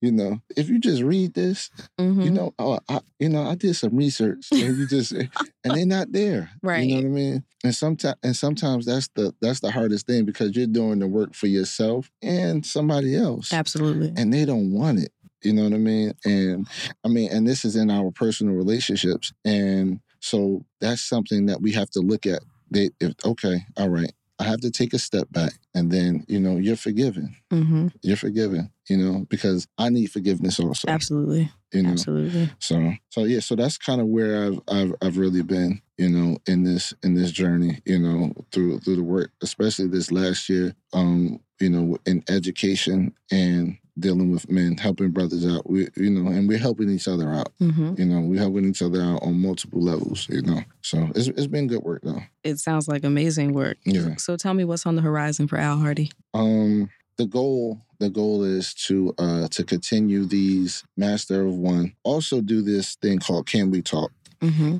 You 0.00 0.12
know, 0.12 0.40
if 0.56 0.68
you 0.68 0.78
just 0.78 1.02
read 1.02 1.34
this, 1.34 1.70
Mm-hmm. 1.98 2.20
you 2.22 2.30
know, 2.30 2.54
oh, 2.58 2.78
I, 2.88 3.00
you 3.18 3.28
know, 3.28 3.42
I 3.42 3.54
did 3.54 3.74
some 3.74 3.96
research, 3.96 4.46
and 4.52 4.60
you 4.76 4.86
just, 4.86 5.12
and 5.12 5.28
they're 5.64 5.86
not 5.86 6.12
there. 6.12 6.50
Right. 6.62 6.86
You 6.86 6.96
know 6.96 7.02
what 7.02 7.06
I 7.06 7.20
mean? 7.20 7.44
And 7.64 7.74
sometimes, 7.74 8.16
and 8.22 8.36
sometimes 8.36 8.86
that's 8.86 9.08
the 9.14 9.34
that's 9.40 9.60
the 9.60 9.70
hardest 9.70 10.06
thing 10.06 10.24
because 10.24 10.56
you're 10.56 10.66
doing 10.66 10.98
the 11.00 11.06
work 11.08 11.34
for 11.34 11.46
yourself 11.48 12.10
and 12.22 12.64
somebody 12.64 13.16
else, 13.16 13.52
Absolutely. 13.52 14.12
and 14.16 14.32
they 14.32 14.44
don't 14.44 14.72
want 14.72 15.00
it. 15.00 15.12
You 15.42 15.52
know 15.52 15.64
what 15.64 15.72
I 15.72 15.78
mean? 15.78 16.12
And 16.24 16.66
I 17.04 17.08
mean, 17.08 17.30
and 17.32 17.46
this 17.46 17.64
is 17.64 17.76
in 17.76 17.90
our 17.90 18.10
personal 18.10 18.54
relationships, 18.54 19.32
and 19.44 20.00
so 20.20 20.64
that's 20.80 21.02
something 21.02 21.46
that 21.46 21.60
we 21.60 21.72
have 21.72 21.90
to 21.90 22.00
look 22.00 22.26
at. 22.26 22.40
They, 22.70 22.90
if 23.00 23.14
okay, 23.24 23.64
all 23.76 23.88
right, 23.88 24.12
I 24.38 24.44
have 24.44 24.60
to 24.60 24.70
take 24.70 24.94
a 24.94 24.98
step 24.98 25.28
back, 25.30 25.52
and 25.74 25.90
then 25.90 26.24
you 26.28 26.38
know, 26.38 26.56
you're 26.56 26.76
forgiven. 26.76 27.36
Mm-hmm. 27.52 27.88
You're 28.02 28.16
forgiven. 28.16 28.70
You 28.88 28.96
know, 28.96 29.26
because 29.28 29.66
I 29.76 29.88
need 29.90 30.10
forgiveness 30.10 30.58
also. 30.58 30.88
Absolutely. 30.88 31.50
You 31.72 31.82
know, 31.82 31.90
Absolutely. 31.90 32.50
so 32.58 32.92
so 33.10 33.24
yeah, 33.24 33.40
so 33.40 33.54
that's 33.54 33.76
kind 33.76 34.00
of 34.00 34.06
where 34.06 34.46
I've 34.46 34.60
I've 34.68 34.94
I've 35.02 35.18
really 35.18 35.42
been, 35.42 35.82
you 35.98 36.08
know, 36.08 36.38
in 36.46 36.64
this 36.64 36.94
in 37.02 37.14
this 37.14 37.32
journey, 37.32 37.80
you 37.84 37.98
know, 37.98 38.32
through 38.52 38.80
through 38.80 38.96
the 38.96 39.02
work, 39.02 39.32
especially 39.42 39.88
this 39.88 40.10
last 40.10 40.48
year, 40.48 40.74
um, 40.92 41.40
you 41.60 41.68
know, 41.68 41.98
in 42.06 42.22
education 42.28 43.14
and 43.30 43.76
dealing 44.00 44.30
with 44.30 44.50
men, 44.50 44.76
helping 44.76 45.10
brothers 45.10 45.46
out. 45.46 45.68
We 45.68 45.88
you 45.96 46.10
know, 46.10 46.30
and 46.30 46.48
we're 46.48 46.58
helping 46.58 46.90
each 46.90 47.08
other 47.08 47.32
out. 47.32 47.52
Mm-hmm. 47.60 47.94
You 47.96 48.04
know, 48.06 48.20
we're 48.20 48.40
helping 48.40 48.64
each 48.64 48.82
other 48.82 49.02
out 49.02 49.22
on 49.22 49.40
multiple 49.40 49.80
levels, 49.80 50.28
you 50.28 50.42
know. 50.42 50.62
So 50.82 51.10
it's 51.14 51.28
it's 51.28 51.46
been 51.46 51.66
good 51.66 51.82
work 51.82 52.02
though. 52.02 52.22
It 52.44 52.58
sounds 52.58 52.88
like 52.88 53.04
amazing 53.04 53.52
work. 53.52 53.78
Yeah. 53.84 54.16
So 54.16 54.36
tell 54.36 54.54
me 54.54 54.64
what's 54.64 54.86
on 54.86 54.96
the 54.96 55.02
horizon 55.02 55.48
for 55.48 55.56
Al 55.56 55.78
Hardy. 55.78 56.10
Um 56.34 56.90
the 57.16 57.26
goal 57.26 57.80
the 57.98 58.10
goal 58.10 58.44
is 58.44 58.74
to 58.74 59.14
uh 59.18 59.48
to 59.48 59.64
continue 59.64 60.24
these 60.24 60.84
master 60.96 61.46
of 61.46 61.54
one. 61.54 61.94
Also 62.04 62.40
do 62.40 62.62
this 62.62 62.96
thing 62.96 63.18
called 63.18 63.46
Can 63.46 63.70
We 63.70 63.82
Talk. 63.82 64.12
Mm-hmm. 64.40 64.78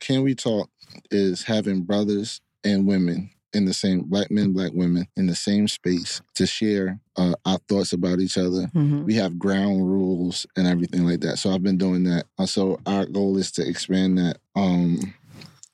Can 0.00 0.22
We 0.22 0.34
Talk 0.34 0.70
is 1.10 1.44
having 1.44 1.82
brothers 1.82 2.40
and 2.64 2.86
women 2.86 3.30
in 3.52 3.64
the 3.64 3.74
same 3.74 4.02
black 4.02 4.30
men, 4.30 4.52
black 4.52 4.72
women 4.74 5.06
in 5.16 5.26
the 5.26 5.34
same 5.34 5.68
space 5.68 6.20
to 6.34 6.46
share 6.46 7.00
uh, 7.16 7.34
our 7.46 7.58
thoughts 7.68 7.92
about 7.92 8.20
each 8.20 8.36
other. 8.36 8.66
Mm-hmm. 8.74 9.04
We 9.04 9.14
have 9.14 9.38
ground 9.38 9.90
rules 9.90 10.46
and 10.56 10.66
everything 10.66 11.06
like 11.06 11.20
that. 11.20 11.38
So 11.38 11.50
I've 11.50 11.62
been 11.62 11.78
doing 11.78 12.04
that. 12.04 12.24
Uh, 12.38 12.46
So 12.46 12.78
our 12.86 13.06
goal 13.06 13.36
is 13.38 13.50
to 13.52 13.66
expand 13.66 14.18
that 14.18 14.38
um, 14.54 15.14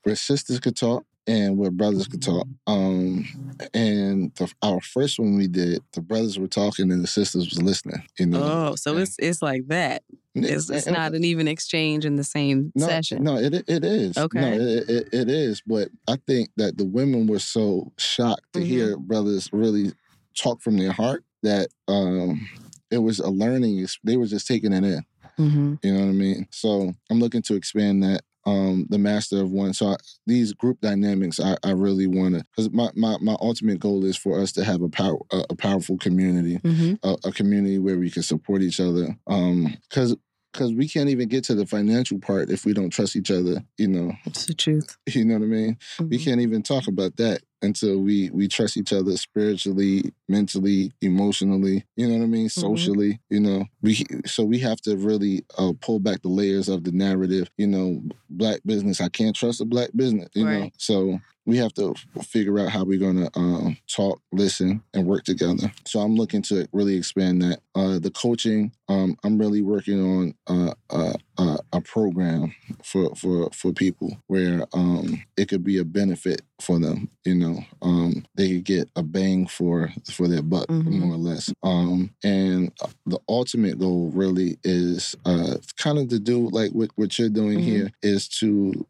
where 0.04 0.16
sisters 0.16 0.60
could 0.60 0.76
talk 0.76 1.04
and 1.26 1.56
where 1.56 1.70
brothers 1.70 2.06
could 2.06 2.22
talk. 2.22 2.46
Um, 2.66 3.26
and 3.72 4.34
the, 4.34 4.52
our 4.62 4.80
first 4.80 5.18
one 5.18 5.36
we 5.36 5.46
did, 5.48 5.82
the 5.92 6.00
brothers 6.02 6.38
were 6.38 6.48
talking 6.48 6.90
and 6.92 7.02
the 7.02 7.06
sisters 7.06 7.48
was 7.50 7.62
listening. 7.62 8.02
You 8.18 8.26
know. 8.26 8.42
Oh, 8.42 8.74
so 8.76 8.96
it's 8.98 9.16
it's 9.18 9.40
like 9.42 9.66
that. 9.68 10.02
It's, 10.34 10.68
it's 10.68 10.86
And- 10.86 10.96
not 10.96 11.14
an 11.14 11.24
even 11.24 11.46
exchange 11.48 12.04
in 12.04 12.16
the 12.16 12.24
same 12.24 12.72
no, 12.74 12.86
session. 12.86 13.22
No, 13.22 13.36
it 13.36 13.54
it 13.68 13.84
is. 13.84 14.18
Okay. 14.18 14.40
No, 14.40 14.52
it, 14.52 14.88
it, 14.90 15.08
it 15.12 15.28
is. 15.30 15.62
But 15.66 15.88
I 16.08 16.16
think 16.26 16.50
that 16.56 16.76
the 16.76 16.84
women 16.84 17.26
were 17.26 17.38
so 17.38 17.92
shocked 17.98 18.52
to 18.54 18.60
Mhm. 18.60 18.66
hear 18.66 18.96
brothers 18.96 19.48
really 19.52 19.92
talk 20.36 20.60
from 20.60 20.76
their 20.76 20.92
heart 20.92 21.24
that 21.44 21.68
um, 21.88 22.48
it 22.90 22.98
was 22.98 23.20
a 23.20 23.30
learning. 23.30 23.86
They 24.02 24.16
were 24.16 24.26
just 24.26 24.46
taking 24.48 24.72
it 24.72 24.82
in. 24.84 25.02
Mm-hmm. 25.38 25.74
You 25.82 25.92
know 25.94 26.00
what 26.00 26.08
I 26.08 26.12
mean? 26.12 26.48
So 26.50 26.92
I'm 27.10 27.20
looking 27.20 27.42
to 27.42 27.54
expand 27.54 28.02
that. 28.02 28.22
Um, 28.46 28.86
the 28.90 28.98
master 28.98 29.40
of 29.40 29.50
one. 29.50 29.72
So 29.72 29.88
I, 29.88 29.96
these 30.26 30.52
group 30.52 30.80
dynamics, 30.80 31.40
I, 31.40 31.56
I 31.64 31.70
really 31.72 32.06
want 32.06 32.34
to, 32.34 32.44
because 32.50 32.70
my, 32.70 32.90
my, 32.94 33.16
my 33.20 33.36
ultimate 33.40 33.80
goal 33.80 34.04
is 34.04 34.16
for 34.16 34.40
us 34.40 34.52
to 34.52 34.64
have 34.64 34.82
a, 34.82 34.88
power, 34.88 35.18
a, 35.32 35.44
a 35.50 35.56
powerful 35.56 35.96
community, 35.98 36.58
Mm-hmm. 36.58 36.94
a, 37.02 37.16
a 37.28 37.32
community 37.32 37.78
where 37.78 37.98
we 37.98 38.10
can 38.10 38.22
support 38.22 38.62
each 38.62 38.80
other. 38.80 39.16
Because 39.26 40.16
because 40.54 40.72
we 40.72 40.88
can't 40.88 41.08
even 41.10 41.28
get 41.28 41.42
to 41.44 41.54
the 41.54 41.66
financial 41.66 42.18
part 42.20 42.48
if 42.48 42.64
we 42.64 42.72
don't 42.72 42.90
trust 42.90 43.16
each 43.16 43.30
other. 43.30 43.62
You 43.76 43.88
know, 43.88 44.12
It's 44.24 44.46
the 44.46 44.54
truth. 44.54 44.96
you 45.06 45.24
know 45.24 45.34
what 45.34 45.42
I 45.42 45.46
mean. 45.46 45.76
We 45.98 46.16
Mhm. 46.18 46.24
can't 46.24 46.40
even 46.40 46.62
talk 46.62 46.86
about 46.86 47.16
that 47.16 47.42
until 47.60 47.98
we 48.00 48.30
we 48.30 48.46
trust 48.46 48.76
each 48.76 48.92
other 48.92 49.16
spiritually, 49.16 50.12
mentally, 50.28 50.92
emotionally. 51.02 51.84
You 51.96 52.08
know 52.08 52.18
what 52.18 52.24
I 52.24 52.28
mean? 52.28 52.48
Socially. 52.48 53.20
You 53.30 53.40
know, 53.40 53.64
we 53.82 54.04
so 54.26 54.44
we 54.44 54.58
have 54.60 54.80
to 54.82 54.96
really 54.96 55.44
uh, 55.58 55.72
pull 55.80 55.98
back 55.98 56.22
the 56.22 56.28
layers 56.28 56.68
of 56.68 56.84
the 56.84 56.92
narrative. 56.92 57.50
You 57.58 57.66
know, 57.66 58.02
black 58.30 58.60
business. 58.64 59.00
I 59.00 59.08
can't 59.08 59.34
trust 59.34 59.60
a 59.60 59.64
black 59.64 59.90
business. 59.94 60.28
You 60.34 60.44
know, 60.44 60.70
so. 60.78 61.20
We 61.46 61.58
have 61.58 61.74
to 61.74 61.94
figure 62.22 62.58
out 62.58 62.70
how 62.70 62.84
we're 62.84 62.98
going 62.98 63.16
to 63.18 63.30
um, 63.38 63.76
talk, 63.86 64.20
listen, 64.32 64.82
and 64.94 65.06
work 65.06 65.24
together. 65.24 65.72
So 65.86 66.00
I'm 66.00 66.14
looking 66.14 66.40
to 66.42 66.66
really 66.72 66.96
expand 66.96 67.42
that. 67.42 67.60
Uh, 67.74 67.98
the 67.98 68.10
coaching, 68.10 68.72
um, 68.88 69.16
I'm 69.24 69.36
really 69.36 69.60
working 69.60 70.00
on 70.00 70.34
uh, 70.46 70.74
uh, 70.90 71.12
uh, 71.36 71.56
a 71.72 71.80
program 71.80 72.54
for 72.82 73.14
for 73.16 73.50
for 73.50 73.72
people 73.72 74.16
where 74.28 74.64
um, 74.72 75.22
it 75.36 75.48
could 75.48 75.64
be 75.64 75.78
a 75.78 75.84
benefit 75.84 76.42
for 76.62 76.78
them. 76.78 77.10
You 77.24 77.34
know, 77.34 77.64
um, 77.82 78.24
they 78.36 78.48
could 78.54 78.64
get 78.64 78.88
a 78.96 79.02
bang 79.02 79.46
for 79.46 79.92
for 80.10 80.28
their 80.28 80.42
buck, 80.42 80.68
Mhm. 80.68 81.00
more 81.00 81.14
or 81.14 81.18
less. 81.18 81.52
Um, 81.62 82.10
and 82.22 82.72
the 83.06 83.18
ultimate 83.28 83.78
goal 83.78 84.10
really 84.14 84.56
is 84.64 85.14
uh, 85.26 85.56
kind 85.76 85.98
of 85.98 86.08
to 86.08 86.20
do 86.20 86.48
like 86.50 86.70
what 86.72 86.90
what 86.94 87.18
you're 87.18 87.28
doing 87.28 87.58
Mhm. 87.58 87.62
here 87.64 87.90
is 88.02 88.28
to 88.40 88.86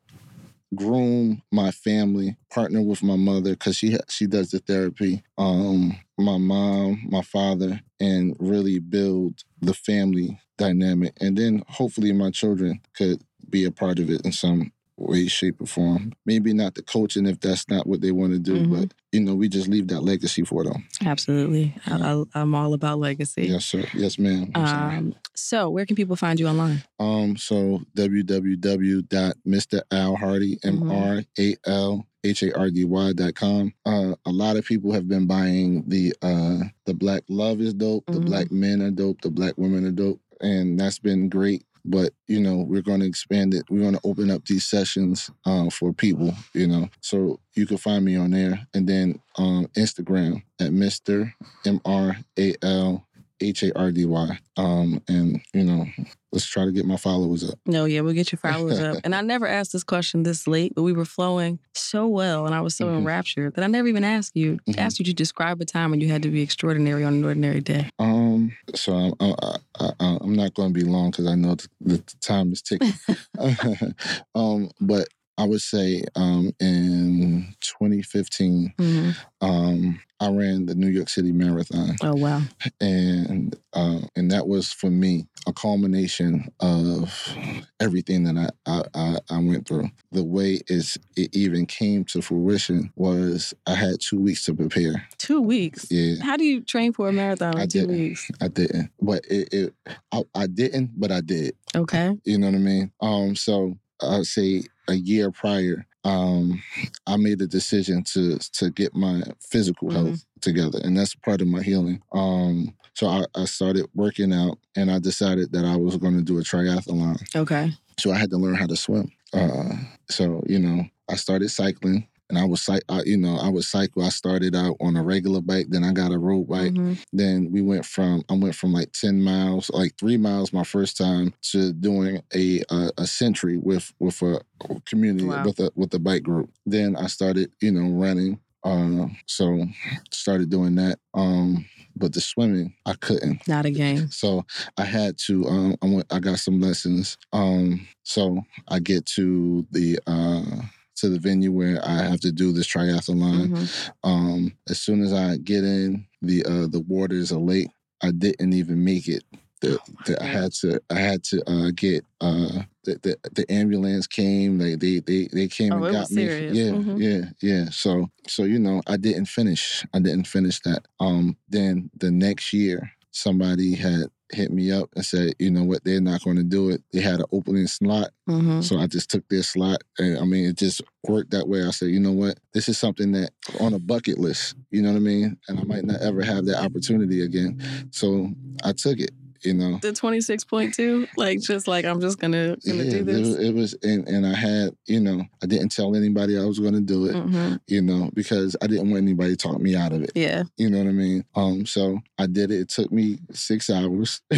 groom 0.75 1.43
my 1.53 1.71
family, 1.71 2.37
partner 2.51 2.83
with 2.83 3.03
my 3.03 3.17
mother 3.17 3.53
because 3.53 3.77
she 3.77 3.97
she 4.09 4.27
does 4.27 4.51
the 4.51 4.61
therapy. 4.61 5.23
Um, 5.39 5.99
my 6.19 6.39
mom, 6.39 7.05
my 7.09 7.23
father, 7.23 7.81
and 8.01 8.37
really 8.39 8.79
build 8.79 9.43
the 9.61 9.75
family 9.75 10.41
dynamic, 10.59 11.15
and 11.21 11.37
then 11.37 11.63
hopefully 11.69 12.13
my 12.13 12.31
children 12.31 12.81
could 12.97 13.23
be 13.51 13.65
a 13.65 13.71
part 13.71 13.99
of 13.99 14.11
it 14.11 14.25
in 14.25 14.33
some 14.33 14.73
way, 14.97 15.27
shape, 15.27 15.61
or 15.61 15.67
form. 15.67 16.13
Maybe 16.25 16.53
not 16.53 16.75
the 16.75 16.83
coaching 16.83 17.27
if 17.27 17.41
that's 17.41 17.69
not 17.69 17.87
what 17.87 18.01
they 18.01 18.13
want 18.13 18.33
to 18.33 18.39
do, 18.39 18.67
Mhm. 18.67 18.71
but 18.71 18.95
you 19.13 19.21
know, 19.21 19.35
we 19.35 19.49
just 19.49 19.69
leave 19.69 19.89
that 19.89 20.01
legacy 20.03 20.45
for 20.45 20.65
them. 20.65 20.85
Absolutely. 21.05 21.75
I, 21.87 21.95
I, 21.97 22.25
I'm 22.35 22.55
all 22.55 22.75
about 22.75 22.99
legacy. 22.99 23.47
Yes, 23.47 23.65
sir. 23.65 23.85
Yes, 23.95 24.19
ma'am. 24.19 24.51
Um, 24.55 25.15
so, 25.35 25.71
where 25.71 25.87
can 25.87 25.97
people 25.97 26.17
find 26.17 26.39
you 26.41 26.49
online? 26.49 26.83
Um, 26.99 27.37
so 27.37 27.83
www.mralhardy, 27.97 30.59
M 30.65 30.91
R 30.91 31.23
A 31.39 31.57
L 31.67 32.07
H 32.25 32.43
A 32.43 32.57
R 32.59 32.71
D 32.71 32.85
Y 32.85 33.13
dot 33.13 33.35
com. 33.35 33.73
Uh, 33.87 34.15
a 34.27 34.31
lot 34.31 34.57
of 34.57 34.65
people 34.65 34.93
have 34.93 35.09
been 35.09 35.27
buying 35.27 35.85
the 35.89 36.15
uh, 36.23 36.59
the 36.87 36.95
Black 36.95 37.23
Love 37.29 37.61
is 37.61 37.75
dope, 37.75 38.05
the 38.07 38.13
Mhm. 38.19 38.27
Black 38.27 38.53
Men 38.53 38.83
are 38.83 38.91
dope, 38.91 39.21
the 39.23 39.31
Black 39.31 39.57
Women 39.59 39.85
are 39.87 39.91
dope, 39.93 40.21
and 40.41 40.79
that's 40.79 40.99
been 40.99 41.29
great. 41.29 41.65
But 41.85 42.13
you 42.27 42.41
know, 42.41 42.65
we're 42.67 42.83
going 42.83 43.01
to 43.01 43.07
expand 43.07 43.55
it. 43.55 43.65
We're 43.69 43.81
going 43.83 43.95
to 43.95 44.01
open 44.05 44.31
up 44.31 44.45
these 44.47 44.65
sessions 44.65 45.31
uh, 45.45 45.71
for 45.71 45.93
people. 45.93 46.35
You 46.53 46.67
know, 46.67 46.89
so 47.01 47.41
you 47.55 47.67
can 47.67 47.77
find 47.77 48.05
me 48.05 48.17
on 48.17 48.31
there, 48.31 48.67
and 48.75 48.89
then 48.89 49.21
um, 49.37 49.67
Instagram 49.77 50.43
at 50.61 50.73
Mister 50.73 51.35
M 51.67 51.81
R 51.85 52.17
A 52.39 52.55
L 52.63 53.04
H 53.41 53.63
A 53.65 53.77
R 53.79 53.91
D 53.91 54.05
Y. 54.07 54.39
Um, 54.57 55.03
and 55.09 55.41
you 55.53 55.65
know, 55.65 55.87
let's 56.33 56.47
try 56.47 56.65
to 56.65 56.73
get 56.73 56.87
my 56.87 56.97
followers 56.97 57.49
up. 57.49 57.59
No, 57.67 57.85
yeah, 57.85 58.01
we'll 58.01 58.15
get 58.15 58.31
your 58.33 58.39
followers 58.39 58.79
up. 58.81 58.99
And 59.05 59.15
I 59.15 59.21
never 59.21 59.47
asked 59.47 59.73
this 59.73 59.85
question 59.85 60.23
this 60.23 60.47
late, 60.47 60.73
but 60.75 60.83
we 60.83 60.93
were 60.93 61.05
flowing 61.05 61.59
so 61.75 62.07
well, 62.07 62.47
and 62.47 62.55
I 62.55 62.61
was 62.61 62.75
so 62.77 62.87
Mhm. 62.87 62.99
enraptured 62.99 63.55
that 63.55 63.65
I 63.65 63.67
never 63.67 63.89
even 63.89 64.05
asked 64.05 64.37
you 64.37 64.59
Mhm. 64.69 64.79
asked 64.79 64.99
you 64.99 65.05
to 65.07 65.15
describe 65.15 65.61
a 65.61 65.65
time 65.65 65.91
when 65.91 66.01
you 66.01 66.09
had 66.09 66.23
to 66.23 66.31
be 66.31 66.41
extraordinary 66.43 67.05
on 67.05 67.15
an 67.15 67.25
ordinary 67.25 67.61
day. 67.61 67.91
Um, 67.99 68.53
so 68.75 68.95
I'm 68.95 69.13
I, 69.21 69.59
I, 69.81 69.91
I, 70.01 70.19
I'm 70.21 70.35
not 70.35 70.55
going 70.55 70.73
to 70.73 70.79
be 70.81 70.85
long 70.85 71.11
because 71.11 71.27
I 71.27 71.35
know 71.35 71.55
the, 71.57 71.69
the 71.81 71.99
time 72.21 72.53
is 72.53 72.63
ticking. 72.63 72.93
um, 74.35 74.71
but 74.81 75.09
I 75.37 75.45
would 75.47 75.63
say 75.63 76.05
um, 76.15 76.53
in 76.61 77.55
2015, 77.61 78.73
hmm 78.79 79.11
um, 79.41 80.01
I 80.25 80.31
ran 80.31 80.67
the 80.67 80.75
New 80.75 80.89
York 80.89 81.09
City 81.09 81.33
Marathon, 81.33 81.97
Oh 82.03 82.15
wow, 82.15 82.41
and 82.81 83.55
uh, 83.75 84.01
and 84.17 84.31
that 84.31 84.47
was 84.49 84.73
for 84.73 84.91
me 84.91 85.27
a 85.47 85.53
culmination 85.53 86.49
of 86.61 87.37
everything 87.81 88.25
that 88.25 88.53
I 88.67 88.83
I, 88.95 89.19
I, 89.31 89.39
went 89.39 89.69
through. 89.69 89.91
The 90.13 90.25
way 90.25 90.61
is 90.69 90.97
it 91.17 91.35
even 91.37 91.67
came 91.67 92.05
to 92.07 92.23
fruition 92.23 92.91
was 92.97 93.53
I 93.67 93.75
had 93.75 94.01
two 94.01 94.19
weeks 94.19 94.45
to 94.47 94.55
prepare. 94.55 95.07
two 95.19 95.41
weeks. 95.43 95.87
Yeah. 95.91 96.23
How 96.23 96.37
do 96.37 96.45
you 96.45 96.61
train 96.63 96.93
for 96.93 97.09
a 97.09 97.13
marathon 97.13 97.55
in 97.55 97.61
I 97.61 97.67
2 97.67 97.81
didn't. 97.81 97.99
weeks? 97.99 98.31
I 98.41 98.49
didn't, 98.49 98.91
but 99.01 99.25
it, 99.27 99.53
it 99.53 99.75
I, 100.13 100.23
I 100.35 100.47
didn't, 100.47 100.99
but 100.99 101.11
I 101.13 101.21
did. 101.21 101.55
Okay. 101.77 102.17
You 102.25 102.39
know 102.39 102.47
what 102.47 102.55
I 102.57 102.59
mean? 102.59 102.93
Um, 103.01 103.37
so 103.37 103.77
I'd 104.01 104.27
say 104.27 104.63
a 104.89 104.95
year 104.95 105.31
prior, 105.31 105.87
um, 106.05 106.63
I 107.07 107.17
made 107.17 107.41
a 107.41 107.47
decision 107.47 108.03
to 108.13 108.39
to 108.39 108.71
get 108.71 108.95
my 108.95 109.23
physical 109.41 109.89
Mhm. 109.89 109.93
health 109.95 110.25
together, 110.41 110.81
and 110.85 110.97
that's 110.97 111.15
part 111.15 111.41
of 111.41 111.49
my 111.49 111.63
healing. 111.63 112.01
Um, 112.13 112.75
so 112.95 113.07
I, 113.09 113.25
I 113.35 113.45
started 113.47 113.87
working 113.95 114.33
out, 114.33 114.59
and 114.77 114.91
I 114.91 114.99
decided 114.99 115.53
that 115.53 115.65
I 115.65 115.77
was 115.77 115.97
going 115.97 116.17
to 116.17 116.23
do 116.23 116.39
a 116.39 116.43
triathlon. 116.43 117.17
Okay. 117.35 117.73
So 117.99 118.13
I 118.13 118.17
had 118.19 118.31
to 118.31 118.37
learn 118.37 118.55
how 118.55 118.67
to 118.67 118.77
swim. 118.77 119.11
Uh, 119.33 119.73
so 120.11 120.43
you 120.47 120.59
know, 120.59 120.85
I 121.09 121.17
started 121.17 121.51
cycling. 121.51 122.07
And 122.31 122.39
I 122.39 122.45
was, 122.45 122.63
cy- 122.63 122.81
I, 122.89 123.03
you 123.05 123.19
know, 123.19 123.37
I 123.37 123.49
would 123.51 123.65
cycle. 123.65 124.03
I 124.03 124.09
started 124.09 124.57
out 124.57 124.77
on 124.81 124.97
a 124.97 125.03
regular 125.03 125.41
bike, 125.43 125.67
then 125.69 125.85
I 125.85 125.93
got 125.93 126.11
a 126.13 126.19
road 126.19 126.49
bike, 126.49 126.73
Mhm. 126.73 126.99
then 127.13 127.51
we 127.53 127.61
went 127.61 127.85
from 127.85 128.25
I 128.31 128.35
went 128.35 128.55
from 128.55 128.73
like 128.73 128.93
ten 128.93 129.23
miles, 129.23 129.71
like 129.71 129.93
three 129.99 130.17
miles 130.17 130.53
my 130.53 130.65
first 130.65 130.97
time, 130.97 131.35
to 131.53 131.73
doing 131.75 132.23
a 132.35 132.63
a, 132.71 132.91
a 132.99 133.07
century 133.07 133.59
with 133.59 133.93
with 133.99 134.23
a 134.23 134.41
community 134.87 135.27
Wow. 135.27 135.45
with 135.45 135.61
a 135.61 135.71
with 135.75 135.93
a 135.95 135.99
bike 135.99 136.23
group. 136.23 136.51
Then 136.65 136.97
I 136.97 137.09
started, 137.09 137.53
you 137.61 137.73
know, 137.73 137.91
running. 137.95 138.41
Uh, 138.65 139.09
so 139.27 139.67
started 140.11 140.49
doing 140.49 140.75
that. 140.77 140.99
Um, 141.13 141.67
but 141.97 142.15
the 142.15 142.21
swimming 142.23 142.73
I 142.87 142.95
couldn't. 142.95 143.47
Not 143.47 143.67
a 143.67 143.71
game. 143.71 144.11
So 144.11 144.47
I 144.79 144.85
had 144.85 145.19
to. 145.27 145.47
Um, 145.47 145.77
I 145.83 145.87
went. 145.87 146.07
I 146.11 146.19
got 146.21 146.39
some 146.39 146.59
lessons. 146.59 147.19
Um, 147.35 147.87
so 148.03 148.41
I 148.69 148.79
get 148.81 149.05
to 149.17 149.67
the 149.71 149.99
uh, 150.07 150.63
to 150.97 151.09
the 151.09 151.19
venue 151.19 151.53
where 151.53 151.81
I 151.87 152.03
have 152.03 152.21
to 152.21 152.33
do 152.33 152.53
this 152.53 152.67
triathlon. 152.69 153.49
Mhm. 153.51 153.91
Um, 154.05 154.53
as 154.69 154.81
soon 154.81 155.03
as 155.03 155.13
I 155.13 155.37
get 155.39 155.65
in, 155.65 156.07
the 156.23 156.45
uh, 156.45 156.67
the 156.69 156.81
waters 156.81 157.33
are 157.33 157.41
late. 157.41 157.69
I 158.03 158.11
didn't 158.13 158.53
even 158.53 158.85
make 158.85 159.09
it. 159.09 159.25
The, 159.61 159.79
the, 160.05 160.23
I 160.23 160.27
had 160.27 160.53
to 160.61 160.81
I 160.91 160.99
had 160.99 161.25
to 161.25 161.43
uh, 161.51 161.71
get 161.75 162.05
uh, 162.21 162.63
the, 162.85 162.99
the 163.03 163.17
the 163.33 163.51
ambulance 163.51 164.07
came. 164.07 164.59
They 164.59 164.75
they 164.75 165.01
they 165.01 165.29
they 165.33 165.49
came 165.49 165.73
Oh, 165.73 165.85
and 165.85 165.93
got 165.93 166.11
me. 166.11 166.27
serious. 166.29 166.59
Yeah, 166.59 166.71
Mhm. 166.73 167.01
yeah, 167.01 167.31
yeah. 167.41 167.71
So 167.71 168.11
so 168.29 168.45
you 168.45 168.59
know 168.59 168.83
I 168.87 168.97
didn't 168.99 169.27
finish. 169.27 169.87
I 169.95 170.01
didn't 170.01 170.27
finish 170.27 170.61
that. 170.61 170.87
Um, 171.01 171.37
then 171.49 171.91
the 171.99 172.11
next 172.11 172.53
year 172.53 172.91
somebody 173.11 173.75
had 173.75 174.07
hit 174.33 174.51
me 174.51 174.73
up 174.73 174.89
and 174.97 175.05
said, 175.05 175.35
you 175.39 175.51
know 175.51 175.65
what, 175.65 175.85
they're 175.85 176.01
not 176.01 176.23
going 176.25 176.37
to 176.37 176.43
do 176.43 176.71
it. 176.71 176.83
They 176.93 177.01
had 177.01 177.21
an 177.21 177.27
opening 177.33 177.67
slot 177.67 178.11
Mhm. 178.29 178.63
so 178.65 178.79
I 178.79 178.87
just 178.87 179.11
took 179.11 179.29
their 179.29 179.43
slot. 179.43 179.83
And 179.99 180.19
I 180.19 180.25
mean, 180.25 180.47
it 180.47 180.57
just 180.57 180.81
worked 181.07 181.31
that 181.33 181.47
way. 181.49 181.63
I 181.63 181.71
said, 181.71 181.91
you 181.91 182.01
know 182.01 182.13
what? 182.13 182.39
This 182.55 182.69
is 182.69 182.79
something 182.79 183.13
that 183.13 183.31
on 183.61 183.75
a 183.75 183.79
bucket 183.79 184.19
list, 184.19 184.55
you 184.71 184.81
know 184.83 184.91
what 184.91 184.97
I 184.97 185.01
mean? 185.01 185.37
And 185.49 185.61
I 185.61 185.65
might 185.65 185.85
not 185.85 186.01
ever 186.01 186.23
have 186.23 186.47
that 186.47 186.63
opportunity 186.63 187.21
again. 187.23 187.59
So 187.91 188.31
I 188.65 188.73
took 188.73 188.99
it, 188.99 189.11
you 189.45 189.55
know. 189.55 189.79
The 189.83 189.93
twenty 189.93 190.21
six 190.21 190.45
point 190.45 190.75
two, 190.75 191.07
like 191.17 191.41
just 191.41 191.69
like 191.69 191.85
I'm 191.85 192.01
just 192.01 192.19
gonna 192.19 192.57
gonna 192.67 192.85
yeah, 192.85 192.91
do 192.91 193.05
this. 193.05 193.37
it 193.37 193.55
was 193.55 193.75
and, 193.83 194.09
and 194.09 194.27
I 194.27 194.35
had, 194.35 194.71
you 194.87 195.01
know, 195.01 195.23
I 195.43 195.47
didn't 195.47 195.71
tell 195.71 195.95
anybody 195.95 196.39
I 196.39 196.45
was 196.45 196.59
to 196.59 196.81
do 196.81 197.07
it, 197.07 197.15
Mhm. 197.15 197.61
you 197.67 197.83
know, 197.83 198.11
because 198.15 198.57
I 198.63 198.67
didn't 198.67 198.91
want 198.91 199.03
anybody 199.03 199.31
to 199.31 199.37
talk 199.37 199.61
me 199.61 199.77
out 199.77 199.93
of 199.93 200.03
it. 200.03 200.13
Yeah. 200.15 200.45
You 200.57 200.71
know 200.71 200.79
what 200.79 200.87
I 200.89 200.93
mean? 200.93 201.25
Um, 201.35 201.67
so 201.67 202.01
I 202.19 202.27
did 202.27 202.51
it. 202.51 202.61
It 202.61 202.69
took 202.69 202.91
me 202.91 203.19
six 203.33 203.71
hours, 203.71 204.21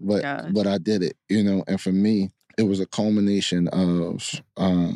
but 0.00 0.22
God. 0.22 0.50
but 0.54 0.66
I 0.66 0.78
did 0.78 1.02
it. 1.02 1.16
You 1.28 1.42
know, 1.42 1.64
and 1.66 1.80
for 1.80 1.92
me, 1.92 2.30
it 2.56 2.62
was 2.64 2.80
a 2.80 2.86
culmination 2.86 3.68
of 3.68 4.40
uh, 4.56 4.92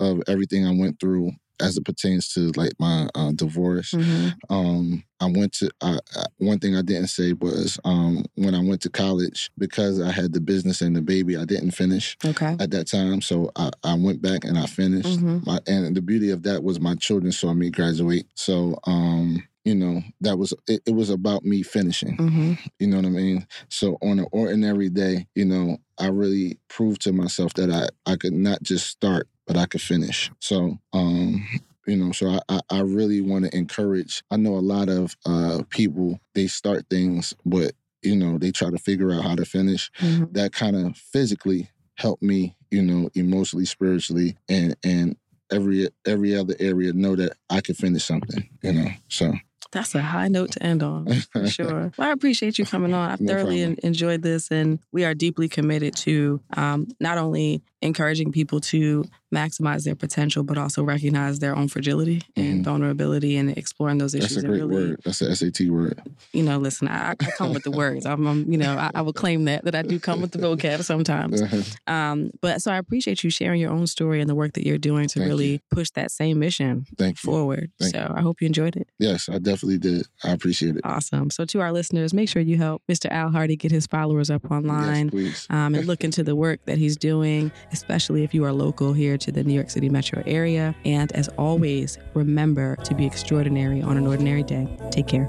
of 0.00 0.22
everything 0.28 0.66
I 0.66 0.72
went 0.74 0.98
through 1.00 1.32
as 1.62 1.76
it 1.76 1.84
pertains 1.84 2.32
to 2.34 2.50
like 2.56 2.72
my 2.78 3.08
uh, 3.14 3.32
divorce. 3.32 3.92
Mhm. 3.92 4.34
Um, 4.50 5.04
I 5.20 5.26
went 5.26 5.52
to 5.54 5.70
I, 5.80 5.98
I, 6.16 6.24
one 6.38 6.58
thing 6.58 6.74
I 6.76 6.82
didn't 6.82 7.06
say 7.08 7.32
was 7.32 7.78
um, 7.84 8.24
when 8.34 8.54
I 8.54 8.60
went 8.60 8.80
to 8.82 8.90
college 8.90 9.50
because 9.56 10.00
I 10.00 10.10
had 10.10 10.32
the 10.32 10.40
business 10.40 10.80
and 10.82 10.96
the 10.96 11.00
baby, 11.02 11.36
I 11.36 11.44
didn't 11.44 11.70
finish 11.72 12.16
Okay. 12.24 12.56
at 12.58 12.70
that 12.72 12.88
time. 12.88 13.22
So 13.22 13.50
I, 13.56 13.70
I 13.84 13.94
went 13.94 14.20
back 14.20 14.44
and 14.44 14.58
I 14.58 14.66
finished. 14.66 15.20
Mhm. 15.20 15.46
My, 15.46 15.60
and 15.66 15.94
the 15.96 16.02
beauty 16.02 16.30
of 16.30 16.42
that 16.42 16.64
was 16.64 16.80
my 16.80 16.96
children 16.96 17.30
saw 17.32 17.54
me 17.54 17.70
graduate. 17.70 18.26
So 18.34 18.78
um, 18.84 19.42
you 19.64 19.76
know, 19.76 20.02
that 20.22 20.38
was 20.38 20.52
it, 20.66 20.82
it 20.86 20.94
was 20.96 21.08
about 21.08 21.44
me 21.44 21.62
finishing. 21.62 22.16
Mm-hmm. 22.16 22.54
You 22.80 22.86
know 22.88 22.96
what 22.96 23.06
I 23.06 23.10
mean? 23.10 23.46
So 23.68 23.96
on 24.02 24.18
an 24.18 24.26
ordinary 24.32 24.88
day, 24.90 25.28
you 25.36 25.44
know, 25.44 25.78
I 25.98 26.08
really 26.08 26.58
proved 26.68 27.00
to 27.02 27.12
myself 27.12 27.54
that 27.54 27.70
I 27.70 27.88
I 28.10 28.16
could 28.16 28.32
not 28.32 28.60
just 28.64 28.88
start, 28.88 29.28
but 29.52 29.60
I 29.60 29.66
could 29.66 29.82
finish. 29.82 30.30
So 30.40 30.78
um 30.92 31.46
you 31.86 31.96
know 31.96 32.12
so 32.12 32.38
i 32.48 32.60
i 32.70 32.80
really 32.80 33.20
want 33.20 33.44
to 33.44 33.56
encourage 33.56 34.22
i 34.30 34.36
know 34.36 34.54
a 34.54 34.62
lot 34.74 34.88
of 34.88 35.16
uh 35.26 35.62
people 35.68 36.20
they 36.32 36.46
start 36.46 36.86
things 36.88 37.34
but 37.44 37.72
you 38.02 38.14
know 38.14 38.38
they 38.38 38.52
try 38.52 38.70
to 38.70 38.78
figure 38.78 39.10
out 39.12 39.24
how 39.24 39.34
to 39.34 39.44
finish 39.44 39.90
Mm-hmm. 39.98 40.26
that 40.32 40.52
kind 40.52 40.76
of 40.76 40.96
physically 40.96 41.70
helped 41.96 42.22
me 42.22 42.54
you 42.70 42.82
know 42.82 43.10
emotionally 43.14 43.64
spiritually 43.64 44.36
and 44.48 44.76
and 44.84 45.16
every 45.50 45.88
every 46.06 46.36
other 46.36 46.54
area 46.60 46.92
know 46.92 47.16
that 47.16 47.32
i 47.50 47.60
can 47.60 47.74
finish 47.74 48.04
something 48.04 48.48
you 48.62 48.72
know 48.74 48.88
so 49.08 49.32
That's 49.72 49.94
a 49.96 50.02
high 50.02 50.28
note 50.28 50.52
to 50.52 50.62
end 50.62 50.82
on. 50.82 51.06
For 51.32 51.46
sure. 51.58 51.92
Well, 51.96 52.08
I 52.08 52.12
appreciate 52.12 52.58
you 52.58 52.64
coming 52.66 52.92
on. 52.94 53.10
I've 53.10 53.20
No 53.26 53.32
thoroughly 53.32 53.62
en- 53.62 53.78
enjoyed 53.82 54.20
this, 54.22 54.50
and 54.50 54.78
we 54.92 55.04
are 55.06 55.14
deeply 55.14 55.48
committed 55.48 55.96
to 56.04 56.40
um, 56.56 56.88
not 57.00 57.16
only 57.16 57.62
encouraging 57.80 58.32
people 58.32 58.60
to 58.72 59.04
maximize 59.32 59.84
their 59.84 59.94
potential, 59.94 60.44
but 60.44 60.58
also 60.58 60.84
recognize 60.84 61.38
their 61.38 61.56
own 61.56 61.68
fragility 61.68 62.22
and 62.36 62.60
Mhm. 62.60 62.64
vulnerability, 62.64 63.36
and 63.36 63.56
exploring 63.56 63.98
those 63.98 64.14
issues. 64.14 64.34
that's 64.34 64.44
a 64.44 64.46
great 64.46 64.58
really, 64.58 64.74
word 64.90 65.00
that's 65.04 65.20
a 65.22 65.34
sat 65.36 65.60
word 65.68 66.00
you 66.32 66.42
know, 66.42 66.58
listen, 66.58 66.88
I, 66.88 67.10
I 67.12 67.14
come 67.36 67.52
with 67.52 67.62
the 67.64 67.70
words. 67.82 68.06
I'm, 68.06 68.26
I'm 68.26 68.50
you 68.50 68.58
know, 68.58 68.74
I, 68.76 68.90
I 68.94 69.02
will 69.02 69.12
claim 69.12 69.44
that 69.46 69.64
that 69.64 69.74
I 69.74 69.82
do 69.82 69.98
come 69.98 70.20
with 70.20 70.32
the 70.32 70.38
vocab 70.38 70.82
sometimes. 70.84 71.42
Um, 71.86 72.30
but 72.40 72.62
so 72.62 72.70
I 72.72 72.76
appreciate 72.78 73.22
you 73.24 73.30
sharing 73.30 73.60
your 73.60 73.70
own 73.70 73.86
story 73.86 74.20
and 74.20 74.28
the 74.30 74.34
work 74.34 74.52
that 74.54 74.66
you're 74.66 74.78
doing 74.78 75.08
to 75.08 75.18
Thank 75.18 75.28
really 75.28 75.52
you. 75.52 75.58
push 75.70 75.90
that 75.90 76.10
same 76.10 76.38
mission 76.38 76.86
thank 76.96 77.16
forward. 77.18 77.70
Thank 77.80 77.94
so 77.94 78.12
I 78.16 78.20
hope 78.20 78.40
you 78.40 78.46
enjoyed 78.46 78.76
it. 78.76 78.88
yes 78.98 79.28
i 79.28 79.38
definitely 79.38 79.78
did 79.78 80.06
i 80.24 80.30
appreciate 80.32 80.76
it 80.76 80.82
Awesome. 80.84 81.30
So 81.30 81.44
to 81.46 81.60
our 81.60 81.72
listeners, 81.72 82.12
make 82.14 82.28
sure 82.28 82.42
you 82.42 82.56
help 82.58 82.82
Mr. 82.90 83.10
Al 83.10 83.30
Hardy 83.30 83.56
get 83.56 83.70
his 83.72 83.86
followers 83.86 84.30
up 84.30 84.50
online. 84.50 85.10
yes 85.12 85.46
Um, 85.50 85.74
and 85.74 85.86
look 85.86 86.04
into 86.08 86.22
the 86.22 86.34
work 86.36 86.60
that 86.66 86.78
he's 86.78 86.96
doing, 86.96 87.50
especially 87.72 88.22
if 88.24 88.34
you 88.34 88.44
are 88.44 88.52
local 88.52 88.92
here 88.92 89.16
to 89.22 89.32
the 89.32 89.42
New 89.42 89.54
York 89.54 89.70
City 89.70 89.88
metro 89.88 90.22
area. 90.26 90.74
And 90.84 91.10
as 91.12 91.28
always, 91.38 91.98
remember 92.14 92.76
to 92.84 92.94
be 92.94 93.06
extraordinary 93.06 93.82
on 93.82 93.96
an 93.96 94.06
ordinary 94.06 94.42
day. 94.42 94.68
Take 94.90 95.08
care. 95.08 95.28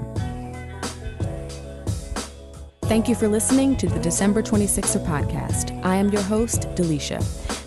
Thank 2.82 3.08
you 3.08 3.14
for 3.14 3.28
listening 3.28 3.76
to 3.78 3.88
the 3.88 3.98
December 3.98 4.42
26er 4.42 5.04
podcast. 5.06 5.82
I 5.84 5.96
am 5.96 6.10
your 6.10 6.20
host, 6.22 6.62
Delisha. 6.74 7.18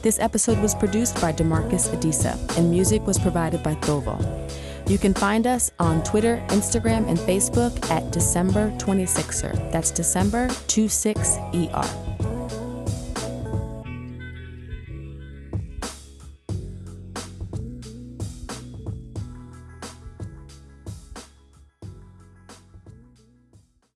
This 0.04 0.20
episode 0.20 0.60
was 0.60 0.76
produced 0.76 1.20
by 1.20 1.34
Demarcus 1.34 1.90
Adisa, 1.90 2.38
and 2.56 2.70
music 2.70 3.06
was 3.08 3.18
provided 3.18 3.64
by 3.64 3.74
Thovo. 3.76 4.16
You 4.88 4.98
can 4.98 5.14
find 5.14 5.48
us 5.48 5.72
on 5.80 6.04
Twitter, 6.04 6.42
Instagram, 6.50 7.10
and 7.10 7.18
Facebook 7.18 7.90
at 7.90 8.12
December 8.12 8.70
26er. 8.78 9.72
That's 9.72 9.92
December 9.92 10.48
26ER. 10.68 12.37